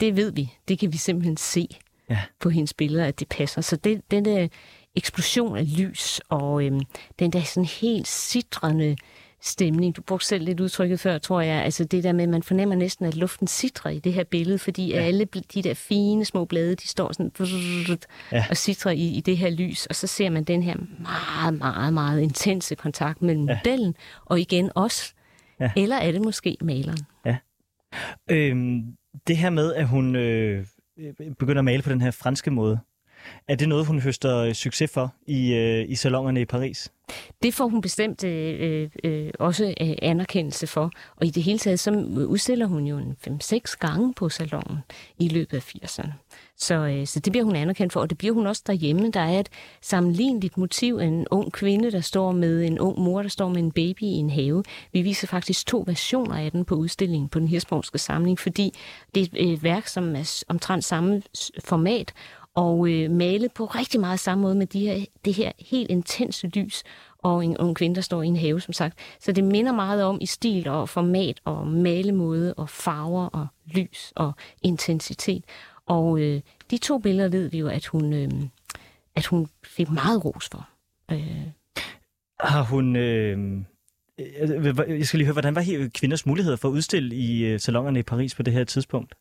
det 0.00 0.16
ved 0.16 0.32
vi. 0.32 0.52
Det 0.68 0.78
kan 0.78 0.92
vi 0.92 0.96
simpelthen 0.96 1.36
se 1.36 1.68
ja. 2.10 2.18
på 2.40 2.50
hendes 2.50 2.74
billeder, 2.74 3.04
at 3.04 3.20
det 3.20 3.28
passer. 3.28 3.60
Så 3.60 3.76
det, 3.76 4.10
den 4.10 4.24
der 4.24 4.48
eksplosion 4.94 5.56
af 5.56 5.78
lys 5.78 6.20
og 6.28 6.64
øh, 6.64 6.80
den 7.18 7.30
der 7.30 7.42
sådan 7.42 7.64
helt 7.64 8.08
sidrende 8.08 8.96
stemning. 9.42 9.96
Du 9.96 10.02
brugte 10.02 10.26
selv 10.26 10.44
lidt 10.44 10.60
udtrykket 10.60 11.00
før, 11.00 11.18
tror 11.18 11.40
jeg. 11.40 11.64
Altså 11.64 11.84
det 11.84 12.04
der 12.04 12.12
med, 12.12 12.22
at 12.22 12.28
man 12.28 12.42
fornemmer 12.42 12.74
næsten, 12.74 13.06
at 13.06 13.16
luften 13.16 13.46
sidrer 13.46 13.90
i 13.90 13.98
det 13.98 14.12
her 14.12 14.24
billede, 14.24 14.58
fordi 14.58 14.88
ja. 14.88 15.00
alle 15.00 15.24
de 15.24 15.62
der 15.62 15.74
fine 15.74 16.24
små 16.24 16.44
blade, 16.44 16.74
de 16.74 16.88
står 16.88 17.12
sådan 17.12 17.32
ja. 18.32 18.44
og 18.50 18.56
sidrer 18.56 18.92
i, 18.92 19.08
i 19.08 19.20
det 19.20 19.36
her 19.36 19.50
lys. 19.50 19.86
Og 19.86 19.94
så 19.94 20.06
ser 20.06 20.30
man 20.30 20.44
den 20.44 20.62
her 20.62 20.76
meget, 20.98 21.54
meget, 21.58 21.94
meget 21.94 22.20
intense 22.20 22.74
kontakt 22.74 23.22
mellem 23.22 23.48
ja. 23.48 23.54
modellen 23.54 23.94
og 24.24 24.40
igen 24.40 24.70
os 24.74 25.14
Ja. 25.62 25.72
Eller 25.76 25.96
er 25.96 26.12
det 26.12 26.20
måske 26.24 26.56
maleren? 26.62 26.98
Ja. 27.26 27.36
Øhm, 28.30 28.96
det 29.26 29.36
her 29.36 29.50
med, 29.50 29.74
at 29.74 29.88
hun 29.88 30.16
øh, 30.16 30.66
begynder 31.38 31.58
at 31.58 31.64
male 31.64 31.82
på 31.82 31.90
den 31.90 32.00
her 32.00 32.10
franske 32.10 32.50
måde, 32.50 32.78
er 33.48 33.54
det 33.54 33.68
noget, 33.68 33.86
hun 33.86 34.00
høster 34.00 34.36
øh, 34.38 34.52
succes 34.52 34.90
for 34.90 35.14
i, 35.26 35.54
øh, 35.54 35.90
i 35.90 35.94
salongerne 35.94 36.40
i 36.40 36.44
Paris? 36.44 36.90
Det 37.42 37.54
får 37.54 37.68
hun 37.68 37.80
bestemt 37.80 38.24
øh, 38.24 38.56
øh, 38.60 38.90
øh 39.04 39.30
også 39.38 39.74
øh, 39.80 39.94
anerkendelse 40.02 40.66
for. 40.66 40.90
Og 41.16 41.26
i 41.26 41.30
det 41.30 41.42
hele 41.42 41.58
taget, 41.58 41.80
så 41.80 41.90
øh, 41.90 42.26
udstiller 42.26 42.66
hun 42.66 42.86
jo 42.86 43.00
5-6 43.28 43.76
gange 43.78 44.14
på 44.14 44.28
salongen 44.28 44.78
i 45.18 45.28
løbet 45.28 45.56
af 45.56 45.74
80'erne. 45.74 46.12
Så, 46.56 46.74
øh, 46.74 47.06
så 47.06 47.20
det 47.20 47.32
bliver 47.32 47.44
hun 47.44 47.56
anerkendt 47.56 47.92
for, 47.92 48.00
og 48.00 48.10
det 48.10 48.18
bliver 48.18 48.34
hun 48.34 48.46
også 48.46 48.62
derhjemme. 48.66 49.10
Der 49.10 49.20
er 49.20 49.40
et 49.40 49.48
sammenligneligt 49.80 50.58
motiv 50.58 50.98
en 50.98 51.26
ung 51.30 51.52
kvinde, 51.52 51.90
der 51.90 52.00
står 52.00 52.32
med 52.32 52.64
en 52.64 52.78
ung 52.78 53.00
mor, 53.00 53.22
der 53.22 53.28
står 53.28 53.48
med 53.48 53.58
en 53.58 53.72
baby 53.72 54.02
i 54.02 54.06
en 54.06 54.30
have. 54.30 54.64
Vi 54.92 55.02
viser 55.02 55.26
faktisk 55.26 55.66
to 55.66 55.84
versioner 55.86 56.36
af 56.36 56.50
den 56.50 56.64
på 56.64 56.74
udstillingen 56.74 57.28
på 57.28 57.38
den 57.38 57.48
Hirsborgske 57.48 57.98
samling, 57.98 58.38
fordi 58.38 58.74
det 59.14 59.22
er 59.22 59.52
et 59.52 59.62
værk, 59.62 59.86
som 59.86 60.16
er 60.16 60.44
omtrent 60.48 60.84
samme 60.84 61.22
format, 61.64 62.12
og 62.54 62.90
øh, 62.90 63.10
malet 63.10 63.52
på 63.52 63.64
rigtig 63.64 64.00
meget 64.00 64.20
samme 64.20 64.42
måde 64.42 64.54
med 64.54 64.66
de 64.66 64.80
her, 64.80 65.04
det 65.24 65.34
her 65.34 65.52
helt 65.58 65.90
intense 65.90 66.46
lys, 66.46 66.82
og 67.18 67.44
en 67.44 67.58
ung 67.58 67.76
kvinde, 67.76 67.94
der 67.94 68.00
står 68.00 68.22
i 68.22 68.26
en 68.26 68.36
have, 68.36 68.60
som 68.60 68.72
sagt. 68.72 68.98
Så 69.20 69.32
det 69.32 69.44
minder 69.44 69.72
meget 69.72 70.04
om 70.04 70.18
i 70.20 70.26
stil 70.26 70.68
og 70.68 70.88
format 70.88 71.40
og 71.44 71.66
malemåde 71.66 72.54
og 72.54 72.68
farver 72.68 73.26
og 73.26 73.46
lys 73.66 74.12
og 74.16 74.32
intensitet. 74.62 75.44
Og 75.86 76.20
øh, 76.20 76.40
de 76.70 76.78
to 76.78 76.98
billeder 76.98 77.28
ved 77.28 77.48
vi 77.48 77.58
jo, 77.58 77.68
at 77.68 77.86
hun, 77.86 78.12
øh, 78.12 78.30
at 79.14 79.26
hun 79.26 79.48
fik 79.64 79.90
meget 79.90 80.24
ros 80.24 80.48
for. 80.52 80.68
Øh. 81.12 81.46
Har 82.40 82.62
hun... 82.62 82.96
Øh... 82.96 83.62
Jeg 84.88 85.06
skal 85.06 85.18
lige 85.18 85.26
høre, 85.26 85.32
hvordan 85.32 85.54
var 85.54 85.90
kvinders 85.94 86.26
muligheder 86.26 86.56
for 86.56 86.68
at 86.68 86.72
udstille 86.72 87.14
i 87.14 87.44
øh, 87.44 87.60
salongerne 87.60 87.98
i 87.98 88.02
Paris 88.02 88.34
på 88.34 88.42
det 88.42 88.52
her 88.52 88.64
tidspunkt? 88.64 89.14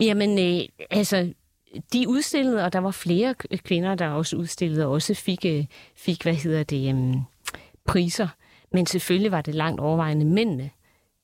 Jamen, 0.00 0.38
øh, 0.38 0.68
altså, 0.90 1.32
de 1.92 2.08
udstillede, 2.08 2.64
og 2.64 2.72
der 2.72 2.78
var 2.78 2.90
flere 2.90 3.34
kvinder, 3.64 3.94
der 3.94 4.08
også 4.08 4.36
udstillede, 4.36 4.86
og 4.86 4.92
også 4.92 5.14
fik, 5.14 5.44
øh, 5.44 5.64
fik 5.96 6.22
hvad 6.22 6.34
hedder 6.34 6.62
det, 6.62 6.88
øhm, 6.88 7.20
priser. 7.86 8.28
Men 8.72 8.86
selvfølgelig 8.86 9.32
var 9.32 9.40
det 9.40 9.54
langt 9.54 9.80
overvejende 9.80 10.26
mændene, 10.26 10.70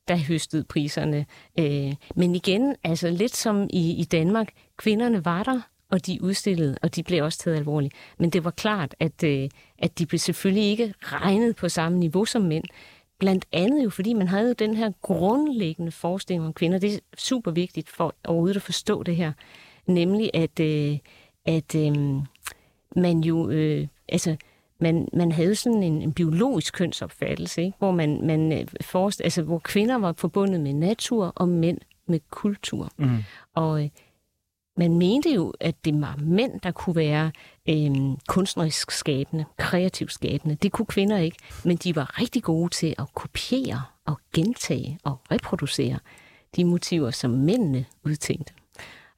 der 0.09 0.16
høstede 0.16 0.64
priserne. 0.64 1.26
Øh, 1.59 1.94
men 2.16 2.35
igen, 2.35 2.76
altså 2.85 3.11
lidt 3.11 3.37
som 3.37 3.68
i, 3.70 3.90
i 4.00 4.04
Danmark, 4.04 4.48
kvinderne 4.76 5.24
var 5.24 5.42
der, 5.42 5.61
og 5.90 6.06
de 6.06 6.22
udstillede, 6.22 6.76
og 6.82 6.96
de 6.96 7.02
blev 7.02 7.24
også 7.24 7.38
taget 7.38 7.56
alvorligt. 7.56 7.94
Men 8.18 8.30
det 8.30 8.44
var 8.44 8.50
klart, 8.50 8.94
at, 9.00 9.24
øh, 9.24 9.48
at 9.78 9.98
de 9.98 10.06
blev 10.06 10.18
selvfølgelig 10.18 10.70
ikke 10.70 10.94
regnet 11.02 11.56
på 11.56 11.68
samme 11.68 11.98
niveau 11.98 12.24
som 12.24 12.42
mænd. 12.42 12.64
Blandt 13.18 13.44
andet 13.52 13.85
jo, 13.85 13.90
fordi 13.90 14.12
man 14.12 14.28
havde 14.28 14.48
jo 14.48 14.54
den 14.59 14.76
her 14.76 14.90
grundlæggende 15.02 15.92
forestilling 15.92 16.46
om 16.46 16.52
kvinder. 16.52 16.78
Det 16.78 16.94
er 16.94 16.98
super 17.18 17.50
vigtigt 17.50 17.88
for 17.88 18.14
overhovedet 18.24 18.56
at 18.56 18.62
forstå 18.62 19.02
det 19.02 19.16
her. 19.16 19.32
Nemlig, 19.87 20.31
at, 20.35 20.61
øh, 20.61 20.99
at 21.44 21.75
øh, 21.75 21.94
man 22.96 23.20
jo... 23.20 23.51
Øh, 23.51 23.87
altså, 24.09 24.37
man, 24.81 25.09
man 25.12 25.33
havde 25.33 25.55
sådan 25.55 25.83
en, 25.83 26.03
en 26.03 26.12
biologisk 26.12 26.75
kønsopfattelse, 26.75 27.62
ikke? 27.62 27.79
hvor 27.79 27.90
man, 27.90 28.27
man 28.27 28.53
øh, 28.53 28.66
forrest, 28.81 29.20
altså, 29.25 29.42
hvor 29.42 29.59
kvinder 29.59 29.94
var 29.94 30.12
forbundet 30.12 30.61
med 30.61 30.72
natur 30.72 31.33
og 31.37 31.49
mænd 31.49 31.79
med 32.07 32.20
kultur. 32.31 32.90
Mm. 32.96 33.18
Og 33.55 33.85
øh, 33.85 33.88
man 34.77 34.99
mente 34.99 35.31
jo, 35.31 35.55
at 35.61 35.85
det 35.85 36.01
var 36.01 36.16
mænd, 36.22 36.61
der 36.61 36.70
kunne 36.70 36.96
være 36.96 37.33
øh, 37.68 38.16
kunstnerisk 38.29 38.90
skabende, 38.90 39.44
kreativt 39.57 40.12
skabende. 40.12 40.55
Det 40.55 40.72
kunne 40.72 40.87
kvinder 40.87 41.18
ikke, 41.18 41.37
men 41.64 41.77
de 41.77 41.96
var 41.96 42.20
rigtig 42.20 42.42
gode 42.42 42.68
til 42.68 42.94
at 42.99 43.14
kopiere 43.14 43.83
og 44.05 44.18
gentage 44.35 44.99
og 45.05 45.20
reproducere 45.31 45.99
de 46.57 46.64
motiver, 46.64 47.11
som 47.11 47.31
mændene 47.31 47.85
udtænkte. 48.05 48.53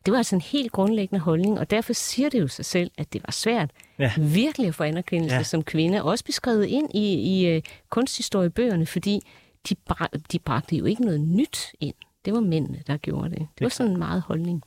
Det 0.07 0.13
var 0.13 0.19
altså 0.19 0.37
en 0.37 0.41
helt 0.41 0.73
grundlæggende 0.73 1.21
holdning, 1.21 1.59
og 1.59 1.71
derfor 1.71 1.93
siger 1.93 2.29
det 2.29 2.41
jo 2.41 2.49
sig 2.49 2.65
selv, 2.65 2.91
at 2.99 3.13
det 3.13 3.23
var 3.27 3.33
svært 3.33 3.71
ja. 3.99 4.13
virkelig 4.19 4.69
at 4.69 4.75
få 4.75 4.85
anerkendelse 4.85 5.37
ja. 5.37 5.43
som 5.43 5.63
kvinde. 5.63 6.03
Også 6.03 6.25
beskrevet 6.25 6.65
ind 6.65 6.95
i, 6.95 7.15
i 7.15 7.57
uh, 7.57 7.63
kunsthistoriebøgerne, 7.91 8.87
fordi 8.87 9.21
de, 9.69 9.75
bra- 9.91 10.19
de 10.33 10.39
bragte 10.39 10.77
jo 10.77 10.85
ikke 10.85 11.03
noget 11.03 11.21
nyt 11.21 11.73
ind. 11.81 11.95
Det 12.25 12.33
var 12.33 12.41
mændene, 12.41 12.83
der 12.87 12.97
gjorde 12.97 13.31
det. 13.31 13.39
Det 13.39 13.65
var 13.65 13.69
sådan 13.69 13.93
en 13.93 13.99
meget 13.99 14.23
holdning. 14.23 14.63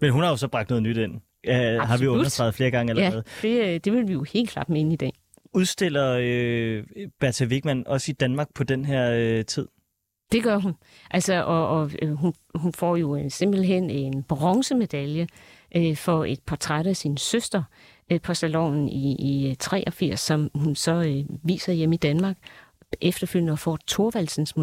Men 0.00 0.10
hun 0.10 0.22
har 0.22 0.30
jo 0.30 0.36
så 0.36 0.48
bragt 0.48 0.68
noget 0.70 0.82
nyt 0.82 0.96
ind. 0.96 1.12
Uh, 1.48 1.54
har 1.88 1.96
vi 1.96 2.06
understreget 2.06 2.54
flere 2.54 2.70
gange 2.70 2.90
allerede. 2.90 3.24
Ja, 3.42 3.48
det, 3.48 3.74
øh, 3.74 3.80
det 3.84 3.92
vil 3.92 4.08
vi 4.08 4.12
jo 4.12 4.22
helt 4.22 4.50
klart 4.50 4.68
mene 4.68 4.92
i 4.92 4.96
dag. 4.96 5.12
Udstiller 5.52 6.18
øh, 6.20 6.84
Bertha 7.20 7.44
Wigman 7.44 7.86
også 7.86 8.10
i 8.10 8.14
Danmark 8.14 8.48
på 8.54 8.64
den 8.64 8.84
her 8.84 9.12
øh, 9.12 9.44
tid? 9.44 9.68
Det 10.32 10.42
gør 10.42 10.56
hun. 10.56 10.74
Altså, 11.10 11.44
og, 11.44 11.68
og 11.68 11.90
hun, 12.02 12.34
hun 12.54 12.72
får 12.72 12.96
jo 12.96 13.14
en, 13.14 13.30
simpelthen 13.30 13.90
en 13.90 14.22
bronzemedalje 14.22 15.26
øh, 15.76 15.96
for 15.96 16.24
et 16.24 16.40
portræt 16.46 16.86
af 16.86 16.96
sin 16.96 17.16
søster 17.16 17.62
øh, 18.10 18.20
på 18.20 18.34
salonen 18.34 18.88
i, 18.88 19.16
i 19.50 19.54
83, 19.54 20.20
som 20.20 20.50
hun 20.54 20.76
så 20.76 20.92
øh, 20.92 21.24
viser 21.44 21.72
hjemme 21.72 21.94
i 21.94 21.98
Danmark 21.98 22.36
efterfølgende 23.00 23.56
får 23.56 23.78
Thorvaldsens 23.86 24.56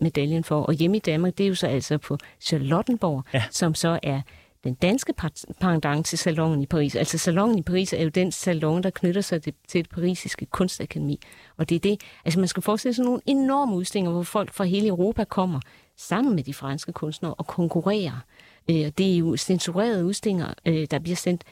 medaljen 0.00 0.44
for. 0.44 0.62
Og 0.62 0.74
hjemme 0.74 0.96
i 0.96 1.00
Danmark, 1.00 1.38
det 1.38 1.44
er 1.44 1.48
jo 1.48 1.54
så 1.54 1.66
altså 1.66 1.98
på 1.98 2.18
Charlottenborg, 2.40 3.24
ja. 3.34 3.42
som 3.50 3.74
så 3.74 3.98
er 4.02 4.20
den 4.64 4.74
danske 4.74 5.14
pendant 5.60 6.06
til 6.06 6.18
salongen 6.18 6.62
i 6.62 6.66
Paris. 6.66 6.96
Altså 6.96 7.18
salongen 7.18 7.58
i 7.58 7.62
Paris 7.62 7.92
er 7.92 8.02
jo 8.02 8.08
den 8.08 8.32
salon, 8.32 8.82
der 8.82 8.90
knytter 8.90 9.20
sig 9.20 9.42
til, 9.42 9.54
til 9.68 9.84
det 9.84 9.90
parisiske 9.90 10.46
kunstakademi. 10.46 11.20
Og 11.56 11.68
det 11.68 11.74
er 11.74 11.80
det, 11.80 12.00
altså 12.24 12.40
man 12.40 12.48
skal 12.48 12.62
forestille 12.62 12.94
sig 12.94 13.04
nogle 13.04 13.20
enorme 13.26 13.76
udstillinger, 13.76 14.12
hvor 14.12 14.22
folk 14.22 14.52
fra 14.52 14.64
hele 14.64 14.88
Europa 14.88 15.24
kommer 15.24 15.60
sammen 15.96 16.34
med 16.34 16.42
de 16.42 16.54
franske 16.54 16.92
kunstnere 16.92 17.34
og 17.34 17.46
konkurrerer. 17.46 18.24
Øh, 18.70 18.92
det 18.98 19.14
er 19.14 19.16
jo 19.16 19.36
censurerede 19.36 20.04
udstillinger, 20.04 20.54
øh, 20.66 20.86
der 20.90 20.98
bliver 20.98 21.16
sendt 21.16 21.44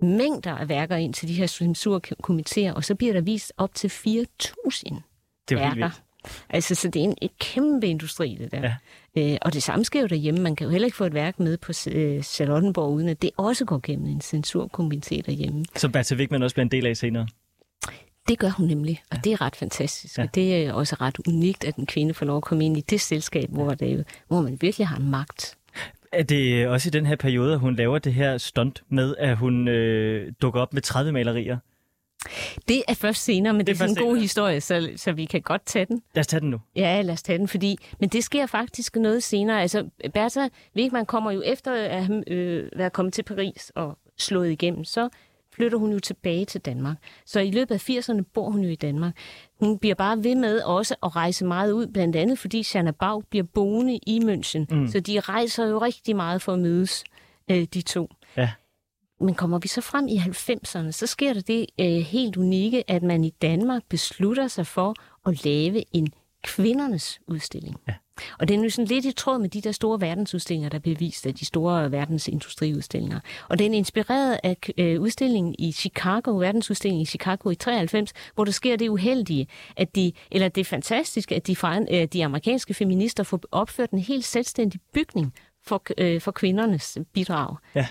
mængder 0.00 0.56
af 0.56 0.68
værker 0.68 0.96
ind 0.96 1.14
til 1.14 1.28
de 1.28 1.34
her 1.34 1.46
censurkomiteer, 1.46 2.72
og 2.72 2.84
så 2.84 2.94
bliver 2.94 3.12
der 3.12 3.20
vist 3.20 3.52
op 3.56 3.74
til 3.74 3.88
4.000 3.88 5.02
det 5.48 5.58
er 5.58 5.58
værker. 5.58 5.74
Vildt. 5.74 6.02
Altså, 6.50 6.74
så 6.74 6.88
det 6.88 7.00
er 7.00 7.04
en 7.04 7.14
et 7.22 7.38
kæmpe 7.38 7.86
industri, 7.86 8.36
det 8.40 8.52
der. 8.52 8.72
Ja. 9.16 9.32
Øh, 9.32 9.38
og 9.42 9.52
det 9.52 9.62
samme 9.62 9.84
sker 9.84 10.00
jo 10.00 10.06
derhjemme. 10.06 10.40
Man 10.40 10.56
kan 10.56 10.64
jo 10.64 10.70
heller 10.70 10.86
ikke 10.86 10.96
få 10.96 11.04
et 11.04 11.14
værk 11.14 11.40
med 11.40 11.56
på 11.56 11.72
øh, 11.90 12.22
Charlottenborg, 12.22 12.92
uden 12.92 13.08
at 13.08 13.22
det 13.22 13.30
også 13.36 13.64
går 13.64 13.80
gennem 13.82 14.06
en 14.06 14.20
censurkomité 14.24 15.20
derhjemme. 15.26 15.64
Som 15.76 15.92
Bertha 15.92 16.14
Wigman 16.14 16.42
også 16.42 16.54
bliver 16.54 16.64
en 16.64 16.70
del 16.70 16.86
af 16.86 16.96
senere? 16.96 17.26
Det 18.28 18.38
gør 18.38 18.48
hun 18.48 18.66
nemlig, 18.66 19.02
og 19.10 19.16
ja. 19.16 19.20
det 19.24 19.32
er 19.32 19.40
ret 19.40 19.56
fantastisk. 19.56 20.18
Ja. 20.18 20.22
Og 20.22 20.34
det 20.34 20.56
er 20.56 20.72
også 20.72 20.96
ret 21.00 21.18
unikt, 21.28 21.64
at 21.64 21.76
en 21.76 21.86
kvinde 21.86 22.14
får 22.14 22.26
lov 22.26 22.36
at 22.36 22.42
komme 22.42 22.64
ind 22.64 22.76
i 22.76 22.80
det 22.80 23.00
selskab, 23.00 23.50
hvor, 23.50 23.74
det, 23.74 24.04
hvor 24.28 24.40
man 24.40 24.58
virkelig 24.60 24.86
har 24.86 24.98
magt. 24.98 25.56
Er 26.12 26.22
det 26.22 26.68
også 26.68 26.88
i 26.88 26.90
den 26.90 27.06
her 27.06 27.16
periode, 27.16 27.52
at 27.52 27.58
hun 27.58 27.76
laver 27.76 27.98
det 27.98 28.14
her 28.14 28.38
stunt 28.38 28.82
med, 28.88 29.14
at 29.18 29.36
hun 29.36 29.68
øh, 29.68 30.32
dukker 30.42 30.60
op 30.60 30.72
med 30.72 30.82
30 30.82 31.12
malerier? 31.12 31.58
Det 32.68 32.82
er 32.88 32.94
først 32.94 33.24
senere, 33.24 33.52
men 33.52 33.60
det, 33.60 33.66
Det 33.66 33.72
er 33.72 33.76
sådan 33.88 34.04
en 34.04 34.08
god 34.08 34.16
historie, 34.16 34.60
så, 34.60 34.90
så 34.96 35.12
vi 35.12 35.24
kan 35.24 35.42
godt 35.42 35.66
tage 35.66 35.84
den. 35.84 36.02
Lad 36.14 36.20
os 36.20 36.26
tage 36.26 36.40
den 36.40 36.50
nu. 36.50 36.60
Ja, 36.76 37.02
lad 37.02 37.12
os 37.14 37.22
tage 37.22 37.38
den, 37.38 37.48
fordi... 37.48 37.76
Men 38.00 38.08
det 38.08 38.24
sker 38.24 38.46
faktisk 38.46 38.96
noget 38.96 39.22
senere. 39.22 39.62
Altså, 39.62 39.88
Bertha 40.14 40.48
Wigman 40.76 41.06
kommer 41.06 41.30
jo 41.30 41.42
efter 41.44 41.72
at 41.72 42.04
have 42.04 42.30
øh, 42.30 42.70
været 42.76 42.92
kommet 42.92 43.14
til 43.14 43.22
Paris 43.22 43.72
og 43.74 43.98
slået 44.18 44.50
igennem, 44.50 44.84
så 44.84 45.08
flytter 45.54 45.78
hun 45.78 45.92
jo 45.92 45.98
tilbage 45.98 46.44
til 46.44 46.60
Danmark. 46.60 46.96
Så 47.26 47.40
i 47.40 47.50
løbet 47.50 47.74
af 47.74 47.90
80'erne 47.90 48.22
bor 48.34 48.50
hun 48.50 48.60
jo 48.60 48.68
i 48.68 48.74
Danmark. 48.74 49.16
Hun 49.60 49.78
bliver 49.78 49.94
bare 49.94 50.24
ved 50.24 50.34
med 50.34 50.60
også 50.60 50.94
at 51.02 51.16
rejse 51.16 51.44
meget 51.44 51.72
ud, 51.72 51.86
blandt 51.86 52.16
andet 52.16 52.38
fordi 52.38 52.62
Shanna 52.62 52.90
Bag 52.90 53.22
bliver 53.30 53.44
boende 53.54 53.98
i 54.06 54.18
München. 54.18 54.64
Mm. 54.70 54.88
Så 54.88 55.00
de 55.00 55.20
rejser 55.20 55.66
jo 55.66 55.78
rigtig 55.78 56.16
meget 56.16 56.42
for 56.42 56.52
at 56.52 56.58
mødes, 56.58 57.04
øh, 57.50 57.66
de 57.74 57.82
to. 57.82 58.08
Ja. 58.36 58.50
Men 59.22 59.34
kommer 59.34 59.58
vi 59.58 59.68
så 59.68 59.80
frem 59.80 60.08
i 60.08 60.16
90'erne, 60.16 60.90
så 60.90 61.06
sker 61.06 61.32
der 61.32 61.40
det 61.40 61.66
øh, 61.80 61.86
helt 61.86 62.36
unikke, 62.36 62.90
at 62.90 63.02
man 63.02 63.24
i 63.24 63.30
Danmark 63.30 63.82
beslutter 63.88 64.48
sig 64.48 64.66
for 64.66 64.94
at 65.26 65.44
lave 65.44 65.84
en 65.96 66.12
kvindernes 66.42 67.20
udstilling. 67.26 67.76
Ja. 67.88 67.94
Og 68.38 68.48
det 68.48 68.54
er 68.54 68.58
nu 68.58 68.70
sådan 68.70 68.86
lidt 68.86 69.04
i 69.04 69.12
tråd 69.12 69.38
med 69.38 69.48
de 69.48 69.60
der 69.60 69.72
store 69.72 70.00
verdensudstillinger, 70.00 70.68
der 70.68 70.78
bliver 70.78 70.96
vist 70.98 71.26
af 71.26 71.34
de 71.34 71.44
store 71.44 71.92
verdensindustriudstillinger. 71.92 73.20
Og 73.48 73.58
den 73.58 73.74
er 73.74 73.78
inspireret 73.78 74.38
af 74.42 74.56
øh, 74.78 75.00
udstillingen 75.00 75.54
i 75.58 75.72
Chicago, 75.72 76.30
verdensudstillingen 76.30 77.02
i 77.02 77.06
Chicago 77.06 77.50
i 77.50 77.54
93, 77.54 78.12
hvor 78.34 78.44
der 78.44 78.52
sker 78.52 78.76
det 78.76 78.88
uheldige, 78.88 79.46
at 79.76 79.96
de, 79.96 80.12
eller 80.30 80.48
det 80.48 80.66
fantastiske, 80.66 81.34
at 81.34 81.46
de, 81.46 81.56
fra, 81.56 81.80
øh, 81.90 82.04
de 82.04 82.24
amerikanske 82.24 82.74
feminister 82.74 83.22
får 83.22 83.40
opført 83.52 83.90
en 83.90 83.98
helt 83.98 84.24
selvstændig 84.24 84.80
bygning 84.94 85.34
for, 85.64 85.82
øh, 85.98 86.20
for 86.20 86.30
kvindernes 86.30 86.98
bidrag. 87.12 87.56
Ja. 87.74 87.86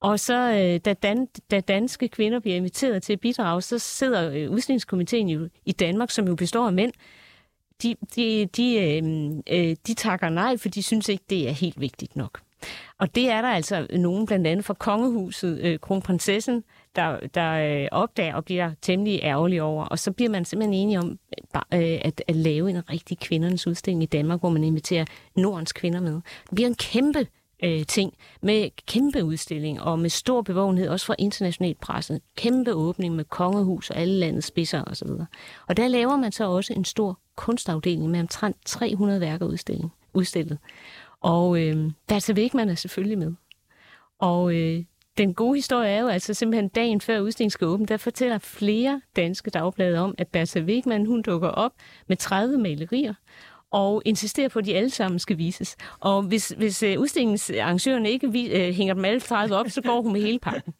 Og 0.00 0.20
så, 0.20 0.34
øh, 0.34 0.80
da, 0.84 0.92
dan, 0.92 1.28
da 1.50 1.60
danske 1.60 2.08
kvinder 2.08 2.40
bliver 2.40 2.56
inviteret 2.56 3.02
til 3.02 3.12
at 3.12 3.20
bidrage, 3.20 3.62
så 3.62 3.78
sidder 3.78 4.30
øh, 4.30 4.50
udstillingskomiteen 4.50 5.28
jo 5.28 5.48
i 5.66 5.72
Danmark, 5.72 6.10
som 6.10 6.28
jo 6.28 6.34
består 6.34 6.66
af 6.66 6.72
mænd, 6.72 6.92
de, 7.82 7.96
de, 8.16 8.46
de, 8.46 8.74
øh, 8.76 9.30
øh, 9.50 9.76
de 9.86 9.94
takker 9.94 10.28
nej, 10.28 10.56
for 10.56 10.68
de 10.68 10.82
synes 10.82 11.08
ikke, 11.08 11.24
det 11.30 11.48
er 11.48 11.52
helt 11.52 11.80
vigtigt 11.80 12.16
nok. 12.16 12.40
Og 12.98 13.14
det 13.14 13.30
er 13.30 13.42
der 13.42 13.48
altså 13.48 13.86
nogen, 13.92 14.26
blandt 14.26 14.46
andet 14.46 14.64
fra 14.64 14.74
kongehuset, 14.74 15.60
øh, 15.62 15.78
kronprinsessen, 15.78 16.64
der, 16.96 17.18
der 17.34 17.52
øh, 17.52 17.88
opdager 17.92 18.34
og 18.34 18.44
bliver 18.44 18.70
temmelig 18.82 19.20
ærgerlig 19.22 19.62
over. 19.62 19.84
Og 19.84 19.98
så 19.98 20.12
bliver 20.12 20.30
man 20.30 20.44
simpelthen 20.44 20.74
enige 20.74 20.98
om 20.98 21.18
øh, 21.74 21.80
øh, 21.80 22.00
at, 22.04 22.22
at 22.28 22.36
lave 22.36 22.70
en 22.70 22.90
rigtig 22.90 23.18
kvindernes 23.18 23.66
udstilling 23.66 24.02
i 24.02 24.06
Danmark, 24.06 24.40
hvor 24.40 24.50
man 24.50 24.64
inviterer 24.64 25.04
Nordens 25.36 25.72
kvinder 25.72 26.00
med. 26.00 26.14
Det 26.14 26.54
bliver 26.54 26.68
en 26.68 26.74
kæmpe 26.74 27.26
øh, 27.62 27.86
ting 27.86 28.14
med 28.42 28.70
kæmpe 28.86 29.24
udstilling 29.24 29.80
og 29.80 29.98
med 29.98 30.10
stor 30.10 30.42
bevågenhed, 30.42 30.88
også 30.88 31.06
fra 31.06 31.14
international 31.18 31.74
presse. 31.74 32.20
Kæmpe 32.36 32.74
åbning 32.74 33.16
med 33.16 33.24
kongehus 33.24 33.90
og 33.90 33.96
alle 33.96 34.14
landets 34.14 34.46
spidser 34.46 34.84
osv. 34.84 35.08
Og 35.66 35.76
der 35.76 35.88
laver 35.88 36.16
man 36.16 36.32
så 36.32 36.50
også 36.50 36.72
en 36.72 36.84
stor 36.84 37.18
kunstafdeling 37.36 38.10
med 38.10 38.20
omtrent 38.20 38.56
300 38.64 39.20
værker 39.20 39.46
udstilling, 39.46 39.92
udstillet. 40.14 40.58
Og 41.20 41.62
øh, 41.62 41.90
Bertha 42.08 42.32
Wigman 42.32 42.68
er 42.68 42.74
selvfølgelig 42.74 43.18
med. 43.18 43.32
Og 44.18 44.54
øh, 44.54 44.84
den 45.18 45.34
gode 45.34 45.56
historie 45.56 45.90
er 45.90 46.00
jo 46.00 46.08
altså 46.08 46.34
simpelthen 46.34 46.68
dagen 46.68 47.00
før 47.00 47.20
udstillingen 47.20 47.50
skal 47.50 47.66
åbne, 47.66 47.86
der 47.86 47.96
fortæller 47.96 48.38
flere 48.38 49.00
danske 49.16 49.50
dagblade 49.50 49.98
om, 49.98 50.14
at 50.18 50.28
Bertha 50.28 50.60
Wigman, 50.60 51.06
hun 51.06 51.22
dukker 51.22 51.48
op 51.48 51.72
med 52.06 52.16
30 52.16 52.58
malerier, 52.58 53.14
og 53.70 54.02
insisterer 54.04 54.48
på, 54.48 54.58
at 54.58 54.64
de 54.64 54.74
alle 54.76 54.90
sammen 54.90 55.18
skal 55.18 55.38
vises. 55.38 55.76
Og 56.00 56.22
hvis, 56.22 56.48
hvis 56.56 56.82
øh, 56.82 56.98
udstillingsarrangørerne 57.00 58.10
ikke 58.10 58.32
vi, 58.32 58.46
øh, 58.52 58.74
hænger 58.74 58.94
dem 58.94 59.04
alle 59.04 59.20
30 59.20 59.56
op, 59.56 59.70
så 59.70 59.82
går 59.82 60.02
hun 60.02 60.12
med 60.12 60.20
hele 60.20 60.38
pakken. 60.38 60.74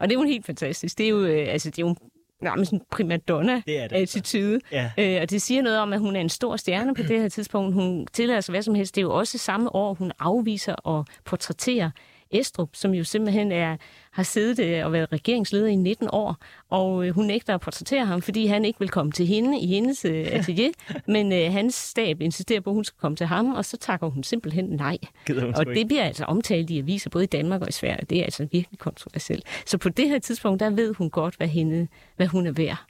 Og 0.00 0.08
det 0.08 0.16
er 0.16 0.20
jo 0.20 0.26
helt 0.26 0.46
fantastisk. 0.46 0.98
Det 0.98 1.06
er 1.06 1.10
jo, 1.10 1.24
øh, 1.24 1.46
altså, 1.52 1.70
det 1.70 1.78
er 1.78 1.86
jo 1.86 1.96
nærmest 2.42 2.72
en 2.72 2.80
primadonna 2.90 3.62
Det 3.66 3.78
er 3.78 3.88
det. 3.88 3.96
attitude. 3.96 4.60
Ja. 4.72 4.90
Øh, 4.98 5.18
og 5.22 5.30
det 5.30 5.42
siger 5.42 5.62
noget 5.62 5.78
om, 5.78 5.92
at 5.92 6.00
hun 6.00 6.16
er 6.16 6.20
en 6.20 6.28
stor 6.28 6.56
stjerne 6.56 6.94
på 6.94 7.02
det 7.02 7.20
her 7.20 7.28
tidspunkt. 7.28 7.74
Hun 7.74 8.06
tillader 8.12 8.40
sig 8.40 8.52
hvad 8.52 8.62
som 8.62 8.74
helst. 8.74 8.94
Det 8.94 9.00
er 9.00 9.02
jo 9.02 9.14
også 9.18 9.38
samme 9.38 9.74
år, 9.74 9.94
hun 9.94 10.12
afviser 10.18 10.74
og 10.74 11.06
portrætterer 11.24 11.90
Estrup, 12.30 12.68
som 12.72 12.94
jo 12.94 13.04
simpelthen 13.04 13.52
er, 13.52 13.76
har 14.10 14.22
siddet 14.22 14.64
øh, 14.64 14.86
og 14.86 14.92
været 14.92 15.12
regeringsleder 15.12 15.66
i 15.66 15.74
19 15.74 16.08
år, 16.12 16.36
og 16.70 17.06
øh, 17.06 17.14
hun 17.14 17.26
nægter 17.26 17.54
at 17.54 17.60
portrættere 17.60 18.06
ham, 18.06 18.22
fordi 18.22 18.46
han 18.46 18.64
ikke 18.64 18.78
vil 18.78 18.88
komme 18.88 19.12
til 19.12 19.26
hende 19.26 19.60
i 19.60 19.66
hendes 19.66 20.04
øh, 20.04 20.26
atelier, 20.32 20.70
men 21.06 21.32
øh, 21.32 21.52
hans 21.52 21.74
stab 21.74 22.20
insisterer 22.20 22.60
på, 22.60 22.70
at 22.70 22.74
hun 22.74 22.84
skal 22.84 22.98
komme 23.00 23.16
til 23.16 23.26
ham, 23.26 23.54
og 23.54 23.64
så 23.64 23.76
takker 23.76 24.10
hun 24.10 24.22
simpelthen 24.22 24.64
nej. 24.64 24.98
Og 25.56 25.66
det 25.66 25.86
bliver 25.86 26.04
altså 26.04 26.24
omtalt 26.24 26.70
i 26.70 26.78
aviser, 26.78 27.10
både 27.10 27.24
i 27.24 27.26
Danmark 27.26 27.62
og 27.62 27.68
i 27.68 27.72
Sverige. 27.72 28.06
Det 28.10 28.18
er 28.18 28.24
altså 28.24 28.48
virkelig 28.52 28.78
kontroversielt. 28.78 29.44
Så 29.66 29.78
på 29.78 29.88
det 29.88 30.08
her 30.08 30.18
tidspunkt, 30.18 30.60
der 30.60 30.70
ved 30.70 30.94
hun 30.94 31.10
godt, 31.10 31.36
hvad, 31.36 31.48
hende, 31.48 31.88
hvad 32.16 32.26
hun 32.26 32.46
er 32.46 32.52
værd. 32.52 32.84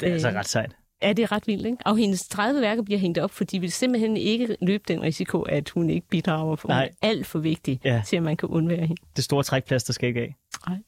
Det 0.00 0.08
er 0.08 0.12
altså 0.12 0.28
ret 0.28 0.48
sejt. 0.48 0.76
Ja, 1.02 1.12
det 1.12 1.22
er 1.22 1.32
ret 1.32 1.46
vildt, 1.46 1.66
ikke? 1.66 1.78
Og 1.84 1.96
hendes 1.96 2.28
30 2.28 2.60
værker 2.60 2.82
bliver 2.82 2.98
hængt 2.98 3.18
op, 3.18 3.30
for 3.30 3.44
de 3.44 3.60
vil 3.60 3.72
simpelthen 3.72 4.16
ikke 4.16 4.56
løbe 4.62 4.84
den 4.88 5.02
risiko, 5.02 5.42
at 5.42 5.68
hun 5.70 5.90
ikke 5.90 6.08
bidrager, 6.08 6.56
for 6.56 6.68
hun 6.68 6.74
Nej. 6.74 6.90
er 7.02 7.06
alt 7.08 7.26
for 7.26 7.38
vigtig 7.38 7.80
Ja. 7.84 8.02
til, 8.06 8.16
at 8.16 8.22
man 8.22 8.36
kan 8.36 8.48
undvære 8.48 8.86
hende. 8.86 9.02
Det 9.16 9.24
store 9.24 9.42
trækplaster 9.42 9.92
skal 9.92 10.08
ikke 10.08 10.20
af. 10.20 10.34
Nej. 10.68 10.78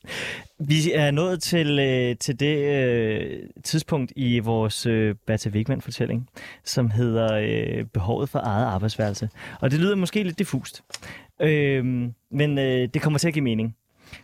Vi 0.58 0.92
er 0.92 1.10
nået 1.10 1.42
til, 1.42 1.78
øh, 1.78 2.16
til 2.16 2.40
det 2.40 2.56
øh, 2.58 3.38
tidspunkt 3.64 4.12
i 4.16 4.38
vores 4.38 4.86
øh, 4.86 5.14
Bertha 5.26 5.50
Wigman-fortælling, 5.50 6.28
som 6.64 6.90
hedder 6.90 7.34
øh, 7.34 7.84
Behovet 7.84 8.28
for 8.28 8.38
eget 8.38 8.66
arbejdsværelse. 8.66 9.28
Og 9.60 9.70
det 9.70 9.80
lyder 9.80 9.94
måske 9.96 10.22
lidt 10.22 10.38
diffust, 10.38 10.82
øh, 11.42 11.84
men 12.30 12.58
øh, 12.58 12.88
det 12.94 13.02
kommer 13.02 13.18
til 13.18 13.28
at 13.28 13.34
give 13.34 13.42
mening. 13.44 13.76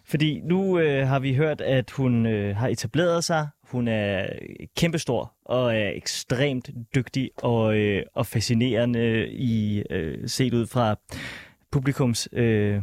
Fordi 0.05 0.41
nu 0.45 0.79
øh, 0.79 1.09
har 1.09 1.19
vi 1.19 1.35
hørt, 1.35 1.61
at 1.61 1.91
hun 1.91 2.27
øh, 2.27 2.57
har 2.57 2.69
etableret 2.69 3.25
sig. 3.25 3.49
Hun 3.71 3.89
er 3.89 4.27
kæmpestor 4.77 5.35
og 5.45 5.77
er 5.77 5.91
ekstremt 5.91 6.71
dygtig 6.95 7.31
og, 7.37 7.77
øh, 7.77 8.03
og 8.15 8.27
fascinerende 8.27 9.29
i 9.29 9.83
øh, 9.91 10.29
set 10.29 10.55
ud 10.55 10.67
fra 10.67 10.97
publikums 11.71 12.29
øh, 12.33 12.83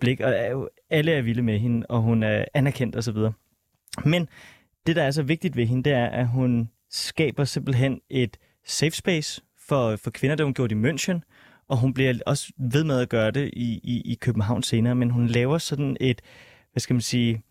blik. 0.00 0.20
Og 0.20 0.30
er 0.30 0.50
jo, 0.50 0.68
alle 0.90 1.12
er 1.12 1.22
vilde 1.22 1.42
med 1.42 1.58
hende, 1.58 1.86
og 1.86 2.00
hun 2.00 2.22
er 2.22 2.44
anerkendt 2.54 2.96
osv. 2.96 3.16
Men 4.04 4.28
det, 4.86 4.96
der 4.96 5.02
er 5.02 5.10
så 5.10 5.22
vigtigt 5.22 5.56
ved 5.56 5.66
hende, 5.66 5.82
det 5.82 5.92
er, 5.92 6.06
at 6.06 6.28
hun 6.28 6.70
skaber 6.90 7.44
simpelthen 7.44 8.00
et 8.10 8.36
safe 8.64 8.90
space 8.90 9.42
for, 9.68 9.96
for 9.96 10.10
kvinder, 10.10 10.36
det 10.36 10.46
hun 10.46 10.54
gjorde 10.54 10.74
i 10.74 10.90
München, 10.90 11.20
og 11.68 11.76
hun 11.76 11.94
bliver 11.94 12.18
også 12.26 12.52
ved 12.58 12.84
med 12.84 13.00
at 13.00 13.08
gøre 13.08 13.30
det 13.30 13.50
i, 13.52 13.80
i, 13.84 14.12
i 14.12 14.14
København 14.14 14.62
senere, 14.62 14.94
men 14.94 15.10
hun 15.10 15.26
laver 15.26 15.58
sådan 15.58 15.96
et, 16.00 16.22
hvad 16.72 16.80
skal 16.80 16.94
man 16.94 17.00
sige, 17.00 17.42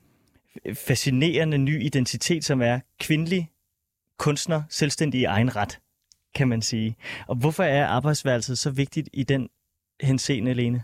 fascinerende 0.74 1.58
ny 1.58 1.84
identitet, 1.84 2.46
som 2.46 2.62
er 2.62 2.80
kvindelig 3.00 3.50
kunstner, 4.18 4.64
selvstændig 4.70 5.22
i 5.22 5.24
egen 5.24 5.56
ret, 5.56 5.80
kan 6.36 6.48
man 6.48 6.62
sige. 6.62 6.96
Og 7.28 7.36
hvorfor 7.36 7.64
er 7.64 7.88
arbejdsværelset 7.88 8.58
så 8.58 8.70
vigtigt 8.70 9.10
i 9.14 9.24
den 9.24 9.50
henseende, 10.02 10.54
Lene? 10.54 10.84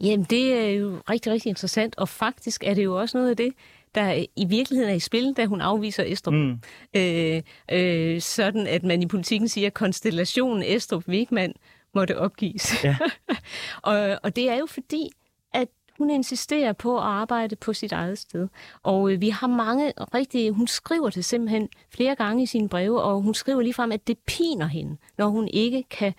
Jamen, 0.00 0.26
det 0.30 0.52
er 0.52 0.70
jo 0.70 1.00
rigtig, 1.10 1.32
rigtig 1.32 1.48
interessant, 1.48 1.98
og 1.98 2.08
faktisk 2.08 2.64
er 2.64 2.74
det 2.74 2.84
jo 2.84 3.00
også 3.00 3.18
noget 3.18 3.30
af 3.30 3.36
det, 3.36 3.52
der 3.94 4.24
i 4.36 4.44
virkeligheden 4.44 4.90
er 4.90 4.96
i 4.96 5.00
spil, 5.00 5.34
da 5.36 5.46
hun 5.46 5.60
afviser 5.60 6.04
Estrup. 6.06 6.34
Mm. 6.34 6.60
Øh, 6.96 7.42
øh, 7.72 8.20
sådan 8.20 8.66
at 8.66 8.82
man 8.82 9.02
i 9.02 9.06
politikken 9.06 9.48
siger, 9.48 9.66
at 9.66 9.74
konstellationen 9.74 10.62
Estrup-Wigman 10.62 11.52
måtte 11.94 12.18
opgives. 12.18 12.84
Ja. 12.84 12.96
og, 13.82 14.18
og 14.22 14.36
det 14.36 14.50
er 14.50 14.56
jo 14.56 14.66
fordi, 14.66 15.10
at 15.54 15.68
hun 15.98 16.10
insisterer 16.10 16.72
på 16.72 16.96
at 16.96 17.02
arbejde 17.02 17.56
på 17.56 17.72
sit 17.72 17.92
eget 17.92 18.18
sted. 18.18 18.48
Og 18.82 19.12
øh, 19.12 19.20
vi 19.20 19.28
har 19.28 19.46
mange 19.46 19.92
rigtige... 20.14 20.50
Hun 20.50 20.66
skriver 20.66 21.10
det 21.10 21.24
simpelthen 21.24 21.68
flere 21.90 22.14
gange 22.14 22.42
i 22.42 22.46
sine 22.46 22.68
breve, 22.68 23.02
og 23.02 23.22
hun 23.22 23.34
skriver 23.34 23.62
ligefrem, 23.62 23.92
at 23.92 24.06
det 24.06 24.18
piner 24.26 24.66
hende, 24.66 24.96
når 25.18 25.26
hun 25.28 25.48
ikke 25.48 25.82
kan 25.82 26.14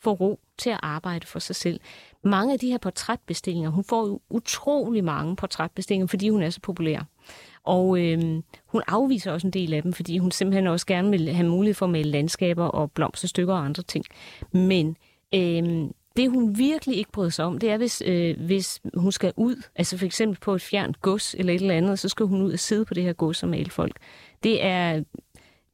få 0.00 0.12
ro 0.12 0.40
til 0.58 0.70
at 0.70 0.80
arbejde 0.82 1.26
for 1.26 1.38
sig 1.38 1.56
selv. 1.56 1.80
Mange 2.24 2.52
af 2.52 2.58
de 2.58 2.70
her 2.70 2.78
portrætbestillinger, 2.78 3.70
hun 3.70 3.84
får 3.84 4.06
jo 4.06 4.20
utrolig 4.30 5.04
mange 5.04 5.36
portrætbestillinger, 5.36 6.06
fordi 6.06 6.28
hun 6.28 6.42
er 6.42 6.50
så 6.50 6.60
populær. 6.60 7.06
Og 7.64 8.00
øh, 8.00 8.42
hun 8.66 8.82
afviser 8.86 9.32
også 9.32 9.46
en 9.46 9.52
del 9.52 9.74
af 9.74 9.82
dem, 9.82 9.92
fordi 9.92 10.18
hun 10.18 10.30
simpelthen 10.30 10.66
også 10.66 10.86
gerne 10.86 11.10
vil 11.10 11.28
have 11.28 11.48
mulighed 11.48 11.74
for 11.74 11.86
at 11.86 11.92
male 11.92 12.10
landskaber 12.10 12.64
og 12.64 12.92
blomsterstykker 12.92 13.54
og 13.54 13.64
andre 13.64 13.82
ting. 13.82 14.04
Men 14.52 14.96
øh, 15.34 15.90
det 16.16 16.30
hun 16.30 16.58
virkelig 16.58 16.96
ikke 16.96 17.12
bryder 17.12 17.30
sig 17.30 17.44
om, 17.44 17.58
det 17.58 17.70
er, 17.70 17.76
hvis, 17.76 18.02
øh, 18.06 18.40
hvis 18.40 18.80
hun 18.94 19.12
skal 19.12 19.32
ud, 19.36 19.62
altså 19.76 19.98
for 19.98 20.06
eksempel 20.06 20.38
på 20.40 20.54
et 20.54 20.62
fjernt 20.62 21.00
gods 21.02 21.34
eller 21.38 21.52
et 21.52 21.60
eller 21.60 21.74
andet, 21.74 21.98
så 21.98 22.08
skal 22.08 22.26
hun 22.26 22.42
ud 22.42 22.52
og 22.52 22.58
sidde 22.58 22.84
på 22.84 22.94
det 22.94 23.02
her 23.02 23.12
gods 23.12 23.42
og 23.42 23.48
male 23.48 23.70
folk. 23.70 23.96
Det 24.42 24.64
er 24.64 25.02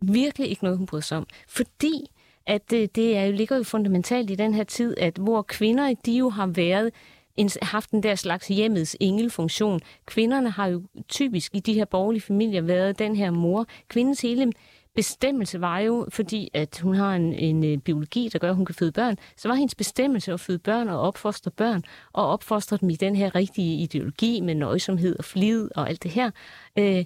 virkelig 0.00 0.48
ikke 0.48 0.64
noget, 0.64 0.78
hun 0.78 0.86
bryder 0.86 1.02
sig 1.02 1.18
om. 1.18 1.26
Fordi 1.48 2.10
at 2.46 2.70
det, 2.70 2.96
det 2.96 3.16
er, 3.16 3.24
jo- 3.24 3.32
ligger 3.32 3.56
jo 3.56 3.62
fundamentalt 3.62 4.30
i 4.30 4.34
den 4.34 4.54
her 4.54 4.64
tid, 4.64 4.94
at 4.98 5.18
hvor 5.18 5.42
kvinder, 5.42 5.94
de 6.06 6.12
jo 6.12 6.28
har 6.28 6.46
været 6.46 6.90
en, 7.36 7.50
haft 7.62 7.90
den 7.90 8.02
der 8.02 8.14
slags 8.14 8.48
hjemmets 8.48 8.96
engelfunktion. 9.00 9.80
Kvinderne 10.06 10.50
har 10.50 10.66
jo 10.66 10.82
typisk 11.08 11.54
i 11.54 11.60
de 11.60 11.74
her 11.74 11.84
borgerlige 11.84 12.22
familier 12.22 12.60
været 12.60 12.98
den 12.98 13.16
her 13.16 13.30
mor. 13.30 13.66
Kvindens 13.88 14.20
hele 14.20 14.52
bestemmelse 14.94 15.60
var 15.60 15.78
jo, 15.78 16.06
fordi 16.08 16.48
at 16.54 16.80
hun 16.82 16.94
har 16.94 17.14
en, 17.16 17.32
en 17.32 17.64
øh, 17.64 17.78
biologi, 17.78 18.28
der 18.32 18.38
gør, 18.38 18.50
at 18.50 18.56
hun 18.56 18.64
kan 18.64 18.74
føde 18.74 18.92
børn, 18.92 19.16
så 19.36 19.48
var 19.48 19.54
hendes 19.54 19.74
bestemmelse 19.74 20.32
at 20.32 20.40
føde 20.40 20.58
børn 20.58 20.88
og 20.88 21.00
opfostre 21.00 21.50
børn, 21.50 21.82
og 22.12 22.26
opfostre 22.26 22.76
dem 22.76 22.90
i 22.90 22.96
den 22.96 23.16
her 23.16 23.34
rigtige 23.34 23.82
ideologi 23.82 24.40
med 24.40 24.54
nøjsomhed 24.54 25.16
og 25.18 25.24
flid 25.24 25.68
og 25.76 25.88
alt 25.88 26.02
det 26.02 26.10
her. 26.10 26.30
Øh, 26.78 27.04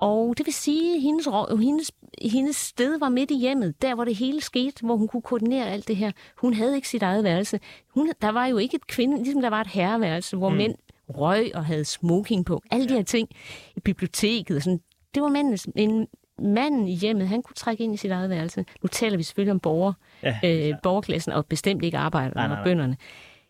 Og 0.00 0.34
det 0.38 0.46
vil 0.46 0.54
sige, 0.54 0.94
at 0.96 1.02
hendes, 1.02 1.28
hendes, 1.60 1.90
hendes 2.22 2.56
sted 2.56 2.98
var 2.98 3.08
midt 3.08 3.30
i 3.30 3.38
hjemmet, 3.38 3.82
der 3.82 3.94
hvor 3.94 4.04
det 4.04 4.16
hele 4.16 4.40
skete, 4.40 4.86
hvor 4.86 4.96
hun 4.96 5.08
kunne 5.08 5.22
koordinere 5.22 5.70
alt 5.70 5.88
det 5.88 5.96
her. 5.96 6.12
Hun 6.36 6.54
havde 6.54 6.76
ikke 6.76 6.88
sit 6.88 7.02
eget 7.02 7.24
værelse. 7.24 7.60
Hun, 7.94 8.12
der 8.22 8.28
var 8.32 8.46
jo 8.46 8.56
ikke 8.58 8.74
et 8.74 8.86
kvinde, 8.86 9.16
ligesom 9.16 9.42
der 9.42 9.50
var 9.50 9.60
et 9.60 9.66
herreværelse, 9.66 10.36
hvor 10.36 10.48
mm. 10.48 10.56
mænd 10.56 10.74
røg 11.08 11.50
og 11.54 11.64
havde 11.64 11.84
smoking 11.84 12.46
på. 12.46 12.62
Alle 12.70 12.88
de 12.88 12.94
her 12.94 13.02
ting 13.02 13.28
i 13.76 13.80
biblioteket. 13.80 14.56
Og 14.56 14.62
sådan. 14.62 14.80
Det 15.14 15.22
var 15.22 15.28
mændens, 15.28 15.68
en, 15.76 16.06
manden 16.38 16.88
i 16.88 16.94
hjemmet, 16.94 17.28
han 17.28 17.42
kunne 17.42 17.54
trække 17.54 17.84
ind 17.84 17.94
i 17.94 17.96
sit 17.96 18.10
eget 18.10 18.30
værelse. 18.30 18.64
Nu 18.82 18.86
taler 18.86 19.16
vi 19.16 19.22
selvfølgelig 19.22 19.52
om 19.52 19.60
borger, 19.60 19.92
ja, 20.22 20.38
øh, 20.44 20.74
borgerklassen 20.82 21.32
og 21.32 21.46
bestemt 21.46 21.84
ikke 21.84 21.98
arbejderne 21.98 22.58
og 22.58 22.64
bønderne. 22.64 22.96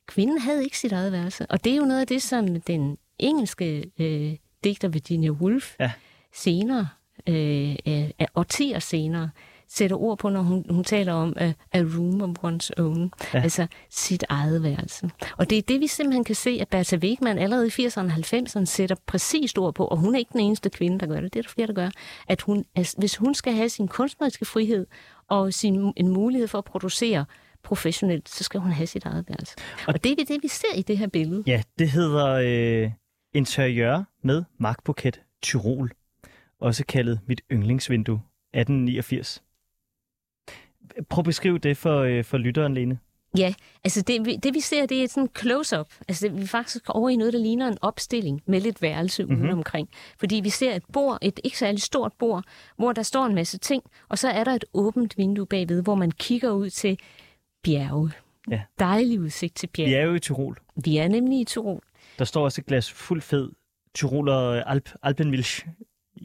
Kvinden 0.07 0.39
havde 0.39 0.65
ikke 0.65 0.79
sit 0.79 0.93
eget 0.93 1.13
værelse. 1.13 1.47
Og 1.47 1.65
det 1.65 1.73
er 1.73 1.77
jo 1.77 1.85
noget 1.85 2.01
af 2.01 2.07
det, 2.07 2.23
som 2.23 2.61
den 2.61 2.99
engelske 3.19 3.91
øh, 3.99 4.37
digter 4.65 4.89
Virginia 4.89 5.31
Woolf 5.31 5.75
ja. 5.81 5.93
senere, 6.35 6.89
øh, 7.29 7.77
øh, 7.87 8.11
årtier 8.35 8.79
senere, 8.79 9.31
sætter 9.75 9.97
ord 9.97 10.19
på, 10.19 10.29
når 10.29 10.43
hun, 10.43 10.65
hun 10.71 10.85
taler 10.85 11.13
om 11.13 11.37
uh, 11.41 11.47
a 11.73 11.81
room 11.81 12.23
of 12.23 12.45
one's 12.45 12.71
own, 12.79 13.13
ja. 13.35 13.43
altså 13.43 13.67
sit 13.91 14.25
eget 14.29 14.63
værelse. 14.63 15.11
Og 15.37 15.51
det 15.51 15.59
er 15.59 15.63
det, 15.63 15.81
vi 15.81 15.87
simpelthen 15.87 16.25
kan 16.25 16.35
se, 16.35 16.59
at 16.61 16.69
Bertha 16.69 16.97
Wegman 16.97 17.39
allerede 17.39 17.67
i 17.67 17.87
80'erne 17.87 18.01
og 18.01 18.07
90'erne 18.07 18.65
sætter 18.65 18.97
præcist 19.07 19.59
ord 19.59 19.75
på, 19.75 19.87
og 19.87 19.97
hun 19.97 20.15
er 20.15 20.19
ikke 20.19 20.33
den 20.33 20.41
eneste 20.41 20.71
kvinde, 20.71 20.99
der 20.99 21.07
gør 21.07 21.21
det, 21.21 21.35
det 21.35 21.39
er 21.39 21.43
der 21.43 21.49
flere, 21.49 21.67
der 21.67 21.73
gør, 21.73 21.91
at 22.29 22.43
hun, 22.43 22.65
altså, 22.75 22.97
hvis 22.99 23.17
hun 23.17 23.35
skal 23.35 23.53
have 23.53 23.69
sin 23.69 23.89
kunstneriske 23.89 24.45
frihed 24.45 24.87
og 25.29 25.55
sin, 25.55 25.93
en 25.97 26.09
mulighed 26.09 26.49
for 26.49 26.59
at 26.59 26.65
producere 26.65 27.25
professionelt, 27.63 28.29
så 28.29 28.45
skal 28.45 28.61
hun 28.61 28.73
have 28.73 28.87
sit 28.87 29.05
eget 29.05 29.25
værelse. 29.29 29.57
Og, 29.87 29.95
og 29.95 30.05
det 30.05 30.21
er 30.21 30.25
det, 30.25 30.39
vi 30.43 30.49
ser 30.49 30.75
i 30.77 30.83
det 30.83 30.99
her 30.99 31.07
billede. 31.07 31.43
Ja, 31.47 31.63
det 31.79 31.91
hedder 31.91 32.27
øh, 32.27 32.91
interiør 33.35 34.03
med 34.23 34.45
markbuket 34.59 35.21
Tyrol, 35.43 35.93
også 36.61 36.85
kaldet 36.85 37.21
mit 37.27 37.41
yndlingsvindue 37.53 38.23
1889. 38.55 39.43
Prøv 41.09 41.21
at 41.21 41.25
beskrive 41.25 41.59
det 41.59 41.77
for, 41.77 42.01
øh, 42.01 42.25
for 42.25 42.39
lytteren, 42.39 42.75
Lene. 42.75 42.99
Ja, 43.39 43.55
altså 43.85 44.03
det, 44.03 44.43
det 44.43 44.55
vi 44.55 44.61
ser, 44.61 44.87
det 44.87 45.03
er 45.03 45.09
sådan 45.09 45.29
close-up. 45.39 45.87
Altså 46.09 46.29
det, 46.29 46.37
vi 46.37 46.43
er 46.43 46.47
faktisk 46.47 46.83
over 46.89 47.09
i 47.09 47.17
noget, 47.17 47.33
der 47.33 47.39
ligner 47.39 47.69
en 47.69 47.79
opstilling 47.81 48.43
med 48.47 48.61
lidt 48.61 48.83
værelse 48.83 49.25
mm-hmm. 49.25 49.49
omkring. 49.49 49.89
Fordi 50.19 50.41
vi 50.45 50.51
ser 50.51 50.75
et 50.75 50.83
bord, 50.93 51.19
et 51.23 51.41
ikke 51.45 51.59
særlig 51.59 51.83
stort 51.83 52.13
bord, 52.19 52.45
hvor 52.77 52.93
der 52.93 53.03
står 53.03 53.27
en 53.27 53.35
masse 53.35 53.59
ting, 53.59 53.83
og 54.09 54.19
så 54.19 54.29
er 54.29 54.45
der 54.45 54.53
et 54.53 54.65
åbent 54.75 55.19
vindue 55.19 55.47
bagved, 55.47 55.83
hvor 55.83 55.95
man 55.95 56.11
kigger 56.11 56.51
ud 56.51 56.71
til 56.71 56.99
bjerge. 57.63 58.13
Ja. 58.51 58.63
Dejlig 58.79 59.21
udsigt 59.21 59.57
til 59.57 59.67
bjerge. 59.67 59.91
Vi 59.91 59.95
er 59.95 60.03
jo 60.03 60.15
i 60.15 60.21
Tirol. 60.21 60.59
Vi 60.85 60.97
er 60.97 61.09
nemlig 61.09 61.41
i 61.41 61.45
Tirol. 61.45 61.83
Der 62.19 62.25
står 62.25 62.45
også 62.45 62.61
et 62.61 62.67
glas 62.67 62.93
fuld 62.93 63.21
fed 63.21 63.51
Tiroler 63.95 64.65
Alp, 64.65 64.89
Alpenmilch 65.03 65.67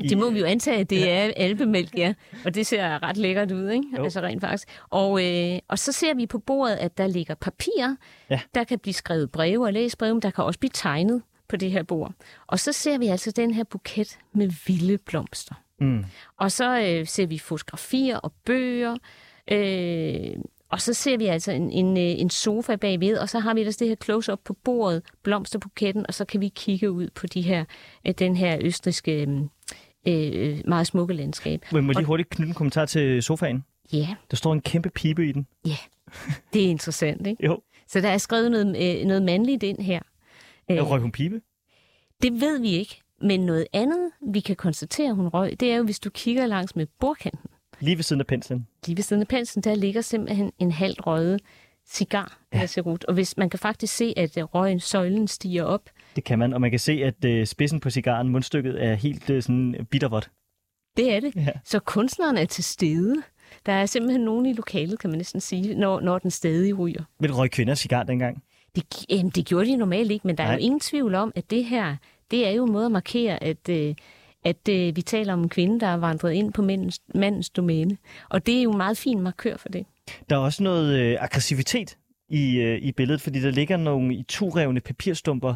det 0.09 0.17
må 0.17 0.29
vi 0.29 0.39
jo 0.39 0.45
antage, 0.45 0.79
at 0.79 0.89
det 0.89 0.99
ja. 0.99 1.27
er 1.27 1.33
alpemælk, 1.35 1.97
ja. 1.97 2.13
Og 2.45 2.55
det 2.55 2.67
ser 2.67 3.03
ret 3.03 3.17
lækkert 3.17 3.51
ud, 3.51 3.69
ikke? 3.69 3.87
Jo. 3.97 4.03
Altså 4.03 4.21
rent 4.21 4.41
faktisk. 4.41 4.67
Og, 4.89 5.25
øh, 5.25 5.59
og 5.67 5.79
så 5.79 5.91
ser 5.91 6.13
vi 6.13 6.25
på 6.25 6.39
bordet, 6.39 6.75
at 6.75 6.97
der 6.97 7.07
ligger 7.07 7.35
papir. 7.35 7.95
Ja. 8.29 8.39
Der 8.55 8.63
kan 8.63 8.79
blive 8.79 8.93
skrevet 8.93 9.31
breve 9.31 9.65
og 9.65 9.73
læsbreve, 9.73 10.13
men 10.13 10.21
der 10.21 10.31
kan 10.31 10.43
også 10.43 10.59
blive 10.59 10.71
tegnet 10.73 11.21
på 11.49 11.55
det 11.55 11.71
her 11.71 11.83
bord. 11.83 12.13
Og 12.47 12.59
så 12.59 12.71
ser 12.71 12.97
vi 12.97 13.07
altså 13.07 13.31
den 13.31 13.53
her 13.53 13.63
buket 13.63 14.19
med 14.33 14.49
vilde 14.67 14.97
blomster. 14.97 15.55
Mm. 15.79 16.05
Og 16.37 16.51
så 16.51 16.79
øh, 16.79 17.07
ser 17.07 17.25
vi 17.25 17.37
fotografier 17.37 18.17
og 18.17 18.33
bøger. 18.45 18.97
Øh, 19.51 20.35
og 20.69 20.81
så 20.81 20.93
ser 20.93 21.17
vi 21.17 21.25
altså 21.25 21.51
en, 21.51 21.71
en, 21.71 21.97
øh, 21.97 22.21
en 22.21 22.29
sofa 22.29 22.75
bagved, 22.75 23.17
og 23.17 23.29
så 23.29 23.39
har 23.39 23.53
vi 23.53 23.59
ellers 23.59 23.77
det 23.77 23.87
her 23.87 23.95
close-up 24.03 24.39
på 24.43 24.53
bordet, 24.53 25.01
blomsterbuketten, 25.23 26.05
og 26.07 26.13
så 26.13 26.25
kan 26.25 26.41
vi 26.41 26.47
kigge 26.47 26.91
ud 26.91 27.09
på 27.15 27.27
de 27.27 27.41
her, 27.41 27.65
øh, 28.07 28.13
den 28.19 28.35
her 28.35 28.57
østriske 28.61 29.21
øhm, 29.21 29.49
øh, 30.07 30.61
meget 30.67 30.87
smukke 30.87 31.13
landskab. 31.13 31.65
Men 31.71 31.85
må 31.85 31.91
jeg 31.91 31.95
lige 31.95 32.05
hurtigt 32.05 32.29
knytte 32.29 32.49
en 32.49 32.53
kommentar 32.53 32.85
til 32.85 33.23
sofaen? 33.23 33.63
Ja. 33.93 34.15
Der 34.31 34.37
står 34.37 34.53
en 34.53 34.61
kæmpe 34.61 34.89
pibe 34.89 35.27
i 35.27 35.31
den. 35.31 35.47
Ja, 35.65 35.77
det 36.53 36.65
er 36.65 36.69
interessant, 36.69 37.27
ikke? 37.27 37.45
jo. 37.45 37.61
Så 37.87 38.01
der 38.01 38.09
er 38.09 38.17
skrevet 38.17 38.51
noget, 38.51 38.99
øh, 38.99 39.05
noget 39.05 39.23
mandligt 39.23 39.63
ind 39.63 39.81
her. 39.81 40.01
Øh, 40.71 40.89
røg 40.89 41.01
hun 41.01 41.11
pibe? 41.11 41.41
Det 42.21 42.41
ved 42.41 42.59
vi 42.61 42.69
ikke. 42.69 43.01
Men 43.21 43.39
noget 43.39 43.67
andet, 43.73 44.11
vi 44.33 44.39
kan 44.39 44.55
konstatere, 44.55 45.13
hun 45.13 45.27
røg, 45.27 45.59
det 45.59 45.71
er 45.71 45.75
jo, 45.75 45.83
hvis 45.83 45.99
du 45.99 46.09
kigger 46.09 46.45
langs 46.45 46.75
med 46.75 46.87
bordkanten. 46.99 47.49
Lige 47.79 47.97
ved 47.97 48.03
siden 48.03 48.19
af 48.19 48.27
penslen? 48.27 48.67
Lige 48.85 48.97
ved 48.97 49.03
siden 49.03 49.21
af 49.21 49.27
penslen, 49.27 49.63
der 49.63 49.75
ligger 49.75 50.01
simpelthen 50.01 50.51
en 50.59 50.71
halvt 50.71 51.07
røget 51.07 51.41
cigar 51.89 52.37
ja. 52.53 52.57
eller 52.57 52.67
cerut. 52.67 53.03
Og 53.03 53.13
hvis 53.13 53.37
man 53.37 53.49
kan 53.49 53.59
faktisk 53.59 53.95
se, 53.95 54.13
at 54.17 54.37
røgen 54.55 54.79
søjlen 54.79 55.27
stiger 55.27 55.63
op. 55.63 55.89
Det 56.15 56.23
kan 56.23 56.39
man, 56.39 56.53
og 56.53 56.61
man 56.61 56.69
kan 56.69 56.79
se, 56.79 56.91
at 57.03 57.39
uh, 57.39 57.45
spidsen 57.45 57.79
på 57.79 57.89
cigaren, 57.89 58.29
mundstykket, 58.29 58.83
er 58.83 58.93
helt 58.93 59.29
uh, 59.29 59.41
sådan 59.41 59.87
bittervådt. 59.91 60.31
Det 60.97 61.15
er 61.15 61.19
det. 61.19 61.35
Ja. 61.35 61.49
Så 61.63 61.79
kunstneren 61.79 62.37
er 62.37 62.45
til 62.45 62.63
stede. 62.63 63.15
Der 63.65 63.73
er 63.73 63.85
simpelthen 63.85 64.21
nogen 64.21 64.45
i 64.45 64.53
lokalet, 64.53 64.99
kan 64.99 65.09
man 65.09 65.17
næsten 65.17 65.41
sige, 65.41 65.75
når, 65.75 65.99
når 65.99 66.19
den 66.19 66.31
stadig 66.31 66.79
ryger. 66.79 67.03
Men 67.19 67.37
røg 67.37 67.51
kvinder 67.51 67.75
cigar 67.75 68.03
dengang? 68.03 68.43
Det, 68.75 69.05
jamen, 69.09 69.29
det 69.29 69.45
gjorde 69.45 69.65
de 69.65 69.75
normalt 69.75 70.11
ikke, 70.11 70.27
men 70.27 70.37
der 70.37 70.43
Nej. 70.43 70.53
er 70.53 70.57
jo 70.57 70.63
ingen 70.63 70.79
tvivl 70.79 71.15
om, 71.15 71.31
at 71.35 71.49
det 71.49 71.65
her, 71.65 71.95
det 72.31 72.47
er 72.47 72.51
jo 72.51 72.65
en 72.65 72.71
måde 72.71 72.85
at 72.85 72.91
markere, 72.91 73.43
at, 73.43 73.69
uh, 73.69 73.75
at 74.45 74.69
uh, 74.69 74.95
vi 74.95 75.01
taler 75.01 75.33
om 75.33 75.41
en 75.41 75.49
kvinde, 75.49 75.79
der 75.79 75.87
er 75.87 75.97
vandret 75.97 76.33
ind 76.33 76.53
på 76.53 76.61
mandens, 76.61 77.01
mandens 77.15 77.49
domæne. 77.49 77.97
Og 78.29 78.45
det 78.45 78.57
er 78.57 78.61
jo 78.61 78.71
en 78.71 78.77
meget 78.77 78.97
fin 78.97 79.21
markør 79.21 79.57
for 79.57 79.69
det. 79.69 79.85
Der 80.29 80.35
er 80.35 80.39
også 80.39 80.63
noget 80.63 80.99
øh, 80.99 81.17
aggressivitet 81.19 81.97
i, 82.29 82.57
øh, 82.57 82.81
i 82.81 82.91
billedet, 82.91 83.21
fordi 83.21 83.41
der 83.41 83.51
ligger 83.51 83.77
nogle 83.77 84.15
i 84.15 84.23
turevne 84.23 84.79
papirstumper 84.79 85.55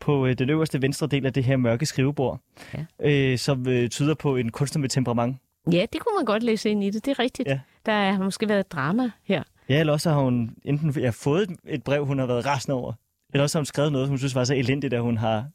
på 0.00 0.26
øh, 0.26 0.38
den 0.38 0.50
øverste 0.50 0.82
venstre 0.82 1.06
del 1.06 1.26
af 1.26 1.32
det 1.32 1.44
her 1.44 1.56
mørke 1.56 1.86
skrivebord, 1.86 2.40
ja. 2.74 3.10
øh, 3.10 3.38
som 3.38 3.68
øh, 3.68 3.88
tyder 3.88 4.14
på 4.14 4.36
en 4.36 4.50
kunstner 4.50 4.80
med 4.80 4.88
temperament. 4.88 5.36
Ja, 5.72 5.86
det 5.92 6.00
kunne 6.00 6.16
man 6.16 6.24
godt 6.24 6.42
læse 6.42 6.70
ind 6.70 6.84
i 6.84 6.90
det. 6.90 7.04
Det 7.04 7.10
er 7.10 7.18
rigtigt. 7.18 7.48
Ja. 7.48 7.60
Der 7.86 8.12
har 8.12 8.24
måske 8.24 8.48
været 8.48 8.72
drama 8.72 9.10
her. 9.24 9.42
Ja, 9.68 9.80
eller 9.80 9.92
også 9.92 10.10
har 10.10 10.20
hun 10.20 10.50
enten 10.64 10.90
ja, 10.90 11.10
fået 11.10 11.50
et 11.68 11.82
brev, 11.82 12.06
hun 12.06 12.18
har 12.18 12.26
været 12.26 12.46
rasende 12.46 12.74
over, 12.74 12.92
eller 13.32 13.42
også 13.42 13.58
har 13.58 13.60
hun 13.60 13.66
skrevet 13.66 13.92
noget, 13.92 14.08
hun 14.08 14.18
synes 14.18 14.34
var 14.34 14.44
så 14.44 14.54
elendigt, 14.54 14.94
at 14.94 15.00
hun 15.00 15.16
har 15.16 15.46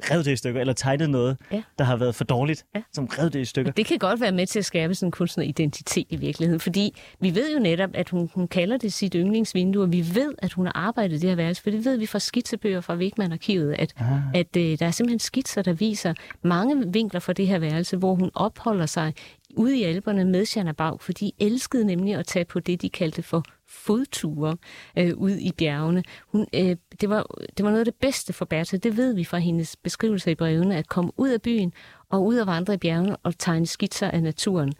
revet 0.00 0.24
det 0.24 0.32
i 0.32 0.36
stykker, 0.36 0.60
eller 0.60 0.72
tegnet 0.72 1.10
noget, 1.10 1.36
ja. 1.52 1.62
der 1.78 1.84
har 1.84 1.96
været 1.96 2.14
for 2.14 2.24
dårligt, 2.24 2.64
ja. 2.74 2.82
som 2.92 3.06
revet 3.06 3.32
det 3.32 3.40
i 3.40 3.44
stykker. 3.44 3.72
Det 3.72 3.86
kan 3.86 3.98
godt 3.98 4.20
være 4.20 4.32
med 4.32 4.46
til 4.46 4.58
at 4.58 4.64
skabe 4.64 4.94
sådan 4.94 5.06
en 5.06 5.10
kunstneridentitet 5.10 6.06
i 6.10 6.16
virkeligheden, 6.16 6.60
fordi 6.60 6.94
vi 7.20 7.34
ved 7.34 7.52
jo 7.54 7.58
netop, 7.58 7.90
at 7.94 8.08
hun, 8.10 8.30
hun 8.34 8.48
kalder 8.48 8.76
det 8.76 8.92
sit 8.92 9.14
yndlingsvindue, 9.16 9.82
og 9.82 9.92
vi 9.92 10.04
ved, 10.14 10.34
at 10.38 10.52
hun 10.52 10.66
har 10.66 10.72
arbejdet 10.76 11.20
det 11.22 11.28
her 11.28 11.36
værelse, 11.36 11.62
for 11.62 11.70
det 11.70 11.84
ved 11.84 11.96
vi 11.96 12.06
fra 12.06 12.18
skitsebøger 12.18 12.80
fra 12.80 12.94
Wigman-arkivet, 12.94 13.74
at, 13.78 13.92
ah. 13.96 14.06
at 14.34 14.56
øh, 14.56 14.78
der 14.78 14.86
er 14.86 14.90
simpelthen 14.90 15.18
skitser, 15.18 15.62
der 15.62 15.72
viser 15.72 16.14
mange 16.42 16.92
vinkler 16.92 17.20
for 17.20 17.32
det 17.32 17.46
her 17.46 17.58
værelse, 17.58 17.96
hvor 17.96 18.14
hun 18.14 18.30
opholder 18.34 18.86
sig 18.86 19.14
ude 19.52 19.78
i 19.78 19.82
alberne 19.82 20.24
med 20.24 20.44
Shanna 20.44 20.72
Bag, 20.72 21.00
for 21.00 21.12
de 21.12 21.32
elskede 21.38 21.84
nemlig 21.84 22.14
at 22.14 22.26
tage 22.26 22.44
på 22.44 22.60
det, 22.60 22.82
de 22.82 22.90
kaldte 22.90 23.22
for 23.22 23.44
fodture 23.68 24.56
øh, 24.98 25.16
ud 25.16 25.30
i 25.30 25.52
bjergene. 25.52 26.02
Hun, 26.26 26.46
øh, 26.54 26.76
det, 27.00 27.10
var, 27.10 27.26
det 27.56 27.64
var 27.64 27.70
noget 27.70 27.78
af 27.78 27.84
det 27.84 27.94
bedste 27.94 28.32
for 28.32 28.44
Bertha, 28.44 28.76
det 28.76 28.96
ved 28.96 29.14
vi 29.14 29.24
fra 29.24 29.38
hendes 29.38 29.76
beskrivelser 29.76 30.30
i 30.30 30.34
brevene, 30.34 30.76
at 30.76 30.88
komme 30.88 31.10
ud 31.16 31.28
af 31.28 31.42
byen 31.42 31.72
og 32.10 32.26
ud 32.26 32.36
og 32.36 32.46
vandre 32.46 32.74
i 32.74 32.76
bjergene 32.76 33.16
og 33.16 33.38
tegne 33.38 33.66
skitser 33.66 34.10
af 34.10 34.22
naturen. 34.22 34.72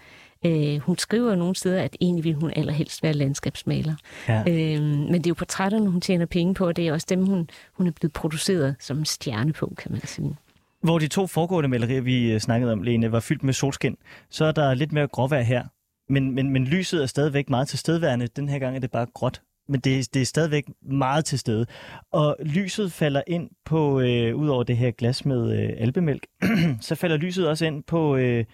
Øh, 0.47 0.79
hun 0.79 0.99
skriver 0.99 1.35
nogle 1.35 1.57
steder, 1.57 1.83
at 1.83 1.97
egentlig 2.01 2.25
vil 2.25 2.35
hun 2.35 2.53
allerhelst 2.57 3.03
være 3.03 3.13
landskabsmaler. 3.13 3.95
Ja. 4.29 4.41
Øh, 4.41 4.83
men 4.83 5.15
det 5.15 5.27
er 5.27 5.31
jo 5.31 5.35
portrætterne, 5.35 5.91
hun 5.91 6.01
tjener 6.01 6.27
penge 6.27 6.55
på, 6.55 6.67
og 6.67 6.77
det 6.77 6.89
er 6.89 6.93
også 6.93 7.07
dem, 7.11 7.27
hun, 7.27 7.51
hun 7.73 7.87
er 7.87 7.91
blevet 7.91 8.13
produceret 8.13 8.77
som 8.81 8.99
en 8.99 9.05
stjerne 9.05 9.53
på, 9.53 9.75
kan 9.79 9.93
man 9.93 10.01
sige. 10.07 10.37
Hvor 10.83 10.99
de 10.99 11.09
to 11.09 11.27
foregående 11.27 11.69
malerier, 11.69 12.01
vi 12.01 12.33
øh, 12.33 12.41
snakkede 12.41 12.73
om, 12.73 12.83
Lene, 12.83 13.13
var 13.13 13.21
fyldt 13.21 13.43
med 13.43 13.53
solskin, 13.53 13.97
så 14.31 14.45
er 14.45 14.53
der 14.53 14.75
lidt 14.75 14.93
mere 14.93 15.07
gråvejr 15.07 15.43
her. 15.43 15.65
Men, 16.09 16.35
men, 16.35 16.51
men 16.51 16.65
lyset 16.65 17.03
er 17.03 17.07
stadigvæk 17.07 17.51
meget 17.51 17.69
tilstedeværende. 17.69 18.27
Den 18.27 18.49
her 18.49 18.59
gang 18.59 18.77
er 18.77 18.81
det 18.81 18.91
bare 18.91 19.07
gråt. 19.15 19.43
Men 19.69 19.81
det, 19.81 20.15
det 20.15 20.23
er 20.23 20.27
stadigvæk 20.27 20.65
meget 20.83 21.25
til 21.25 21.39
stede. 21.39 21.67
Og 22.13 22.37
lyset 22.41 22.93
falder 22.93 23.23
ind 23.27 23.51
på, 23.65 24.01
øh, 24.01 24.37
ud 24.37 24.49
over 24.49 24.63
det 24.63 24.77
her 24.77 24.91
glas 24.91 25.25
med 25.25 25.63
øh, 25.63 25.71
alpemælk, 25.79 26.27
så 26.81 26.95
falder 26.95 27.17
lyset 27.17 27.49
også 27.49 27.67
ind 27.67 27.83
på 27.83 28.17
øh, 28.17 28.45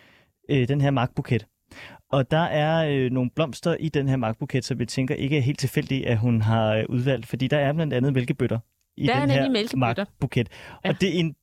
øh, 0.49 0.69
den 0.69 0.81
her 0.81 0.91
markbuket. 0.91 1.47
Og 2.11 2.31
der 2.31 2.45
er 2.45 2.89
øh, 2.89 3.11
nogle 3.11 3.31
blomster 3.31 3.77
i 3.81 3.89
den 3.89 4.09
her 4.09 4.17
markbuket, 4.17 4.65
som 4.65 4.79
vi 4.79 4.87
tænker 4.87 5.15
ikke 5.15 5.37
er 5.37 5.41
helt 5.41 5.59
tilfældigt, 5.59 6.07
at 6.07 6.19
hun 6.19 6.43
har 6.43 6.75
øh, 6.75 6.85
udvalgt. 6.89 7.27
Fordi 7.27 7.49
der 7.49 7.59
er 7.59 7.73
blandt 7.73 7.95
andet 7.95 8.13
mælkebøtter 8.13 8.59
i 8.97 9.07
der 9.07 9.21
den 9.21 9.31
her 9.31 9.77
markbuket. 9.77 10.49
Ja. 10.85 10.89
Og 10.89 11.01
det, 11.01 11.09
er 11.09 11.21
en, 11.21 11.35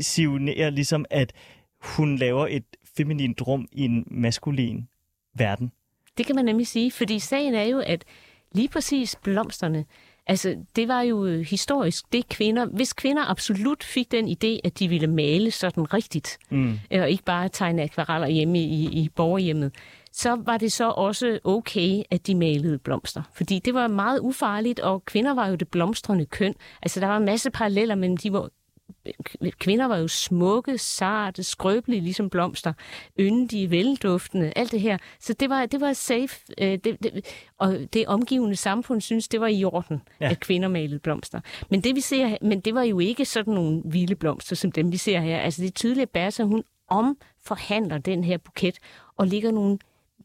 signerer 0.00 0.70
ligesom, 0.70 1.04
at 1.10 1.32
hun 1.80 2.16
laver 2.16 2.46
et 2.46 2.64
feminint 2.96 3.42
rum 3.46 3.68
i 3.72 3.84
en 3.84 4.04
maskulin 4.10 4.88
verden. 5.34 5.72
Det 6.18 6.26
kan 6.26 6.36
man 6.36 6.44
nemlig 6.44 6.66
sige, 6.66 6.90
fordi 6.90 7.18
sagen 7.18 7.54
er 7.54 7.64
jo, 7.64 7.78
at 7.78 8.04
lige 8.52 8.68
præcis 8.68 9.16
blomsterne, 9.22 9.84
altså 10.26 10.56
det 10.76 10.88
var 10.88 11.02
jo 11.02 11.42
historisk, 11.42 12.12
det 12.12 12.28
kvinder, 12.28 12.66
hvis 12.66 12.92
kvinder 12.92 13.30
absolut 13.30 13.84
fik 13.84 14.10
den 14.10 14.28
idé, 14.28 14.60
at 14.64 14.78
de 14.78 14.88
ville 14.88 15.06
male 15.06 15.50
sådan 15.50 15.94
rigtigt, 15.94 16.38
mm. 16.50 16.78
og 16.90 17.10
ikke 17.10 17.24
bare 17.24 17.48
tegne 17.48 17.82
akvareller 17.82 18.28
hjemme 18.28 18.58
i, 18.58 18.84
i 18.84 19.08
borgerhjemmet, 19.08 19.74
så 20.12 20.34
var 20.34 20.58
det 20.58 20.72
så 20.72 20.90
også 20.90 21.38
okay, 21.44 22.02
at 22.10 22.26
de 22.26 22.34
malede 22.34 22.78
blomster. 22.78 23.22
Fordi 23.32 23.58
det 23.58 23.74
var 23.74 23.88
meget 23.88 24.18
ufarligt, 24.20 24.80
og 24.80 25.04
kvinder 25.04 25.34
var 25.34 25.48
jo 25.48 25.54
det 25.54 25.68
blomstrende 25.68 26.26
køn. 26.26 26.54
Altså 26.82 27.00
der 27.00 27.06
var 27.06 27.16
en 27.16 27.24
masse 27.24 27.50
paralleller 27.50 27.94
mellem 27.94 28.16
de 28.16 28.32
var 28.32 28.48
kvinder 29.58 29.86
var 29.86 29.96
jo 29.96 30.08
smukke, 30.08 30.78
sarte, 30.78 31.42
skrøbelige, 31.42 32.00
ligesom 32.00 32.30
blomster, 32.30 32.72
yndige, 33.20 33.70
velduftende, 33.70 34.52
alt 34.56 34.72
det 34.72 34.80
her. 34.80 34.98
Så 35.20 35.32
det 35.32 35.50
var, 35.50 35.66
det 35.66 35.80
var 35.80 35.92
safe, 35.92 36.40
øh, 36.58 36.78
det, 36.84 36.96
det, 37.02 37.26
og 37.58 37.78
det 37.92 38.06
omgivende 38.06 38.56
samfund 38.56 39.00
synes, 39.00 39.28
det 39.28 39.40
var 39.40 39.46
i 39.46 39.64
orden, 39.64 40.02
ja. 40.20 40.30
at 40.30 40.40
kvinder 40.40 40.68
malede 40.68 40.98
blomster. 40.98 41.40
Men 41.70 41.80
det, 41.80 41.94
vi 41.94 42.00
ser, 42.00 42.36
men 42.42 42.60
det 42.60 42.74
var 42.74 42.82
jo 42.82 42.98
ikke 42.98 43.24
sådan 43.24 43.54
nogle 43.54 43.82
vilde 43.84 44.14
blomster, 44.14 44.56
som 44.56 44.72
dem, 44.72 44.92
vi 44.92 44.96
ser 44.96 45.20
her. 45.20 45.38
Altså 45.38 45.62
det 45.62 45.68
er 45.68 45.72
tydeligt, 45.72 46.02
at 46.02 46.10
Bertha, 46.10 46.42
hun 46.42 46.64
omforhandler 46.88 47.98
den 47.98 48.24
her 48.24 48.38
buket, 48.38 48.78
og 49.16 49.26
ligger 49.26 49.50
nogle 49.50 49.78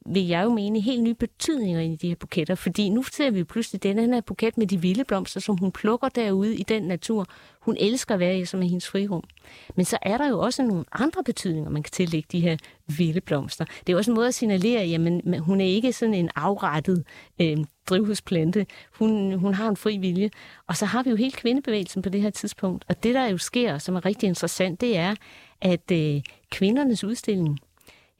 vil 0.05 0.27
jeg 0.27 0.43
jo 0.43 0.53
mene, 0.53 0.79
helt 0.79 1.03
nye 1.03 1.13
betydninger 1.13 1.81
i 1.81 1.95
de 1.95 2.07
her 2.07 2.15
buketter. 2.15 2.55
Fordi 2.55 2.89
nu 2.89 3.03
ser 3.03 3.31
vi 3.31 3.43
pludselig 3.43 3.83
den 3.83 4.13
her 4.13 4.21
buket 4.21 4.57
med 4.57 4.67
de 4.67 4.81
vilde 4.81 5.03
blomster, 5.03 5.39
som 5.39 5.57
hun 5.57 5.71
plukker 5.71 6.09
derude 6.09 6.55
i 6.55 6.63
den 6.63 6.83
natur. 6.83 7.27
Hun 7.59 7.77
elsker 7.79 8.13
at 8.13 8.19
være 8.19 8.39
i, 8.39 8.45
som 8.45 8.61
er 8.61 8.65
hendes 8.65 8.87
frirum. 8.87 9.23
Men 9.75 9.85
så 9.85 9.97
er 10.01 10.17
der 10.17 10.29
jo 10.29 10.39
også 10.39 10.63
nogle 10.63 10.85
andre 10.91 11.23
betydninger, 11.23 11.69
man 11.69 11.83
kan 11.83 11.91
tillægge 11.91 12.27
de 12.31 12.39
her 12.39 12.57
vilde 12.97 13.21
blomster. 13.21 13.65
Det 13.87 13.93
er 13.93 13.97
også 13.97 14.11
en 14.11 14.15
måde 14.15 14.27
at 14.27 14.33
signalere, 14.33 14.81
at 14.81 14.89
jamen, 14.89 15.39
hun 15.39 15.61
er 15.61 15.65
ikke 15.65 15.93
sådan 15.93 16.13
en 16.13 16.29
afrettet 16.35 17.05
øh, 17.41 17.57
drivhusplante. 17.89 18.65
Hun, 18.99 19.33
hun 19.33 19.53
har 19.53 19.69
en 19.69 19.77
fri 19.77 19.97
vilje. 19.97 20.29
Og 20.67 20.77
så 20.77 20.85
har 20.85 21.03
vi 21.03 21.09
jo 21.09 21.15
hele 21.15 21.31
kvindebevægelsen 21.31 22.01
på 22.01 22.09
det 22.09 22.21
her 22.21 22.29
tidspunkt. 22.29 22.85
Og 22.89 23.03
det, 23.03 23.15
der 23.15 23.27
jo 23.27 23.37
sker, 23.37 23.77
som 23.77 23.95
er 23.95 24.05
rigtig 24.05 24.27
interessant, 24.27 24.81
det 24.81 24.97
er, 24.97 25.15
at 25.61 25.91
øh, 25.91 26.21
kvindernes 26.51 27.03
udstilling 27.03 27.59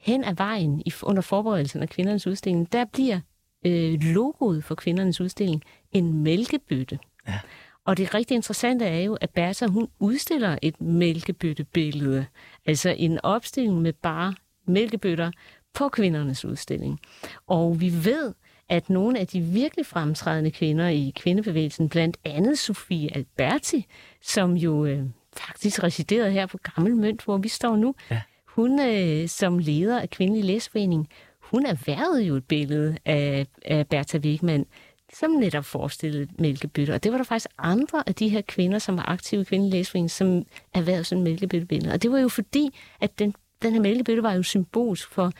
hen 0.04 0.24
ad 0.24 0.34
vejen 0.34 0.82
i, 0.86 0.92
under 1.02 1.22
forberedelsen 1.22 1.82
af 1.82 1.88
kvindernes 1.88 2.26
udstilling, 2.26 2.72
der 2.72 2.84
bliver 2.84 3.20
øh, 3.66 4.00
logoet 4.02 4.64
for 4.64 4.74
kvindernes 4.74 5.20
udstilling 5.20 5.62
en 5.92 6.22
mælkebøtte. 6.22 6.98
Ja. 7.28 7.38
Og 7.84 7.96
det 7.96 8.14
rigtig 8.14 8.34
interessante 8.34 8.84
er 8.84 9.00
jo, 9.00 9.14
at 9.14 9.30
Bertha, 9.30 9.66
hun 9.66 9.88
udstiller 9.98 10.58
et 10.62 10.80
mælkebøttebillede. 10.80 12.26
Altså 12.66 12.94
en 12.98 13.18
opstilling 13.22 13.82
med 13.82 13.92
bare 13.92 14.34
mælkebøtter 14.66 15.30
på 15.74 15.88
kvindernes 15.88 16.44
udstilling. 16.44 17.00
Og 17.46 17.80
vi 17.80 17.92
ved, 18.04 18.34
at 18.68 18.90
nogle 18.90 19.18
af 19.18 19.26
de 19.26 19.40
virkelig 19.40 19.86
fremtrædende 19.86 20.50
kvinder 20.50 20.88
i 20.88 21.12
kvindebevægelsen, 21.16 21.88
blandt 21.88 22.16
andet 22.24 22.58
Sofie 22.58 23.16
Alberti, 23.16 23.86
som 24.22 24.56
jo 24.56 24.84
øh, 24.84 25.02
faktisk 25.36 25.82
residerede 25.82 26.30
her 26.30 26.46
på 26.46 26.58
Gammel 26.58 26.96
Mønt, 26.96 27.24
hvor 27.24 27.36
vi 27.36 27.48
står 27.48 27.76
nu, 27.76 27.94
ja. 28.10 28.20
Hun 28.54 28.80
øh, 28.80 29.28
som 29.28 29.58
leder 29.58 30.00
af 30.00 30.10
Kvindelig 30.10 30.44
Læsforening, 30.44 31.08
hun 31.40 31.66
erhvervede 31.66 32.22
jo 32.22 32.34
et 32.36 32.44
billede 32.44 32.96
af, 33.04 33.46
af 33.64 33.88
Bertha 33.88 34.18
Wigman, 34.18 34.66
som 35.12 35.30
netop 35.30 35.64
forestillede 35.64 36.28
mælkebytte. 36.38 36.94
Og 36.94 37.04
det 37.04 37.12
var 37.12 37.18
der 37.18 37.24
faktisk 37.24 37.50
andre 37.58 38.02
af 38.06 38.14
de 38.14 38.28
her 38.28 38.40
kvinder, 38.40 38.78
som 38.78 38.96
var 38.96 39.08
aktive 39.08 39.40
i 39.40 39.44
Kvindelig 39.44 39.72
Læsforening, 39.72 40.10
som 40.10 40.44
erhvervede 40.74 41.04
sådan 41.04 41.18
en 41.18 41.24
mælkebyttebillede. 41.24 41.94
Og 41.94 42.02
det 42.02 42.12
var 42.12 42.18
jo 42.18 42.28
fordi, 42.28 42.78
at 43.00 43.18
den, 43.18 43.34
den 43.62 43.72
her 43.72 43.80
mælkebytte 43.80 44.22
var 44.22 44.32
jo 44.32 44.42
symbolsk 44.42 45.10
for 45.10 45.32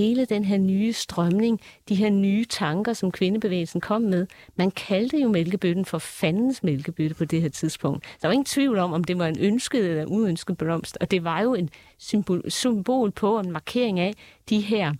hele 0.00 0.24
den 0.24 0.44
her 0.44 0.58
nye 0.58 0.92
strømning, 0.92 1.60
de 1.88 1.94
her 1.94 2.10
nye 2.10 2.44
tanker, 2.44 2.92
som 2.92 3.12
kvindebevægelsen 3.12 3.80
kom 3.80 4.02
med. 4.02 4.26
Man 4.56 4.70
kaldte 4.70 5.18
jo 5.18 5.28
mælkebøtten 5.28 5.84
for 5.84 5.98
fandens 5.98 6.62
mælkebøtte 6.62 7.14
på 7.16 7.24
det 7.24 7.42
her 7.42 7.48
tidspunkt. 7.48 8.04
Der 8.22 8.28
var 8.28 8.32
ingen 8.32 8.44
tvivl 8.44 8.78
om, 8.78 8.92
om 8.92 9.04
det 9.04 9.18
var 9.18 9.26
en 9.26 9.38
ønsket 9.38 9.90
eller 9.90 10.06
uønsket 10.06 10.58
blomst, 10.58 10.98
og 11.00 11.10
det 11.10 11.24
var 11.24 11.40
jo 11.40 11.54
en 11.54 11.70
symbol, 11.98 12.50
symbol 12.50 13.10
på 13.10 13.38
en 13.38 13.52
markering 13.52 14.00
af 14.00 14.14
de 14.48 14.60
her 14.60 14.94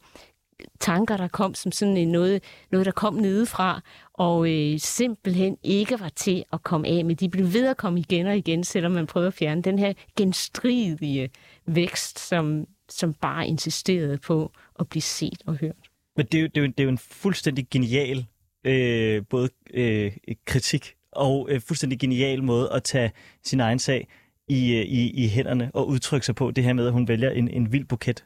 tanker, 0.80 1.16
der 1.16 1.28
kom 1.28 1.54
som 1.54 1.72
sådan 1.72 1.96
en 1.96 2.08
noget, 2.08 2.42
noget 2.70 2.86
der 2.86 2.92
kom 2.92 3.14
nedefra, 3.14 3.80
og 4.14 4.50
øh, 4.50 4.78
simpelthen 4.78 5.56
ikke 5.62 6.00
var 6.00 6.08
til 6.08 6.44
at 6.52 6.62
komme 6.62 6.88
af 6.88 7.04
med. 7.04 7.16
De 7.16 7.28
blev 7.28 7.52
ved 7.52 7.66
at 7.66 7.76
komme 7.76 8.00
igen 8.00 8.26
og 8.26 8.36
igen, 8.36 8.64
selvom 8.64 8.92
man 8.92 9.06
prøvede 9.06 9.28
at 9.28 9.34
fjerne 9.34 9.62
den 9.62 9.78
her 9.78 9.92
genstridige 10.16 11.30
vækst, 11.66 12.18
som, 12.18 12.66
som 12.92 13.14
bare 13.14 13.46
insisterede 13.46 14.18
på 14.18 14.52
at 14.78 14.88
blive 14.88 15.02
set 15.02 15.42
og 15.46 15.56
hørt. 15.56 15.90
Men 16.16 16.26
det 16.26 16.38
er 16.38 16.42
jo, 16.42 16.46
det 16.46 16.56
er 16.56 16.60
jo, 16.60 16.66
det 16.66 16.80
er 16.80 16.84
jo 16.84 16.90
en 16.90 16.98
fuldstændig 16.98 17.66
genial 17.70 18.26
øh, 18.64 19.22
både 19.30 19.48
øh, 19.74 20.12
kritik 20.44 20.94
og 21.12 21.48
øh, 21.50 21.60
fuldstændig 21.60 21.98
genial 21.98 22.42
måde 22.42 22.72
at 22.72 22.82
tage 22.82 23.12
sin 23.44 23.60
egen 23.60 23.78
sag 23.78 24.08
i, 24.48 24.74
øh, 24.74 24.84
i, 24.84 25.24
i 25.24 25.28
hænderne 25.28 25.70
og 25.74 25.88
udtrykke 25.88 26.26
sig 26.26 26.34
på. 26.34 26.50
Det 26.50 26.64
her 26.64 26.72
med, 26.72 26.86
at 26.86 26.92
hun 26.92 27.08
vælger 27.08 27.30
en, 27.30 27.48
en 27.48 27.72
vild 27.72 27.84
buket 27.84 28.24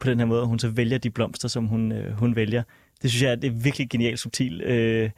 på 0.00 0.10
den 0.10 0.18
her 0.18 0.26
måde, 0.26 0.40
og 0.40 0.46
hun 0.46 0.58
så 0.58 0.68
vælger 0.68 0.98
de 0.98 1.10
blomster, 1.10 1.48
som 1.48 1.66
hun, 1.66 1.92
øh, 1.92 2.12
hun 2.12 2.36
vælger. 2.36 2.62
Det 3.02 3.10
synes 3.10 3.22
jeg 3.22 3.30
er 3.30 3.36
det 3.36 3.64
virkelig 3.64 3.90
genialt 3.90 4.18
subtil 4.18 4.60
øh, 4.60 5.10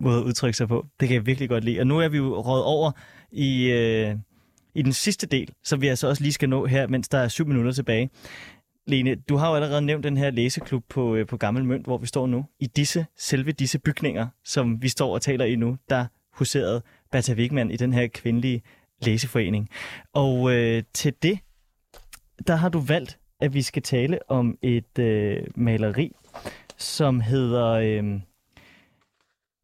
måde 0.00 0.18
at 0.18 0.22
udtrykke 0.22 0.56
sig 0.56 0.68
på. 0.68 0.86
Det 1.00 1.08
kan 1.08 1.14
jeg 1.14 1.26
virkelig 1.26 1.48
godt 1.48 1.64
lide. 1.64 1.80
Og 1.80 1.86
nu 1.86 1.98
er 1.98 2.08
vi 2.08 2.16
jo 2.16 2.40
råd 2.40 2.62
over 2.62 2.92
i, 3.32 3.70
øh, 3.70 4.16
i 4.76 4.82
den 4.82 4.92
sidste 4.92 5.26
del, 5.26 5.52
som 5.64 5.80
vi 5.80 5.88
altså 5.88 6.08
også 6.08 6.22
lige 6.22 6.32
skal 6.32 6.48
nå 6.48 6.66
her, 6.66 6.86
mens 6.86 7.08
der 7.08 7.18
er 7.18 7.28
syv 7.28 7.46
minutter 7.46 7.72
tilbage. 7.72 8.10
Lene, 8.86 9.14
du 9.14 9.36
har 9.36 9.48
jo 9.48 9.54
allerede 9.54 9.82
nævnt 9.82 10.04
den 10.04 10.16
her 10.16 10.30
læseklub 10.30 10.84
på, 10.88 11.14
øh, 11.14 11.26
på 11.26 11.36
Gammel 11.36 11.64
Mønt, 11.64 11.84
hvor 11.84 11.98
vi 11.98 12.06
står 12.06 12.26
nu. 12.26 12.44
I 12.60 12.66
disse, 12.66 13.06
selve 13.18 13.52
disse 13.52 13.78
bygninger, 13.78 14.26
som 14.44 14.82
vi 14.82 14.88
står 14.88 15.14
og 15.14 15.22
taler 15.22 15.44
i 15.44 15.56
nu, 15.56 15.76
der 15.90 16.06
huserede 16.32 16.82
Bertha 17.12 17.34
Wigman 17.34 17.70
i 17.70 17.76
den 17.76 17.92
her 17.92 18.06
kvindelige 18.06 18.62
læseforening. 19.02 19.68
Og 20.12 20.54
øh, 20.54 20.82
til 20.94 21.14
det, 21.22 21.38
der 22.46 22.56
har 22.56 22.68
du 22.68 22.78
valgt, 22.78 23.18
at 23.40 23.54
vi 23.54 23.62
skal 23.62 23.82
tale 23.82 24.30
om 24.30 24.58
et 24.62 24.98
øh, 24.98 25.42
maleri, 25.54 26.12
som 26.76 27.20
hedder 27.20 27.66
øh, 27.66 28.20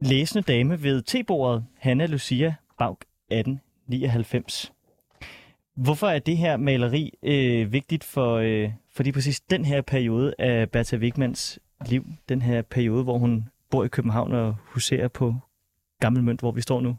Læsende 0.01 0.43
dame 0.43 0.83
ved 0.83 1.03
tebordet, 1.03 1.65
Hanna 1.79 2.07
Lucia 2.07 2.55
Baug 2.79 2.99
1899. 3.31 4.73
Hvorfor 5.77 6.07
er 6.07 6.19
det 6.19 6.37
her 6.37 6.57
maleri 6.57 7.13
øh, 7.23 7.73
vigtigt 7.73 8.05
for, 8.05 8.35
øh, 8.37 8.71
for 8.95 9.03
lige 9.03 9.13
præcis 9.13 9.41
den 9.41 9.65
her 9.65 9.81
periode 9.81 10.35
af 10.39 10.71
Bertha 10.71 10.97
Wigmans 10.97 11.59
liv? 11.87 12.07
Den 12.29 12.43
her 12.43 12.63
periode, 12.63 13.05
hvor 13.05 13.19
hun 13.19 13.49
bor 13.71 13.85
i 13.85 13.89
København 13.89 14.33
og 14.33 14.57
huserer 14.65 15.09
på 15.09 15.35
Gammel 16.01 16.25
Mønt, 16.25 16.41
hvor 16.41 16.53
vi 16.53 16.61
står 16.61 16.81
nu? 16.81 16.97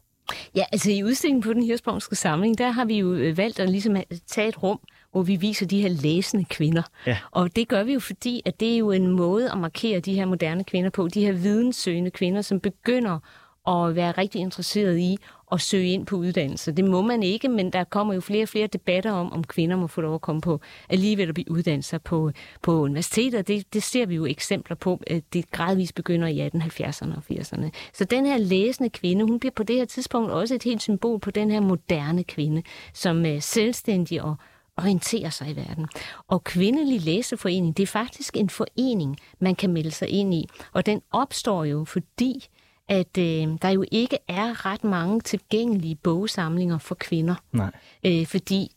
Ja, 0.56 0.64
altså 0.72 0.92
i 0.92 1.04
udstillingen 1.04 1.42
på 1.42 1.54
den 1.54 1.64
hirsprungske 1.64 2.16
samling, 2.16 2.58
der 2.58 2.72
har 2.72 2.86
vi 2.86 2.98
jo 2.98 3.14
øh, 3.14 3.38
valgt 3.38 3.60
at 3.60 3.70
ligesom 3.70 3.96
tage 4.28 4.48
et 4.48 4.64
rum, 4.64 4.80
hvor 5.12 5.22
vi 5.22 5.36
viser 5.36 5.66
de 5.66 5.82
her 5.82 5.90
læsende 5.90 6.46
kvinder. 6.46 6.84
Ja. 7.08 7.18
Og 7.32 7.56
det 7.56 7.68
gør 7.68 7.84
vi 7.84 7.94
jo, 7.94 8.00
fordi 8.00 8.42
at 8.46 8.60
det 8.60 8.74
er 8.74 8.78
jo 8.78 8.92
en 8.92 9.08
måde 9.08 9.52
at 9.52 9.58
markere 9.58 10.00
de 10.00 10.14
her 10.14 10.26
moderne 10.26 10.64
kvinder 10.64 10.90
på. 10.90 11.08
De 11.08 11.26
her 11.26 11.32
videnssøgende 11.32 12.12
kvinder, 12.12 12.42
som 12.42 12.60
begynder 12.60 13.20
at 13.68 13.96
være 13.96 14.12
rigtig 14.12 14.42
interesseret 14.42 14.98
i 14.98 15.18
at 15.52 15.62
søge 15.62 15.88
ind 15.88 16.06
på 16.06 16.16
uddannelse. 16.16 16.72
Det 16.72 16.86
må 16.86 17.02
man 17.02 17.24
ikke, 17.24 17.50
men 17.50 17.70
der 17.70 17.84
kommer 17.84 18.14
jo 18.14 18.22
flere 18.22 18.44
og 18.44 18.50
flere 18.50 18.68
debatter 18.68 19.12
om, 19.12 19.34
om 19.34 19.44
kvinder 19.44 19.76
må 19.76 19.88
få 19.88 20.02
lov 20.02 20.16
at 20.16 20.22
komme 20.22 20.42
på 20.42 20.60
alligevel 20.90 21.28
at 21.28 21.34
blive 21.34 21.52
uddannet 21.52 22.02
på, 22.04 22.32
på 22.62 22.82
universiteter. 22.82 23.42
Det, 23.42 23.74
det 23.74 23.84
ser 23.84 24.06
vi 24.06 24.16
jo 24.16 24.26
eksempler 24.26 24.76
på, 24.76 25.02
det 25.34 25.52
gradvist 25.52 25.96
begynder 25.96 26.28
i 26.28 26.48
1870'erne 26.48 27.16
og 27.16 27.24
80'erne. 27.32 27.70
Så 27.94 28.06
den 28.06 28.26
her 28.26 28.38
læsende 28.38 28.90
kvinde, 28.90 29.26
hun 29.26 29.40
bliver 29.40 29.54
på 29.56 29.64
det 29.64 29.76
her 29.76 29.86
tidspunkt 29.86 30.32
også 30.32 30.56
et 30.56 30.64
helt 30.64 30.82
symbol 30.82 31.20
på 31.20 31.32
den 31.32 31.52
her 31.52 31.60
moderne 31.60 32.24
kvinde, 32.24 32.64
som 32.94 33.26
er 33.26 33.40
selvstændig 33.40 34.22
og 34.22 34.36
orienterer 34.78 35.30
sig 35.30 35.50
i 35.50 35.56
verden. 35.56 35.88
Og 36.28 36.44
Kvindelig 36.44 37.02
Læseforening, 37.02 37.78
det 37.78 37.84
er 37.84 37.88
faktisk 37.88 38.38
en 38.38 38.50
forening, 38.50 39.18
man 39.40 39.56
kan 39.56 39.74
melde 39.74 39.92
sig 39.92 40.10
ind 40.10 40.34
i. 40.34 40.46
Og 40.74 40.86
den 40.86 41.02
opstår 41.12 41.64
jo, 41.64 41.86
fordi 41.86 42.48
at 42.90 43.18
øh, 43.18 43.48
der 43.62 43.70
jo 43.70 43.86
ikke 43.92 44.18
er 44.28 44.66
ret 44.66 44.84
mange 44.84 45.20
tilgængelige 45.22 45.96
bogsamlinger 45.96 46.78
for 46.78 46.96
kvinder. 46.96 47.36
Nej. 47.52 47.72
Øh, 48.06 48.26
fordi 48.26 48.72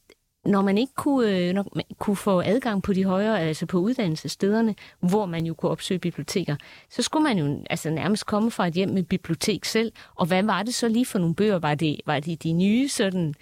når 0.47 0.63
man 0.63 0.79
ikke 0.79 0.93
kunne, 0.95 1.39
øh, 1.39 1.55
når 1.55 1.67
man 1.75 1.85
kunne 1.99 2.17
få 2.17 2.41
adgang 2.41 2.83
på 2.83 2.93
de 2.93 3.05
højere, 3.05 3.41
altså 3.41 3.67
på 3.67 3.79
uddannelsesstederne, 3.79 4.75
hvor 5.01 5.27
man 5.27 5.47
jo 5.47 5.55
kunne 5.55 5.71
opsøge 5.71 5.99
biblioteker, 5.99 6.57
så 6.91 7.03
skulle 7.03 7.23
man 7.25 7.39
jo 7.39 7.65
altså 7.71 7.91
nærmest 7.91 8.27
komme 8.27 8.51
fra 8.51 8.67
et 8.67 8.75
hjem 8.75 8.89
med 8.89 9.03
bibliotek 9.03 9.65
selv. 9.65 9.93
Og 10.15 10.27
hvad 10.27 10.43
var 10.43 10.63
det 10.63 10.75
så 10.75 10.89
lige 10.89 11.07
for 11.07 11.19
nogle 11.19 11.35
bøger? 11.35 11.59
Var 11.59 11.75
det, 11.75 12.01
var 12.07 12.21
det 12.21 12.43
de 12.43 12.53
nye 12.53 12.89
sådan 12.89 13.35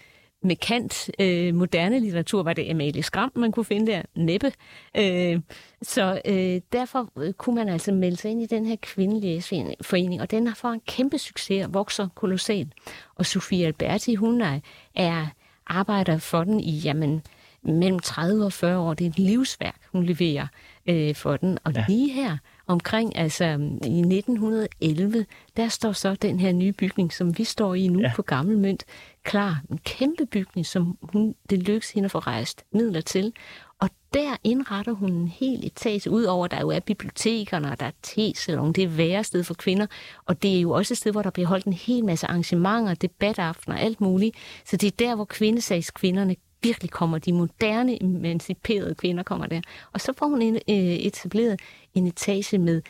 med 0.45 0.57
kant 0.57 1.11
øh, 1.19 1.55
moderne 1.55 1.99
litteratur, 1.99 2.43
var 2.43 2.53
det 2.53 2.71
Amalie 2.71 3.03
Skram, 3.03 3.33
man 3.37 3.53
kunne 3.53 3.65
finde 3.65 3.93
der, 3.93 4.03
næppe. 4.17 4.53
Øh, 4.97 5.41
så 5.83 6.21
øh, 6.25 6.61
derfor 6.73 7.11
øh, 7.19 7.33
kunne 7.33 7.57
man 7.57 7.69
altså 7.69 7.93
melde 7.93 8.17
sig 8.17 8.31
ind 8.31 8.43
i 8.43 8.47
den 8.47 8.67
her 8.67 8.77
kvindelige 8.83 9.43
forening, 9.83 10.21
og 10.21 10.31
den 10.31 10.47
har 10.47 10.55
fået 10.55 10.75
en 10.75 10.81
kæmpe 10.87 11.19
succes 11.19 11.67
og 11.67 11.75
vokser 11.75 12.09
kolossalt. 12.15 12.73
Og 13.15 13.27
Sofie 13.27 13.67
Alberti, 13.67 14.15
hun 14.15 14.41
er, 14.41 14.61
er 14.95 15.27
arbejder 15.67 16.19
for 16.19 16.45
den 16.45 16.61
i, 16.61 16.79
jamen, 16.79 17.23
mellem 17.63 17.99
30 17.99 18.45
og 18.45 18.53
40 18.53 18.79
år. 18.79 18.95
Det 18.95 19.05
er 19.05 19.09
et 19.11 19.19
livsværk, 19.19 19.81
hun 19.93 20.05
leverer 20.05 20.47
øh, 20.87 21.15
for 21.15 21.37
den. 21.37 21.59
Og 21.65 21.73
ja. 21.75 21.85
lige 21.89 22.13
her, 22.13 22.37
omkring, 22.67 23.17
altså 23.17 23.45
i 23.85 23.99
1911, 24.01 25.27
der 25.57 25.69
står 25.69 25.93
så 25.93 26.15
den 26.15 26.41
her 26.41 26.53
nye 26.53 26.73
bygning, 26.73 27.13
som 27.13 27.39
vi 27.39 27.45
står 27.45 27.75
i 27.75 27.89
nu 27.89 28.01
ja. 28.01 28.13
på 28.17 28.23
Gammel 28.23 28.59
Mønt, 28.59 28.85
klar. 29.23 29.63
En 29.71 29.79
kæmpe 29.79 30.27
bygning, 30.27 30.67
som 30.67 30.99
hun, 31.03 31.35
det 31.51 31.59
lykkedes 31.59 31.91
hende 31.91 32.05
at 32.05 32.11
få 32.11 32.19
rejst 32.19 32.65
midler 32.73 33.01
til. 33.01 33.33
Og 33.81 33.91
der 34.15 34.37
indretter 34.45 34.93
hun 34.93 35.13
en 35.13 35.29
hel 35.29 35.67
etage, 35.67 36.11
udover 36.11 36.47
der 36.47 36.61
jo 36.61 36.69
er 36.69 36.81
bibliotekerne, 36.81 37.71
og 37.71 37.81
der 37.81 37.87
er 37.87 37.91
tesalon, 38.03 38.73
det 38.73 38.85
er 38.85 38.89
værested 38.89 39.45
for 39.45 39.55
kvinder, 39.55 39.87
og 40.27 40.43
det 40.43 40.57
er 40.57 40.61
jo 40.61 40.71
også 40.71 40.95
et 40.95 40.99
sted, 40.99 41.13
hvor 41.13 41.23
der 41.23 41.31
bliver 41.31 41.49
holdt 41.49 41.65
en 41.65 41.73
hel 41.73 42.05
masse 42.05 42.27
arrangementer, 42.27 42.95
debataftener, 42.95 43.77
alt 43.77 44.01
muligt. 44.01 44.37
Så 44.65 44.77
det 44.77 44.87
er 44.87 44.97
der, 44.99 45.15
hvor 45.15 45.25
kvindesagskvinderne 45.25 46.37
virkelig 46.65 46.91
kommer, 46.91 47.19
de 47.19 47.33
moderne, 47.33 48.03
emanciperede 48.03 48.95
kvinder 48.95 49.23
kommer 49.23 49.47
der. 49.47 49.61
Og 49.93 50.01
så 50.01 50.13
får 50.19 50.27
hun 50.27 50.43
en, 50.43 50.55
øh, 50.55 50.77
etableret 50.77 51.61
en 51.95 52.07
etage 52.07 52.59
med 52.59 52.83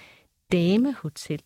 damehotel. 0.53 1.43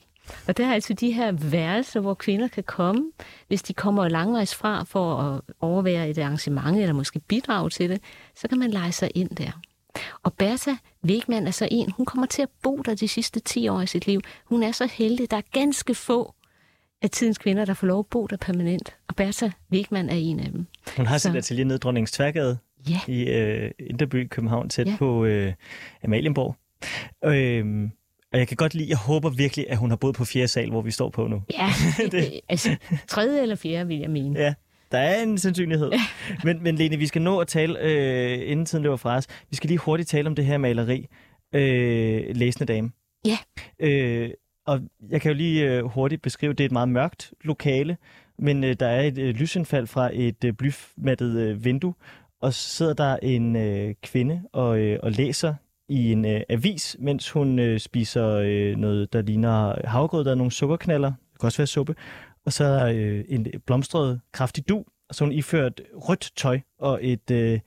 Og 0.49 0.57
der 0.57 0.67
er 0.67 0.73
altså 0.73 0.95
de 0.95 1.13
her 1.13 1.33
værelser, 1.33 2.01
hvor 2.01 2.15
kvinder 2.15 2.49
kan 2.49 2.65
komme, 2.65 3.13
hvis 3.49 3.63
de 3.63 3.75
kommer 3.75 4.09
langvejs 4.09 4.55
fra 4.55 4.85
for 4.85 5.17
at 5.17 5.41
overvære 5.61 6.11
et 6.11 6.19
arrangement, 6.19 6.77
eller 6.77 6.93
måske 6.93 7.21
bidrage 7.21 7.71
til 7.71 7.91
det, 7.91 8.01
så 8.35 8.49
kan 8.49 8.59
man 8.59 8.71
lege 8.71 8.93
sig 8.93 9.11
ind 9.15 9.31
der. 9.31 9.51
Og 10.23 10.33
Bertha 10.35 10.71
Wegman 11.05 11.47
er 11.47 11.51
så 11.51 11.69
en, 11.71 11.91
hun 11.91 12.07
kommer 12.07 12.27
til 12.27 12.43
at 12.43 12.49
bo 12.63 12.77
der 12.77 12.95
de 12.95 13.09
sidste 13.09 13.41
10 13.41 13.69
år 13.69 13.81
i 13.81 13.87
sit 13.87 14.07
liv. 14.07 14.21
Hun 14.45 14.63
er 14.63 14.73
så 14.73 14.87
heldig, 14.87 15.31
der 15.31 15.37
er 15.37 15.43
ganske 15.53 15.95
få 15.95 16.35
af 17.03 17.11
tidens 17.11 17.39
kvinder, 17.39 17.65
der 17.65 17.75
får 17.75 17.87
lov 17.87 17.99
at 17.99 18.07
bo 18.07 18.27
der 18.27 18.37
permanent. 18.37 18.97
Og 19.09 19.17
Bertha 19.17 19.51
Wegman 19.73 20.09
er 20.09 20.15
en 20.15 20.41
af 20.41 20.51
dem. 20.53 20.67
Hun 20.97 21.07
har 21.07 21.19
sit 21.19 21.37
atelier 21.37 21.65
nede 21.65 21.77
i 21.77 21.79
Dronningens 21.79 22.13
Tværgade 22.13 22.59
ja. 22.89 23.01
i 23.07 23.29
øh, 23.29 23.71
Inderby, 23.79 24.29
København, 24.29 24.69
tæt 24.69 24.87
ja. 24.87 24.97
på 24.99 25.25
øh, 25.25 25.53
Amalienborg. 26.05 26.57
Øh, 27.25 27.91
og 28.33 28.39
jeg 28.39 28.49
kan 28.49 28.57
godt 28.57 28.75
lide, 28.75 28.89
jeg 28.89 28.97
håber 28.97 29.31
virkelig, 29.31 29.71
at 29.71 29.77
hun 29.77 29.91
har 29.91 29.97
boet 29.97 30.15
på 30.15 30.25
fjerde 30.25 30.49
sal, 30.49 30.71
hvor 30.71 30.83
vi 30.83 30.91
står 30.91 31.11
på 31.11 31.27
nu. 31.27 31.43
Ja, 31.53 31.69
det, 32.13 32.41
altså 32.49 32.77
tredje 33.09 33.43
eller 33.43 33.57
fjerde, 33.57 33.87
vil 33.89 33.99
jeg 33.99 34.11
mene. 34.11 34.41
Ja, 34.41 34.55
der 34.93 34.99
er 34.99 35.23
en 35.23 35.39
sandsynlighed. 35.39 35.93
men, 36.45 36.63
men 36.63 36.77
Lene, 36.77 36.97
vi 36.97 37.07
skal 37.07 37.23
nå 37.23 37.39
at 37.39 37.49
tale, 37.49 37.79
øh, 37.81 38.51
inden 38.51 38.67
tiden 38.67 38.83
løber 38.83 38.97
fra 38.97 39.17
os, 39.17 39.27
vi 39.51 39.57
skal 39.57 39.69
lige 39.69 39.79
hurtigt 39.79 40.09
tale 40.09 40.27
om 40.27 40.35
det 40.35 40.45
her 40.45 40.59
maleri, 40.59 41.07
øh, 41.55 42.37
Læsende 42.37 42.73
Dame. 42.73 42.91
Ja. 43.27 43.39
Øh, 43.81 44.31
og 44.67 44.81
jeg 45.11 45.21
kan 45.21 45.31
jo 45.31 45.37
lige 45.37 45.65
øh, 45.65 45.85
hurtigt 45.85 46.23
beskrive, 46.23 46.53
det 46.53 46.61
er 46.61 46.69
et 46.69 46.73
meget 46.73 46.89
mørkt 46.89 47.33
lokale, 47.45 47.97
men 48.39 48.65
øh, 48.65 48.77
der 48.81 48.87
er 48.87 49.03
et 49.03 49.19
øh, 49.19 49.35
lysindfald 49.35 49.87
fra 49.87 50.11
et 50.13 50.45
øh, 50.45 50.53
blymattet 50.53 51.37
øh, 51.37 51.65
vindue, 51.65 51.95
og 52.41 52.55
så 52.55 52.61
sidder 52.61 52.95
der 52.95 53.17
en 53.23 53.57
øh, 53.57 53.95
kvinde 54.03 54.43
og, 54.53 54.79
øh, 54.79 54.99
og 55.03 55.13
læser 55.13 55.55
i 55.89 56.13
en 56.13 56.25
øh, 56.25 56.41
avis, 56.49 56.97
mens 56.99 57.31
hun 57.31 57.59
øh, 57.59 57.81
spiser 57.81 58.29
øh, 58.29 58.77
noget, 58.77 59.13
der 59.13 59.23
ligner 59.23 59.87
havgrød. 59.89 60.25
Der 60.25 60.31
er 60.31 60.35
nogle 60.35 60.53
sukkerknaller, 60.53 61.09
det 61.09 61.41
kan 61.41 61.47
også 61.47 61.59
være 61.59 61.67
suppe, 61.67 61.95
og 62.45 62.53
så 62.53 62.65
er 62.65 62.93
øh, 62.95 63.25
en 63.29 63.47
blomstret 63.67 64.21
kraftig 64.33 64.69
du, 64.69 64.85
og 65.09 65.15
så 65.15 65.25
hun 65.25 65.33
iført 65.33 65.81
rødt 65.95 66.31
tøj 66.37 66.61
og 66.79 66.99
et, 67.03 67.31
øh, 67.31 67.61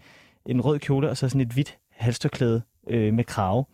en 0.46 0.62
rød 0.62 0.80
kjole, 0.80 1.10
og 1.10 1.18
så 1.18 1.30
sådan 1.30 1.42
et 1.42 1.54
hvidt 1.54 1.78
halstørklæde 1.92 2.62
øh, 2.90 3.14
med 3.14 3.24
krave. 3.24 3.66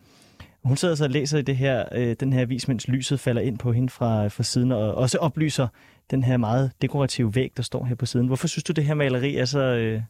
Hun 0.64 0.76
sidder 0.76 0.94
så 0.94 1.04
og 1.04 1.10
læser 1.10 1.38
i 1.38 1.42
det 1.42 1.56
her, 1.56 1.84
øh, 1.92 2.16
den 2.20 2.32
her 2.32 2.40
avis, 2.40 2.68
mens 2.68 2.88
lyset 2.88 3.20
falder 3.20 3.42
ind 3.42 3.58
på 3.58 3.72
hende 3.72 3.88
fra, 3.88 4.28
fra 4.28 4.42
siden, 4.42 4.72
og 4.72 4.94
også 4.94 5.18
oplyser 5.18 5.68
den 6.10 6.24
her 6.24 6.36
meget 6.36 6.72
dekorative 6.82 7.34
væg, 7.34 7.52
der 7.56 7.62
står 7.62 7.84
her 7.84 7.94
på 7.94 8.06
siden. 8.06 8.26
Hvorfor 8.26 8.48
synes 8.48 8.64
du, 8.64 8.72
det 8.72 8.84
her 8.84 8.94
maleri 8.94 9.36
er 9.36 9.44
så, 9.44 9.58
øh, 9.60 10.02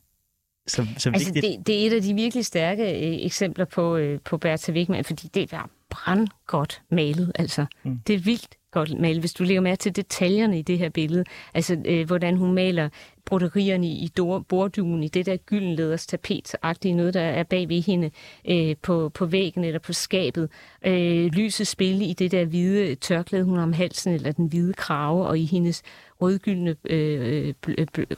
så, 0.67 0.87
så 0.97 1.11
altså, 1.11 1.33
vigtigt? 1.33 1.59
Det, 1.59 1.67
det 1.67 1.83
er 1.83 1.87
et 1.87 1.93
af 1.93 2.03
de 2.03 2.15
virkelig 2.15 2.47
stærke 2.47 2.83
øh, 2.83 3.27
eksempler 3.27 3.65
på, 3.65 3.97
øh, 3.97 4.21
på 4.25 4.39
Bertha 4.39 4.73
Wigman, 4.73 5.05
fordi 5.05 5.29
det 5.35 5.53
er 5.53 5.71
brandgodt 5.91 6.83
malet. 6.91 7.33
Altså. 7.35 7.67
Mm. 7.83 8.01
Det 8.07 8.15
er 8.15 8.19
vildt 8.19 8.58
godt 8.71 9.01
malet, 9.01 9.21
hvis 9.21 9.35
du 9.35 9.45
lægger 9.45 9.61
mærke 9.61 9.79
til 9.79 9.97
detaljerne 9.97 10.59
i 10.59 10.63
det 10.63 10.79
her 10.79 10.89
billede. 10.89 11.25
Altså, 11.55 11.77
øh, 11.85 12.07
hvordan 12.07 12.37
hun 12.37 12.55
maler 12.55 12.89
broderierne 13.25 13.87
i 13.87 14.11
bordduen, 14.49 15.03
i 15.03 15.09
det 15.09 15.27
der 15.27 15.37
gyldenleders 15.37 16.07
tapetagtige 16.07 16.95
noget, 16.95 17.15
der 17.15 17.21
er 17.21 17.43
bag 17.43 17.69
ved 17.69 17.83
hende 17.83 18.11
øh, 18.49 18.77
på, 18.83 19.09
på 19.09 19.27
væggen 19.27 19.65
eller 19.65 19.79
på 19.79 19.93
skabet. 19.93 20.51
Øh, 20.87 21.27
lyset 21.27 21.67
spille 21.67 22.05
i 22.05 22.13
det 22.13 22.31
der 22.31 22.45
hvide 22.45 22.95
tørklæde, 22.95 23.45
hun 23.45 23.57
har 23.57 23.63
om 23.63 23.73
halsen, 23.73 24.13
eller 24.13 24.33
den 24.33 24.47
hvide 24.47 24.73
krave, 24.73 25.27
og 25.27 25.39
i 25.39 25.45
hendes 25.45 25.83
rødgyldne 26.21 26.77
øh, 26.85 27.55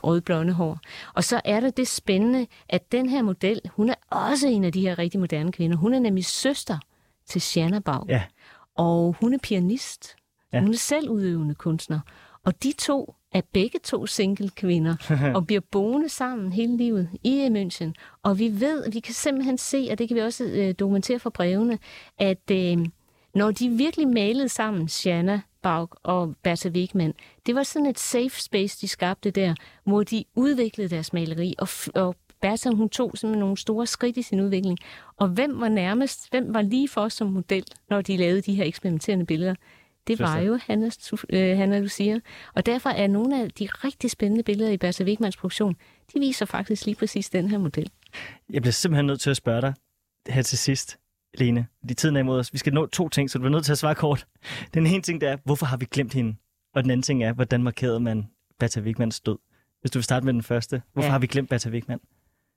rødblonde 0.04 0.52
hår. 0.52 0.78
Og 1.14 1.24
så 1.24 1.40
er 1.44 1.60
der 1.60 1.70
det 1.70 1.88
spændende, 1.88 2.46
at 2.68 2.92
den 2.92 3.08
her 3.08 3.22
model, 3.22 3.60
hun 3.70 3.88
er 3.88 3.94
også 4.10 4.48
en 4.48 4.64
af 4.64 4.72
de 4.72 4.80
her 4.80 4.98
rigtig 4.98 5.20
moderne 5.20 5.52
kvinder. 5.52 5.76
Hun 5.76 5.94
er 5.94 5.98
nemlig 5.98 6.24
søster 6.24 6.78
til 7.26 7.40
Shanna 7.40 7.78
Bau. 7.78 8.04
Ja. 8.08 8.22
Og 8.74 9.16
hun 9.20 9.34
er 9.34 9.38
pianist. 9.42 10.16
Ja. 10.52 10.60
Hun 10.60 10.72
er 10.72 10.76
selv 10.76 11.10
udøvende 11.10 11.54
kunstner. 11.54 12.00
Og 12.44 12.62
de 12.62 12.72
to 12.78 13.14
er 13.32 13.40
begge 13.52 13.78
to 13.84 14.06
single 14.06 14.50
kvinder 14.50 14.96
og 15.36 15.46
bliver 15.46 15.60
boende 15.70 16.08
sammen 16.08 16.52
hele 16.52 16.76
livet 16.76 17.08
i 17.24 17.46
München. 17.46 17.92
Og 18.22 18.38
vi 18.38 18.60
ved, 18.60 18.90
vi 18.90 19.00
kan 19.00 19.14
simpelthen 19.14 19.58
se, 19.58 19.88
og 19.90 19.98
det 19.98 20.08
kan 20.08 20.14
vi 20.14 20.20
også 20.20 20.44
øh, 20.44 20.74
dokumentere 20.78 21.18
fra 21.18 21.30
brevene, 21.30 21.78
at 22.18 22.50
øh, 22.52 22.78
når 23.34 23.50
de 23.50 23.68
virkelig 23.68 24.08
malede 24.08 24.48
sammen, 24.48 24.88
Shanna 24.88 25.40
Baug 25.62 25.88
og 26.02 26.34
Bertha 26.42 26.68
Wigman, 26.68 27.14
det 27.46 27.54
var 27.54 27.62
sådan 27.62 27.86
et 27.86 27.98
safe 27.98 28.40
space, 28.42 28.80
de 28.80 28.88
skabte 28.88 29.30
der, 29.30 29.54
hvor 29.84 30.02
de 30.02 30.24
udviklede 30.34 30.88
deres 30.88 31.12
maleri, 31.12 31.54
og, 31.58 31.68
og 31.94 32.16
Bertha, 32.40 32.70
hun 32.70 32.88
tog 32.88 33.12
simpelthen 33.14 33.40
nogle 33.40 33.56
store 33.56 33.86
skridt 33.86 34.16
i 34.16 34.22
sin 34.22 34.40
udvikling. 34.40 34.78
Og 35.16 35.28
hvem 35.28 35.60
var 35.60 35.68
nærmest, 35.68 36.30
hvem 36.30 36.54
var 36.54 36.62
lige 36.62 36.88
for 36.88 37.08
som 37.08 37.26
model, 37.26 37.64
når 37.90 38.02
de 38.02 38.16
lavede 38.16 38.40
de 38.40 38.54
her 38.54 38.64
eksperimenterende 38.64 39.26
billeder? 39.26 39.54
Det 40.06 40.18
var 40.18 40.38
jo 40.38 40.58
Hanna, 40.62 40.90
øh, 41.30 41.56
Hanna 41.58 41.78
Lucia. 41.78 42.20
Og 42.54 42.66
derfor 42.66 42.90
er 42.90 43.06
nogle 43.06 43.42
af 43.42 43.50
de 43.50 43.68
rigtig 43.84 44.10
spændende 44.10 44.42
billeder 44.42 44.70
i 44.70 44.76
Bertha 44.76 45.04
Wigmans 45.04 45.36
produktion, 45.36 45.76
de 46.14 46.20
viser 46.20 46.46
faktisk 46.46 46.86
lige 46.86 46.94
præcis 46.94 47.30
den 47.30 47.48
her 47.48 47.58
model. 47.58 47.90
Jeg 48.50 48.62
bliver 48.62 48.72
simpelthen 48.72 49.06
nødt 49.06 49.20
til 49.20 49.30
at 49.30 49.36
spørge 49.36 49.60
dig 49.60 49.74
her 50.28 50.42
til 50.42 50.58
sidst, 50.58 50.98
Lene. 51.34 51.66
De 51.88 51.94
tiden 51.94 52.16
er 52.16 52.20
imod 52.20 52.38
os. 52.38 52.52
Vi 52.52 52.58
skal 52.58 52.72
nå 52.72 52.86
to 52.86 53.08
ting, 53.08 53.30
så 53.30 53.38
du 53.38 53.42
bliver 53.42 53.52
nødt 53.52 53.64
til 53.64 53.72
at 53.72 53.78
svare 53.78 53.94
kort. 53.94 54.26
Den 54.74 54.86
ene 54.86 55.02
ting, 55.02 55.20
det 55.20 55.28
er, 55.28 55.36
hvorfor 55.44 55.66
har 55.66 55.76
vi 55.76 55.84
glemt 55.84 56.14
hende? 56.14 56.36
Og 56.74 56.82
den 56.82 56.90
anden 56.90 57.02
ting 57.02 57.24
er, 57.24 57.32
hvordan 57.32 57.62
markerede 57.62 58.00
man 58.00 58.26
Bertha 58.58 58.80
Wigmans 58.80 59.20
død? 59.20 59.38
Hvis 59.80 59.90
du 59.90 59.98
vil 59.98 60.04
starte 60.04 60.26
med 60.26 60.32
den 60.32 60.42
første. 60.42 60.82
Hvorfor 60.92 61.06
ja. 61.06 61.12
har 61.12 61.18
vi 61.18 61.26
glemt 61.26 61.48
Bertha 61.48 61.70
Wigman? 61.70 62.00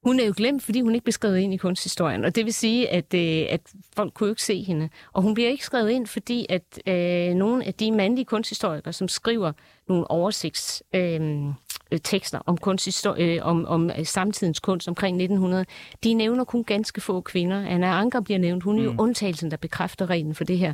Hun 0.04 0.20
er 0.20 0.26
jo 0.26 0.34
glemt, 0.38 0.64
fordi 0.64 0.82
hun 0.82 0.96
ikke 0.96 1.04
blev 1.04 1.12
skrevet 1.12 1.38
ind 1.38 1.54
i 1.54 1.58
kunsthistorien, 1.58 2.26
og 2.26 2.36
det 2.36 2.46
vil 2.46 2.54
sige, 2.54 2.90
at, 2.90 3.14
øh, 3.14 3.46
at 3.50 3.62
folk 3.96 4.14
kunne 4.14 4.28
jo 4.28 4.32
ikke 4.32 4.44
se 4.44 4.64
hende. 4.64 4.90
Og 5.14 5.22
hun 5.22 5.34
bliver 5.34 5.50
ikke 5.50 5.66
skrevet 5.66 5.90
ind, 5.90 6.08
fordi 6.08 6.46
at 6.50 6.82
øh, 6.88 7.36
nogle 7.36 7.66
af 7.66 7.74
de 7.74 7.92
mandlige 7.92 8.26
kunsthistorikere, 8.26 8.94
som 8.94 9.08
skriver 9.08 9.52
nogle 9.88 10.12
oversigts... 10.12 10.84
Øh, 10.96 11.04
Øh, 11.04 11.54
tekster 12.00 12.40
om, 12.46 12.58
kunsthistorie, 12.58 13.36
øh, 13.36 13.46
om, 13.48 13.66
om 13.66 13.90
øh, 13.90 14.06
samtidens 14.06 14.60
kunst 14.60 14.88
omkring 14.88 15.16
1900, 15.16 15.66
de 16.04 16.14
nævner 16.14 16.44
kun 16.44 16.64
ganske 16.64 17.02
få 17.02 17.22
kvinder. 17.22 17.66
Anna 17.68 17.88
Anker 17.88 18.22
bliver 18.22 18.40
nævnt. 18.40 18.64
Hun 18.64 18.80
er 18.80 18.84
jo 18.84 18.92
mm. 18.92 19.00
undtagelsen, 19.00 19.52
der 19.52 19.58
bekræfter 19.58 20.10
reglen 20.10 20.36
for 20.36 20.44
det 20.44 20.58
her. 20.58 20.74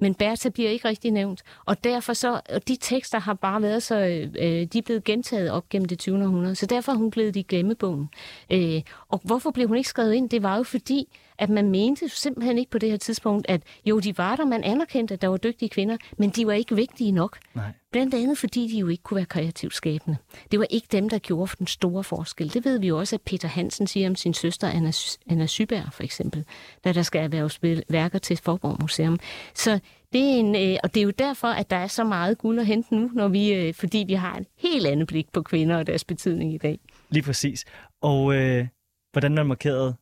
Men 0.00 0.14
Bertha 0.14 0.48
bliver 0.48 0.70
ikke 0.70 0.88
rigtig 0.88 1.10
nævnt. 1.10 1.42
Og 1.64 1.84
derfor 1.84 2.12
så, 2.12 2.40
og 2.54 2.68
de 2.68 2.76
tekster 2.80 3.18
har 3.18 3.34
bare 3.34 3.62
været 3.62 3.82
så, 3.82 3.98
øh, 4.38 4.66
de 4.72 4.78
er 4.78 4.82
blevet 4.84 5.04
gentaget 5.04 5.50
op 5.50 5.68
gennem 5.68 5.88
det 5.88 5.98
20. 5.98 6.22
århundrede. 6.24 6.54
Så 6.54 6.66
derfor 6.66 6.92
er 6.92 6.96
hun 6.96 7.10
blevet 7.10 7.36
i 7.36 7.42
glemmebogen. 7.42 8.08
Øh, 8.52 8.82
og 9.08 9.20
hvorfor 9.24 9.50
blev 9.50 9.68
hun 9.68 9.76
ikke 9.76 9.88
skrevet 9.88 10.14
ind? 10.14 10.30
Det 10.30 10.42
var 10.42 10.56
jo 10.56 10.62
fordi, 10.62 11.08
at 11.38 11.50
man 11.50 11.70
mente 11.70 12.08
simpelthen 12.08 12.58
ikke 12.58 12.70
på 12.70 12.78
det 12.78 12.90
her 12.90 12.96
tidspunkt, 12.96 13.46
at 13.48 13.62
jo, 13.86 13.98
de 13.98 14.18
var 14.18 14.36
der, 14.36 14.44
man 14.44 14.64
anerkendte, 14.64 15.14
at 15.14 15.22
der 15.22 15.28
var 15.28 15.36
dygtige 15.36 15.68
kvinder, 15.68 15.96
men 16.18 16.30
de 16.30 16.46
var 16.46 16.52
ikke 16.52 16.76
vigtige 16.76 17.12
nok. 17.12 17.38
Nej. 17.54 17.72
Blandt 17.92 18.14
andet 18.14 18.38
fordi 18.38 18.68
de 18.68 18.78
jo 18.78 18.88
ikke 18.88 19.02
kunne 19.02 19.16
være 19.16 19.24
kreativt 19.24 19.74
skabende. 19.74 20.16
Det 20.50 20.58
var 20.58 20.66
ikke 20.70 20.86
dem, 20.92 21.08
der 21.08 21.18
gjorde 21.18 21.52
den 21.58 21.66
store 21.66 22.04
forskel. 22.04 22.54
Det 22.54 22.64
ved 22.64 22.78
vi 22.78 22.86
jo 22.86 22.98
også, 22.98 23.16
at 23.16 23.22
Peter 23.22 23.48
Hansen 23.48 23.86
siger 23.86 24.08
om 24.08 24.16
sin 24.16 24.34
søster 24.34 24.68
Anna, 24.68 24.92
Anna 25.30 25.46
Syberg, 25.46 25.92
for 25.92 26.02
eksempel, 26.02 26.44
da 26.84 26.92
der 26.92 27.02
skal 27.02 27.20
erhverves 27.22 27.60
værker 27.88 28.18
til 28.18 28.36
Forborg 28.36 28.76
Museum. 28.80 29.18
Så 29.54 29.80
det 30.12 30.20
er 30.20 30.34
en, 30.34 30.56
øh, 30.56 30.78
og 30.82 30.94
det 30.94 31.00
er 31.00 31.04
jo 31.04 31.10
derfor, 31.10 31.48
at 31.48 31.70
der 31.70 31.76
er 31.76 31.86
så 31.86 32.04
meget 32.04 32.38
guld 32.38 32.58
at 32.58 32.66
hente 32.66 32.94
nu, 32.94 33.10
når 33.14 33.28
vi, 33.28 33.52
øh, 33.52 33.74
fordi 33.74 34.04
vi 34.06 34.14
har 34.14 34.36
et 34.36 34.46
helt 34.58 34.86
andet 34.86 35.08
blik 35.08 35.32
på 35.32 35.42
kvinder 35.42 35.76
og 35.76 35.86
deres 35.86 36.04
betydning 36.04 36.54
i 36.54 36.58
dag. 36.58 36.78
Lige 37.10 37.22
præcis. 37.22 37.64
Og 38.02 38.34
øh, 38.34 38.66
hvordan 39.12 39.34
man 39.34 39.46
markerede 39.46 39.94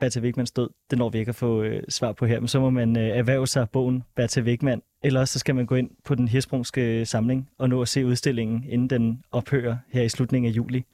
Bertha 0.00 0.20
Wigmans 0.20 0.50
død, 0.50 0.70
det 0.90 0.98
når 0.98 1.08
vi 1.08 1.18
ikke 1.18 1.28
at 1.28 1.34
få 1.34 1.62
øh, 1.62 1.82
svar 1.88 2.12
på 2.12 2.26
her, 2.26 2.40
men 2.40 2.48
så 2.48 2.60
må 2.60 2.70
man 2.70 2.96
øh, 2.96 3.18
erhverve 3.18 3.46
sig 3.46 3.70
bogen 3.70 4.02
Bertha 4.16 4.40
Wigman, 4.40 4.82
eller 5.02 5.24
så 5.24 5.38
skal 5.38 5.54
man 5.54 5.66
gå 5.66 5.74
ind 5.74 5.90
på 6.04 6.14
den 6.14 6.28
hirsprungske 6.28 7.06
samling 7.06 7.50
og 7.58 7.68
nå 7.68 7.82
at 7.82 7.88
se 7.88 8.06
udstillingen, 8.06 8.64
inden 8.68 8.90
den 8.90 9.22
ophører 9.32 9.76
her 9.92 10.02
i 10.02 10.08
slutningen 10.08 10.52
af 10.52 10.56
juli. 10.56 10.84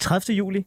30. 0.00 0.36
juli? 0.36 0.66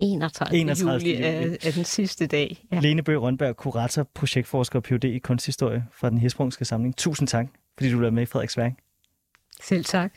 31. 0.00 0.58
31. 0.58 0.92
juli 0.92 1.14
er, 1.14 1.56
er 1.62 1.70
den 1.70 1.84
sidste 1.84 2.26
dag. 2.26 2.64
Ja. 2.72 2.80
Lene 2.80 3.02
Bøge 3.02 3.18
Rønberg, 3.18 3.56
kurator, 3.56 4.02
projektforsker 4.14 4.78
og 4.78 4.82
Ph.D. 4.82 5.04
i 5.04 5.18
kunsthistorie 5.18 5.84
fra 5.92 6.10
den 6.10 6.18
hirsprungske 6.18 6.64
samling. 6.64 6.96
Tusind 6.96 7.28
tak, 7.28 7.46
fordi 7.76 7.90
du 7.90 8.04
er 8.04 8.10
med 8.10 8.22
i 8.22 8.26
Frederiksværk. 8.26 8.72
Selv 9.62 9.84
tak. 9.84 10.12